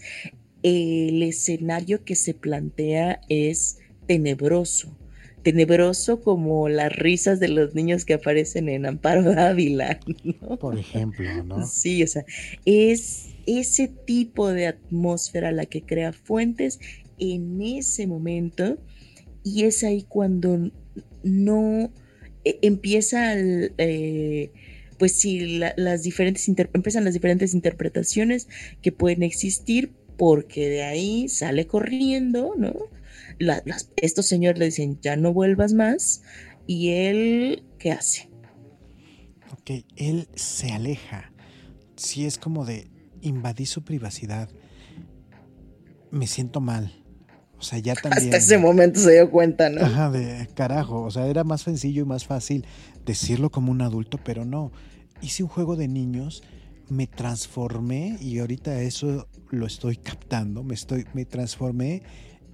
el 0.63 1.21
escenario 1.23 2.05
que 2.05 2.15
se 2.15 2.35
plantea 2.35 3.19
es 3.27 3.79
tenebroso. 4.07 4.97
tenebroso 5.43 6.21
como 6.21 6.69
las 6.69 6.95
risas 6.95 7.41
de 7.41 7.49
los 7.49 7.75
niños 7.75 8.05
que 8.05 8.13
aparecen 8.13 8.69
en 8.69 8.85
Amparo 8.85 9.23
Dávila. 9.35 9.99
Por 10.61 10.79
ejemplo, 10.79 11.43
¿no? 11.43 11.67
Sí, 11.67 12.01
o 12.01 12.07
sea, 12.07 12.23
es 12.63 13.35
ese 13.45 13.89
tipo 13.89 14.47
de 14.47 14.67
atmósfera 14.67 15.51
la 15.51 15.65
que 15.65 15.81
crea 15.81 16.13
Fuentes 16.13 16.79
en 17.19 17.61
ese 17.61 18.07
momento 18.07 18.77
y 19.43 19.63
es 19.63 19.83
ahí 19.83 20.03
cuando 20.03 20.71
no 21.23 21.91
e, 22.43 22.59
empieza 22.61 23.33
eh, 23.37 24.51
pues 24.97 25.13
sí, 25.13 25.59
las 25.77 26.03
diferentes 26.03 26.47
empiezan 26.47 27.03
las 27.03 27.13
diferentes 27.13 27.53
interpretaciones 27.53 28.47
que 28.81 28.91
pueden 28.91 29.23
existir 29.23 29.91
porque 30.17 30.69
de 30.69 30.83
ahí 30.83 31.27
sale 31.27 31.67
corriendo, 31.67 32.53
¿no? 32.57 32.73
estos 33.97 34.25
señores 34.25 34.59
le 34.59 34.65
dicen, 34.65 34.99
ya 35.01 35.17
no 35.17 35.33
vuelvas 35.33 35.73
más, 35.73 36.21
y 36.67 36.91
él, 36.91 37.63
¿qué 37.79 37.91
hace? 37.91 38.29
Ok, 39.51 39.85
él 39.97 40.27
se 40.35 40.71
aleja. 40.71 41.33
Si 41.95 42.25
es 42.25 42.37
como 42.37 42.65
de 42.65 42.87
invadir 43.21 43.67
su 43.67 43.83
privacidad, 43.83 44.49
me 46.11 46.27
siento 46.27 46.61
mal. 46.61 47.04
Sea, 47.65 47.79
ya 47.79 47.95
también. 47.95 48.25
Hasta 48.25 48.37
ese 48.37 48.57
momento 48.57 48.99
se 48.99 49.13
dio 49.13 49.31
cuenta, 49.31 49.69
¿no? 49.69 49.81
Ajá, 49.81 50.11
de 50.11 50.47
carajo. 50.53 51.01
O 51.01 51.11
sea, 51.11 51.27
era 51.27 51.43
más 51.43 51.61
sencillo 51.61 52.03
y 52.03 52.05
más 52.05 52.25
fácil 52.25 52.65
decirlo 53.05 53.49
como 53.49 53.71
un 53.71 53.81
adulto, 53.81 54.19
pero 54.23 54.45
no. 54.45 54.71
Hice 55.21 55.43
un 55.43 55.49
juego 55.49 55.75
de 55.75 55.87
niños, 55.87 56.43
me 56.89 57.07
transformé 57.07 58.17
y 58.21 58.37
ahorita 58.39 58.81
eso 58.81 59.27
lo 59.49 59.65
estoy 59.65 59.97
captando. 59.97 60.63
Me, 60.63 60.75
estoy, 60.75 61.05
me 61.13 61.25
transformé 61.25 62.03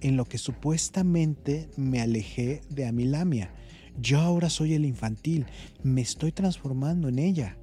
en 0.00 0.16
lo 0.16 0.24
que 0.24 0.38
supuestamente 0.38 1.68
me 1.76 2.00
alejé 2.00 2.62
de 2.70 2.86
Amilamia. 2.86 3.52
Yo 4.00 4.20
ahora 4.20 4.48
soy 4.48 4.72
el 4.72 4.86
infantil, 4.86 5.46
me 5.82 6.00
estoy 6.00 6.32
transformando 6.32 7.08
en 7.08 7.18
ella. 7.18 7.58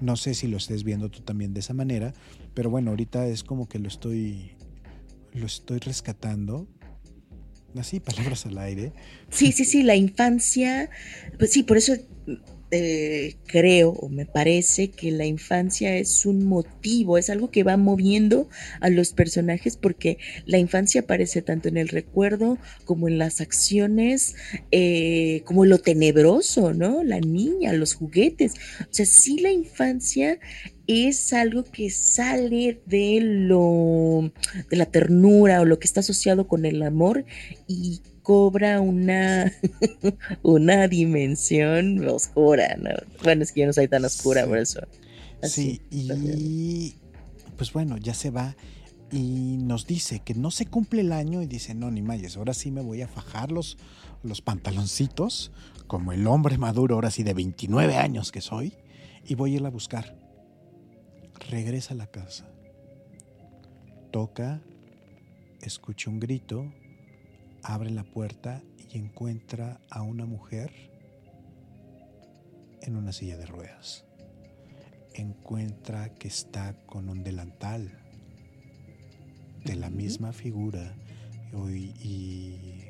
No 0.00 0.16
sé 0.16 0.34
si 0.34 0.48
lo 0.48 0.56
estés 0.56 0.82
viendo 0.82 1.10
tú 1.10 1.20
también 1.20 1.54
de 1.54 1.60
esa 1.60 1.74
manera, 1.74 2.12
pero 2.54 2.70
bueno, 2.70 2.90
ahorita 2.90 3.26
es 3.26 3.44
como 3.44 3.68
que 3.68 3.78
lo 3.78 3.86
estoy 3.86 4.56
lo 5.34 5.46
estoy 5.46 5.78
rescatando. 5.78 6.68
Así, 7.76 8.00
palabras 8.00 8.46
al 8.46 8.58
aire. 8.58 8.92
Sí, 9.30 9.52
sí, 9.52 9.64
sí, 9.64 9.84
la 9.84 9.94
infancia, 9.94 10.90
pues 11.38 11.52
sí, 11.52 11.62
por 11.62 11.76
eso 11.76 11.94
eh, 12.72 13.34
creo 13.46 13.90
o 13.90 14.08
me 14.08 14.26
parece 14.26 14.90
que 14.90 15.10
la 15.10 15.26
infancia 15.26 15.96
es 15.96 16.24
un 16.24 16.44
motivo, 16.44 17.18
es 17.18 17.28
algo 17.28 17.50
que 17.50 17.64
va 17.64 17.76
moviendo 17.76 18.48
a 18.80 18.90
los 18.90 19.12
personajes 19.12 19.76
porque 19.76 20.18
la 20.46 20.58
infancia 20.58 21.00
aparece 21.00 21.42
tanto 21.42 21.68
en 21.68 21.76
el 21.76 21.88
recuerdo 21.88 22.58
como 22.84 23.08
en 23.08 23.18
las 23.18 23.40
acciones, 23.40 24.36
eh, 24.70 25.42
como 25.46 25.64
lo 25.64 25.78
tenebroso, 25.78 26.72
¿no? 26.72 27.02
La 27.02 27.18
niña, 27.18 27.72
los 27.72 27.94
juguetes. 27.94 28.54
O 28.82 28.88
sea, 28.90 29.06
sí 29.06 29.40
la 29.40 29.50
infancia 29.50 30.38
es 30.90 31.32
algo 31.32 31.64
que 31.64 31.88
sale 31.90 32.80
de 32.86 33.20
lo 33.20 34.32
de 34.68 34.76
la 34.76 34.86
ternura 34.86 35.60
o 35.60 35.64
lo 35.64 35.78
que 35.78 35.86
está 35.86 36.00
asociado 36.00 36.48
con 36.48 36.64
el 36.64 36.82
amor 36.82 37.24
y 37.68 38.00
cobra 38.22 38.80
una, 38.80 39.52
una 40.42 40.88
dimensión 40.88 42.06
oscura, 42.08 42.76
¿no? 42.76 42.90
Bueno, 43.22 43.42
es 43.42 43.52
que 43.52 43.60
yo 43.60 43.66
no 43.66 43.72
soy 43.72 43.88
tan 43.88 44.04
oscura 44.04 44.46
por 44.46 44.58
eso. 44.58 44.80
sí, 45.42 45.80
y 45.90 46.94
pues 47.56 47.72
bueno, 47.72 47.96
ya 47.96 48.14
se 48.14 48.30
va 48.30 48.56
y 49.12 49.56
nos 49.58 49.86
dice 49.86 50.20
que 50.20 50.34
no 50.34 50.50
se 50.50 50.66
cumple 50.66 51.02
el 51.02 51.12
año 51.12 51.42
y 51.42 51.46
dice, 51.46 51.74
no, 51.74 51.90
ni 51.90 52.02
mayes, 52.02 52.36
ahora 52.36 52.54
sí 52.54 52.70
me 52.70 52.80
voy 52.80 53.02
a 53.02 53.08
fajar 53.08 53.50
los, 53.50 53.76
los 54.22 54.40
pantaloncitos, 54.40 55.50
como 55.86 56.12
el 56.12 56.26
hombre 56.26 56.58
maduro, 56.58 56.94
ahora 56.96 57.10
sí 57.10 57.22
de 57.22 57.34
29 57.34 57.96
años 57.96 58.32
que 58.32 58.40
soy, 58.40 58.74
y 59.26 59.34
voy 59.34 59.54
a 59.54 59.56
ir 59.56 59.66
a 59.66 59.70
buscar. 59.70 60.19
Regresa 61.48 61.94
a 61.94 61.96
la 61.96 62.06
casa. 62.06 62.48
Toca, 64.10 64.60
escucha 65.62 66.10
un 66.10 66.20
grito, 66.20 66.72
abre 67.62 67.90
la 67.90 68.04
puerta 68.04 68.62
y 68.92 68.98
encuentra 68.98 69.80
a 69.90 70.02
una 70.02 70.26
mujer 70.26 70.72
en 72.82 72.96
una 72.96 73.12
silla 73.12 73.36
de 73.36 73.46
ruedas. 73.46 74.04
Encuentra 75.14 76.14
que 76.14 76.28
está 76.28 76.74
con 76.86 77.08
un 77.08 77.22
delantal 77.22 77.90
de 79.64 79.76
la 79.76 79.90
misma 79.90 80.32
figura 80.32 80.94
y, 81.52 82.84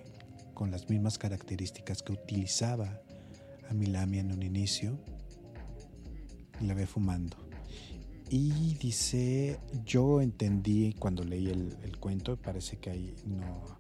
con 0.55 0.71
las 0.71 0.91
mismas 0.91 1.19
características 1.19 2.03
que 2.03 2.13
utilizaba 2.13 3.01
a 3.69 3.75
Milamia 3.75 4.21
en 4.21 4.33
un 4.33 4.43
inicio. 4.43 4.99
la 6.61 6.75
ve 6.75 6.87
fumando. 6.87 7.50
Y 8.33 8.75
dice, 8.75 9.59
yo 9.85 10.21
entendí 10.21 10.95
cuando 10.97 11.25
leí 11.25 11.49
el, 11.49 11.77
el 11.83 11.97
cuento, 11.99 12.37
parece 12.37 12.77
que 12.77 12.91
ahí 12.91 13.15
no, 13.27 13.77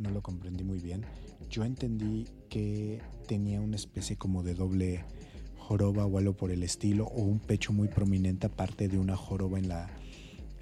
no 0.00 0.10
lo 0.10 0.20
comprendí 0.20 0.64
muy 0.64 0.80
bien. 0.80 1.06
Yo 1.48 1.64
entendí 1.64 2.26
que 2.48 3.00
tenía 3.28 3.60
una 3.60 3.76
especie 3.76 4.16
como 4.16 4.42
de 4.42 4.54
doble 4.54 5.04
joroba 5.56 6.06
o 6.06 6.18
algo 6.18 6.36
por 6.36 6.50
el 6.50 6.64
estilo, 6.64 7.06
o 7.06 7.22
un 7.22 7.38
pecho 7.38 7.72
muy 7.72 7.86
prominente 7.86 8.48
aparte 8.48 8.88
de 8.88 8.98
una 8.98 9.16
joroba 9.16 9.60
en 9.60 9.68
la, 9.68 9.88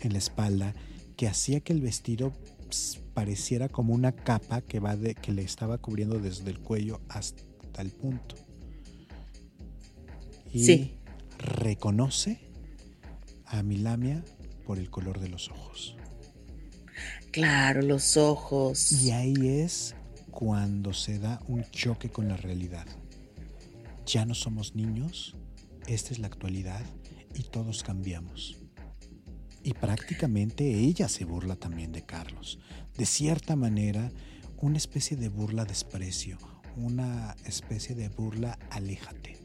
en 0.01 0.13
la 0.13 0.19
espalda, 0.19 0.75
que 1.17 1.27
hacía 1.27 1.61
que 1.61 1.73
el 1.73 1.81
vestido 1.81 2.35
pareciera 3.15 3.71
como 3.71 3.95
una 3.95 4.13
capa 4.13 4.61
que, 4.61 4.79
va 4.79 4.95
de, 4.95 5.15
que 5.15 5.33
le 5.33 5.43
estaba 5.43 5.79
cubriendo 5.79 6.19
desde 6.19 6.51
el 6.51 6.59
cuello 6.59 7.01
hasta 7.09 7.81
el 7.81 7.91
punto. 7.93 8.35
Y 10.53 10.65
sí. 10.65 10.95
reconoce 11.39 12.52
a 13.53 13.63
Milamia 13.63 14.25
por 14.67 14.79
el 14.79 14.91
color 14.91 15.21
de 15.21 15.29
los 15.29 15.51
ojos. 15.51 15.95
Claro, 17.31 17.83
los 17.83 18.17
ojos. 18.17 18.91
Y 18.93 19.11
ahí 19.11 19.35
es 19.47 19.95
cuando 20.31 20.93
se 20.95 21.19
da 21.19 21.41
un 21.47 21.63
choque 21.71 22.11
con 22.11 22.29
la 22.29 22.37
realidad. 22.37 22.87
Ya 24.07 24.25
no 24.25 24.35
somos 24.35 24.75
niños, 24.75 25.37
esta 25.87 26.13
es 26.13 26.19
la 26.19 26.27
actualidad 26.27 26.83
y 27.35 27.45
todos 27.45 27.83
cambiamos. 27.83 28.59
Y 29.63 29.75
prácticamente 29.75 30.65
ella 30.81 31.09
se 31.09 31.25
burla 31.25 31.57
también 31.57 31.93
de 31.93 32.05
Carlos. 32.05 32.59
De 32.97 33.07
cierta 33.07 33.55
manera, 33.55 34.11
una 34.57 34.79
especie 34.79 35.17
de 35.17 35.29
burla 35.29 35.65
desprecio, 35.65 36.39
una 36.77 37.37
especie 37.45 37.95
de 37.95 38.09
burla 38.09 38.59
aléjate. 38.71 39.39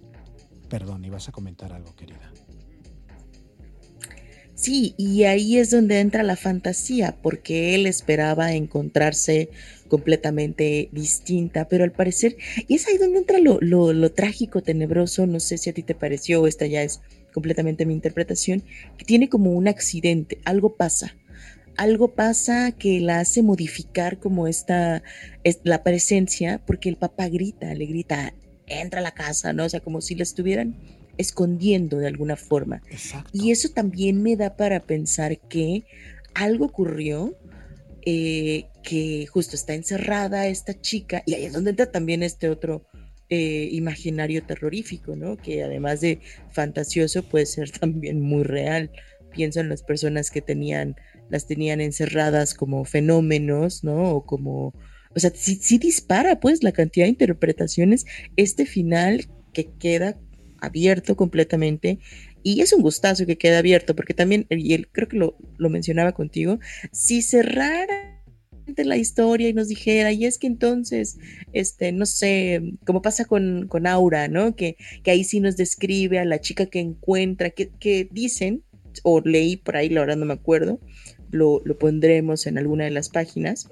Perdón, 0.69 1.03
ibas 1.03 1.27
a 1.27 1.33
comentar 1.33 1.73
algo, 1.73 1.95
querida. 1.95 2.31
Sí, 4.57 4.95
y 4.97 5.25
ahí 5.25 5.59
es 5.59 5.69
donde 5.69 5.99
entra 5.99 6.23
la 6.23 6.35
fantasía, 6.35 7.15
porque 7.21 7.75
él 7.75 7.85
esperaba 7.85 8.53
encontrarse 8.53 9.49
completamente 9.87 10.89
distinta, 10.91 11.67
pero 11.67 11.83
al 11.83 11.91
parecer, 11.91 12.37
y 12.67 12.73
es 12.73 12.87
ahí 12.87 12.97
donde 12.97 13.19
entra 13.19 13.37
lo, 13.37 13.61
lo, 13.61 14.11
trágico, 14.11 14.63
tenebroso, 14.63 15.27
no 15.27 15.39
sé 15.39 15.59
si 15.59 15.69
a 15.69 15.73
ti 15.73 15.83
te 15.83 15.93
pareció, 15.93 16.47
esta 16.47 16.65
ya 16.65 16.81
es 16.81 17.01
completamente 17.35 17.85
mi 17.85 17.93
interpretación, 17.93 18.63
que 18.97 19.05
tiene 19.05 19.29
como 19.29 19.51
un 19.51 19.67
accidente, 19.67 20.39
algo 20.43 20.75
pasa, 20.75 21.15
algo 21.77 22.15
pasa 22.15 22.71
que 22.71 22.99
la 22.99 23.19
hace 23.19 23.43
modificar 23.43 24.17
como 24.17 24.47
esta, 24.47 25.03
la 25.63 25.83
presencia, 25.83 26.63
porque 26.65 26.89
el 26.89 26.95
papá 26.95 27.29
grita, 27.29 27.75
le 27.75 27.85
grita, 27.85 28.33
entra 28.65 29.01
a 29.01 29.03
la 29.03 29.13
casa, 29.13 29.53
¿no? 29.53 29.65
O 29.65 29.69
sea, 29.69 29.81
como 29.81 30.01
si 30.01 30.15
la 30.15 30.23
estuvieran 30.23 30.75
escondiendo 31.17 31.97
de 31.97 32.07
alguna 32.07 32.35
forma. 32.35 32.81
Y 33.33 33.51
eso 33.51 33.69
también 33.69 34.21
me 34.21 34.35
da 34.35 34.55
para 34.55 34.81
pensar 34.81 35.39
que 35.39 35.85
algo 36.33 36.65
ocurrió, 36.65 37.37
eh, 38.05 38.65
que 38.83 39.27
justo 39.27 39.55
está 39.55 39.73
encerrada 39.73 40.47
esta 40.47 40.79
chica, 40.79 41.23
y 41.25 41.33
ahí 41.33 41.45
es 41.45 41.53
donde 41.53 41.71
entra 41.71 41.91
también 41.91 42.23
este 42.23 42.49
otro 42.49 42.85
eh, 43.29 43.67
imaginario 43.73 44.43
terrorífico, 44.43 45.15
¿no? 45.15 45.35
Que 45.35 45.63
además 45.63 45.99
de 45.99 46.21
fantasioso 46.51 47.23
puede 47.23 47.45
ser 47.45 47.71
también 47.79 48.21
muy 48.21 48.43
real. 48.43 48.91
Pienso 49.33 49.59
en 49.59 49.69
las 49.69 49.83
personas 49.83 50.31
que 50.31 50.41
tenían, 50.41 50.95
las 51.29 51.45
tenían 51.45 51.81
encerradas 51.81 52.53
como 52.53 52.85
fenómenos, 52.85 53.83
¿no? 53.83 54.11
O 54.11 54.25
como, 54.25 54.73
o 55.13 55.19
sea, 55.19 55.31
sí 55.35 55.77
dispara 55.77 56.39
pues 56.39 56.63
la 56.63 56.71
cantidad 56.71 57.05
de 57.05 57.09
interpretaciones, 57.09 58.05
este 58.37 58.65
final 58.65 59.27
que 59.51 59.65
queda 59.77 60.17
abierto 60.59 61.15
completamente 61.15 61.99
y 62.43 62.61
es 62.61 62.71
un 62.71 62.81
gustazo 62.81 63.25
que 63.25 63.37
quede 63.37 63.57
abierto 63.57 63.95
porque 63.95 64.13
también, 64.13 64.45
y 64.49 64.73
él 64.73 64.87
creo 64.91 65.07
que 65.09 65.17
lo, 65.17 65.35
mencionaba 65.69 66.13
contigo, 66.13 66.59
si 66.93 67.21
cerrara 67.21 68.23
la 68.77 68.95
historia 68.95 69.49
y 69.49 69.53
nos 69.53 69.67
dijera, 69.67 70.13
y 70.13 70.25
es 70.25 70.37
que 70.37 70.47
entonces, 70.47 71.17
este, 71.51 71.91
no 71.91 72.05
sé, 72.05 72.73
como 72.85 73.01
pasa 73.01 73.25
con, 73.25 73.67
con 73.67 73.85
Aura, 73.85 74.29
¿no? 74.29 74.55
Que, 74.55 74.77
que, 75.03 75.11
ahí 75.11 75.25
sí 75.25 75.39
nos 75.39 75.57
describe 75.57 76.19
a 76.19 76.25
la 76.25 76.39
chica 76.39 76.67
que 76.67 76.79
encuentra, 76.79 77.49
que, 77.49 77.69
que 77.79 78.07
dicen, 78.11 78.63
o 79.03 79.19
leí 79.19 79.57
por 79.57 79.75
ahí, 79.75 79.89
la 79.89 80.01
verdad 80.01 80.17
no 80.17 80.25
me 80.25 80.33
acuerdo, 80.33 80.79
lo, 81.31 81.61
lo, 81.65 81.77
pondremos 81.77 82.47
en 82.47 82.57
alguna 82.57 82.85
de 82.85 82.91
las 82.91 83.09
páginas, 83.09 83.69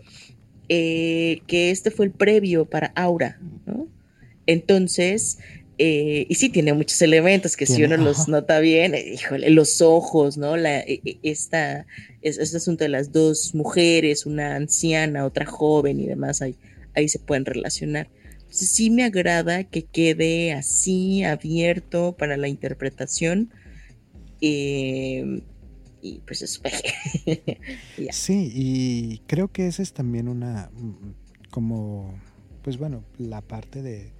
eh, 0.67 1.41
que 1.47 1.71
este 1.71 1.91
fue 1.91 2.07
el 2.07 2.11
previo 2.11 2.65
para 2.65 2.87
Aura. 2.95 3.39
Entonces, 4.47 5.39
eh, 5.77 6.25
y 6.29 6.35
sí 6.35 6.49
tiene 6.49 6.73
muchos 6.73 7.01
elementos 7.01 7.57
que 7.57 7.65
si 7.65 7.83
uno 7.83 7.97
los 7.97 8.29
nota 8.29 8.59
bien, 8.59 8.95
eh, 8.95 9.13
híjole, 9.13 9.49
los 9.49 9.81
ojos, 9.81 10.37
¿no? 10.37 10.55
La, 10.55 10.83
esta, 11.21 11.85
este 12.21 12.57
asunto 12.57 12.85
de 12.85 12.89
las 12.89 13.11
dos 13.11 13.53
mujeres, 13.53 14.25
una 14.25 14.55
anciana, 14.55 15.25
otra 15.25 15.45
joven 15.45 15.99
y 15.99 16.05
demás, 16.05 16.41
ahí, 16.41 16.55
ahí 16.93 17.09
se 17.09 17.19
pueden 17.19 17.45
relacionar. 17.45 18.07
Entonces 18.37 18.69
sí 18.69 18.89
me 18.89 19.03
agrada 19.03 19.65
que 19.65 19.83
quede 19.83 20.53
así, 20.53 21.23
abierto 21.23 22.15
para 22.17 22.37
la 22.37 22.47
interpretación. 22.47 23.51
y 24.39 25.41
pues 26.25 26.41
eso. 26.41 26.61
Sí, 28.11 28.51
y 28.53 29.17
creo 29.27 29.49
que 29.51 29.67
esa 29.67 29.81
es 29.81 29.91
también 29.91 30.29
una, 30.29 30.69
mm, 30.73 31.49
como, 31.49 32.13
pues 32.61 32.77
bueno, 32.77 33.03
la 33.17 33.41
parte 33.41 33.81
de, 33.81 34.13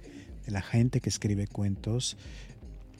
la 0.50 0.62
gente 0.62 1.00
que 1.00 1.08
escribe 1.08 1.46
cuentos, 1.46 2.16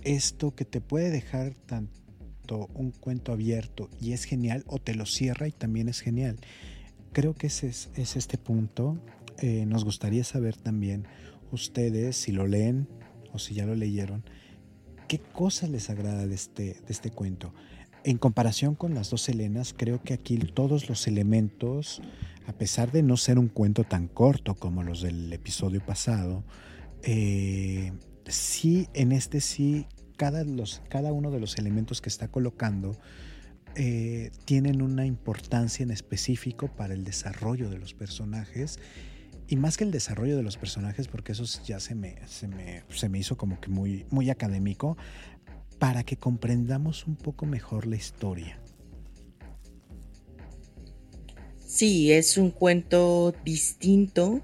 esto 0.03 0.55
que 0.55 0.65
te 0.65 0.81
puede 0.81 1.11
dejar 1.11 1.55
tanto 1.55 2.69
un 2.75 2.93
cuento 2.93 3.33
abierto 3.33 3.91
y 4.01 4.13
es 4.13 4.25
genial, 4.25 4.65
o 4.67 4.79
te 4.79 4.95
lo 4.95 5.07
cierra 5.07 5.49
y 5.49 5.53
también 5.53 5.89
es 5.89 6.01
genial. 6.01 6.39
Creo 7.13 7.35
que 7.35 7.49
ese 7.49 7.69
es, 7.69 7.91
este 7.97 8.39
punto. 8.39 8.99
Eh, 9.39 9.67
nos 9.67 9.85
gustaría 9.85 10.25
saber 10.25 10.57
también 10.57 11.07
ustedes, 11.51 12.17
si 12.17 12.33
lo 12.33 12.47
leen 12.47 12.89
o 13.33 13.39
si 13.39 13.55
ya 13.55 13.67
lo 13.67 13.75
leyeron, 13.75 14.25
qué 15.09 15.19
cosas 15.19 15.71
les 15.71 15.91
agrada 15.91 16.27
de 16.27 16.35
este, 16.35 16.63
de 16.75 16.91
este 16.91 17.11
cuento. 17.11 17.53
En 18.05 18.19
comparación 18.19 18.77
con 18.77 18.95
las 18.95 19.11
dos 19.11 19.29
Helenas, 19.29 19.75
creo 19.77 20.01
que 20.01 20.15
aquí 20.15 20.39
todos 20.39 20.89
los 20.89 21.09
elementos, 21.09 22.01
a 22.47 22.53
pesar 22.53 22.93
de 22.93 23.03
no 23.03 23.17
ser 23.17 23.39
un 23.39 23.49
cuento 23.49 23.83
tan 23.83 24.07
corto 24.07 24.55
como 24.55 24.85
los 24.85 25.03
del 25.03 25.33
episodio 25.33 25.85
pasado, 25.85 26.45
eh, 27.03 27.93
sí, 28.27 28.89
en 28.95 29.13
este 29.13 29.41
sí, 29.41 29.87
cada, 30.17 30.45
los, 30.45 30.83
cada 30.89 31.13
uno 31.13 31.31
de 31.31 31.41
los 31.41 31.59
elementos 31.59 32.01
que 32.01 32.09
está 32.09 32.29
colocando 32.29 32.99
eh, 33.75 34.31
tienen 34.47 34.81
una 34.81 35.05
importancia 35.05 35.83
en 35.83 35.91
específico 35.91 36.69
para 36.69 36.95
el 36.95 37.05
desarrollo 37.05 37.69
de 37.69 37.79
los 37.79 37.95
personajes. 37.95 38.79
Y 39.49 39.57
más 39.57 39.77
que 39.77 39.85
el 39.85 39.93
desarrollo 39.93 40.37
de 40.37 40.43
los 40.43 40.57
personajes, 40.57 41.07
porque 41.07 41.33
eso 41.33 41.45
ya 41.65 41.79
se 41.79 41.95
me, 41.95 42.17
se 42.27 42.49
me, 42.49 42.83
se 42.89 43.09
me 43.09 43.19
hizo 43.19 43.37
como 43.37 43.61
que 43.61 43.69
muy, 43.69 44.05
muy 44.11 44.31
académico, 44.31 44.97
para 45.79 46.03
que 46.03 46.17
comprendamos 46.17 47.07
un 47.07 47.17
poco 47.17 47.47
mejor 47.47 47.87
la 47.87 47.97
historia. 47.97 48.59
Sí, 51.65 52.11
es 52.13 52.39
un 52.39 52.51
cuento 52.51 53.35
distinto. 53.45 54.41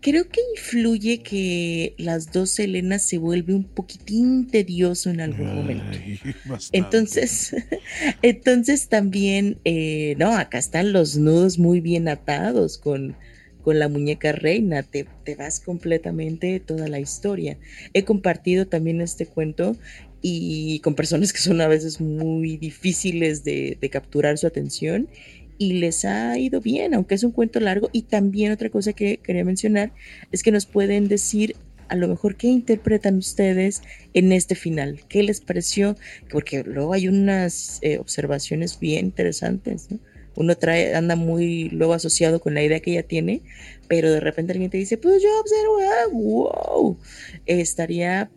Creo 0.00 0.28
que 0.28 0.40
influye 0.56 1.22
que 1.22 1.94
las 1.98 2.32
dos 2.32 2.58
Helenas 2.58 3.02
se 3.02 3.18
vuelve 3.18 3.54
un 3.54 3.64
poquitín 3.64 4.46
tedioso 4.46 5.10
en 5.10 5.20
algún 5.20 5.54
momento. 5.54 5.98
Entonces, 6.72 7.54
entonces 8.22 8.88
también, 8.88 9.58
eh, 9.64 10.14
no, 10.18 10.36
acá 10.36 10.58
están 10.58 10.92
los 10.92 11.16
nudos 11.16 11.58
muy 11.58 11.80
bien 11.80 12.08
atados 12.08 12.78
con, 12.78 13.16
con 13.62 13.78
la 13.78 13.88
muñeca 13.88 14.32
reina, 14.32 14.82
te, 14.82 15.06
te, 15.24 15.34
vas 15.34 15.60
completamente 15.60 16.60
toda 16.60 16.88
la 16.88 17.00
historia. 17.00 17.58
He 17.92 18.04
compartido 18.04 18.66
también 18.66 19.00
este 19.00 19.26
cuento 19.26 19.76
y 20.22 20.80
con 20.80 20.94
personas 20.94 21.32
que 21.32 21.38
son 21.38 21.60
a 21.60 21.68
veces 21.68 22.00
muy 22.00 22.56
difíciles 22.56 23.44
de, 23.44 23.78
capturar 23.92 24.36
su 24.38 24.46
atención 24.46 25.08
y 25.58 25.74
les 25.74 26.04
ha 26.04 26.38
ido 26.38 26.60
bien, 26.60 26.94
aunque 26.94 27.14
es 27.14 27.24
un 27.24 27.32
cuento 27.32 27.60
largo. 27.60 27.88
Y 27.92 28.02
también 28.02 28.52
otra 28.52 28.70
cosa 28.70 28.92
que 28.92 29.18
quería 29.18 29.44
mencionar 29.44 29.92
es 30.32 30.42
que 30.42 30.52
nos 30.52 30.66
pueden 30.66 31.08
decir 31.08 31.56
a 31.88 31.96
lo 31.96 32.08
mejor 32.08 32.36
qué 32.36 32.48
interpretan 32.48 33.16
ustedes 33.16 33.82
en 34.14 34.32
este 34.32 34.54
final, 34.54 35.00
qué 35.08 35.22
les 35.22 35.40
pareció, 35.40 35.96
porque 36.30 36.64
luego 36.64 36.92
hay 36.92 37.08
unas 37.08 37.78
eh, 37.82 37.98
observaciones 37.98 38.78
bien 38.80 39.06
interesantes. 39.06 39.88
Uno 40.34 40.54
trae, 40.56 40.94
anda 40.94 41.16
muy 41.16 41.70
luego 41.70 41.94
asociado 41.94 42.40
con 42.40 42.54
la 42.54 42.62
idea 42.62 42.80
que 42.80 42.92
ella 42.92 43.02
tiene, 43.04 43.42
pero 43.88 44.10
de 44.10 44.20
repente 44.20 44.52
alguien 44.52 44.70
te 44.70 44.78
dice, 44.78 44.98
pues 44.98 45.22
yo 45.22 45.28
observo, 45.40 45.78
ah, 45.80 46.08
wow, 46.12 46.98
estaría 47.46 48.30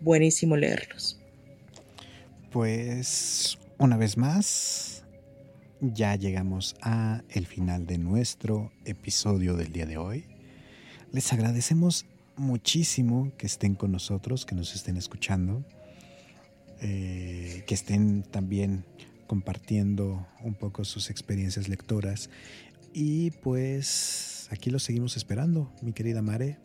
buenísimo 0.00 0.56
leerlos. 0.56 1.18
Pues 2.50 3.58
una 3.78 3.96
vez 3.96 4.18
más, 4.18 4.91
ya 5.82 6.14
llegamos 6.14 6.76
a 6.80 7.22
el 7.28 7.46
final 7.46 7.86
de 7.86 7.98
nuestro 7.98 8.70
episodio 8.84 9.56
del 9.56 9.72
día 9.72 9.84
de 9.84 9.96
hoy. 9.96 10.24
Les 11.10 11.32
agradecemos 11.32 12.06
muchísimo 12.36 13.32
que 13.36 13.46
estén 13.46 13.74
con 13.74 13.90
nosotros, 13.90 14.46
que 14.46 14.54
nos 14.54 14.76
estén 14.76 14.96
escuchando, 14.96 15.64
eh, 16.80 17.64
que 17.66 17.74
estén 17.74 18.22
también 18.22 18.84
compartiendo 19.26 20.26
un 20.42 20.54
poco 20.54 20.84
sus 20.84 21.10
experiencias 21.10 21.68
lectoras. 21.68 22.30
Y 22.94 23.32
pues 23.32 24.46
aquí 24.50 24.70
los 24.70 24.84
seguimos 24.84 25.16
esperando, 25.16 25.72
mi 25.82 25.92
querida 25.92 26.22
Mare. 26.22 26.58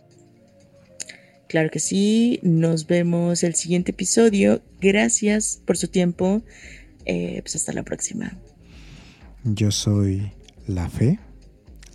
Claro 1.47 1.71
que 1.71 1.79
sí, 1.79 2.39
nos 2.43 2.85
vemos 2.85 3.43
el 3.43 3.55
siguiente 3.55 3.91
episodio. 3.91 4.61
Gracias 4.79 5.59
por 5.65 5.75
su 5.75 5.87
tiempo. 5.87 6.43
Eh, 7.05 7.39
pues 7.41 7.55
hasta 7.55 7.71
la 7.71 7.83
próxima. 7.83 8.37
Yo 9.53 9.71
soy 9.71 10.33
La 10.67 10.89
Fe, 10.89 11.19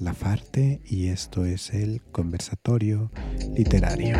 La 0.00 0.14
Farte, 0.14 0.80
y 0.86 1.08
esto 1.08 1.44
es 1.44 1.74
el 1.74 2.00
conversatorio 2.10 3.10
literario. 3.54 4.16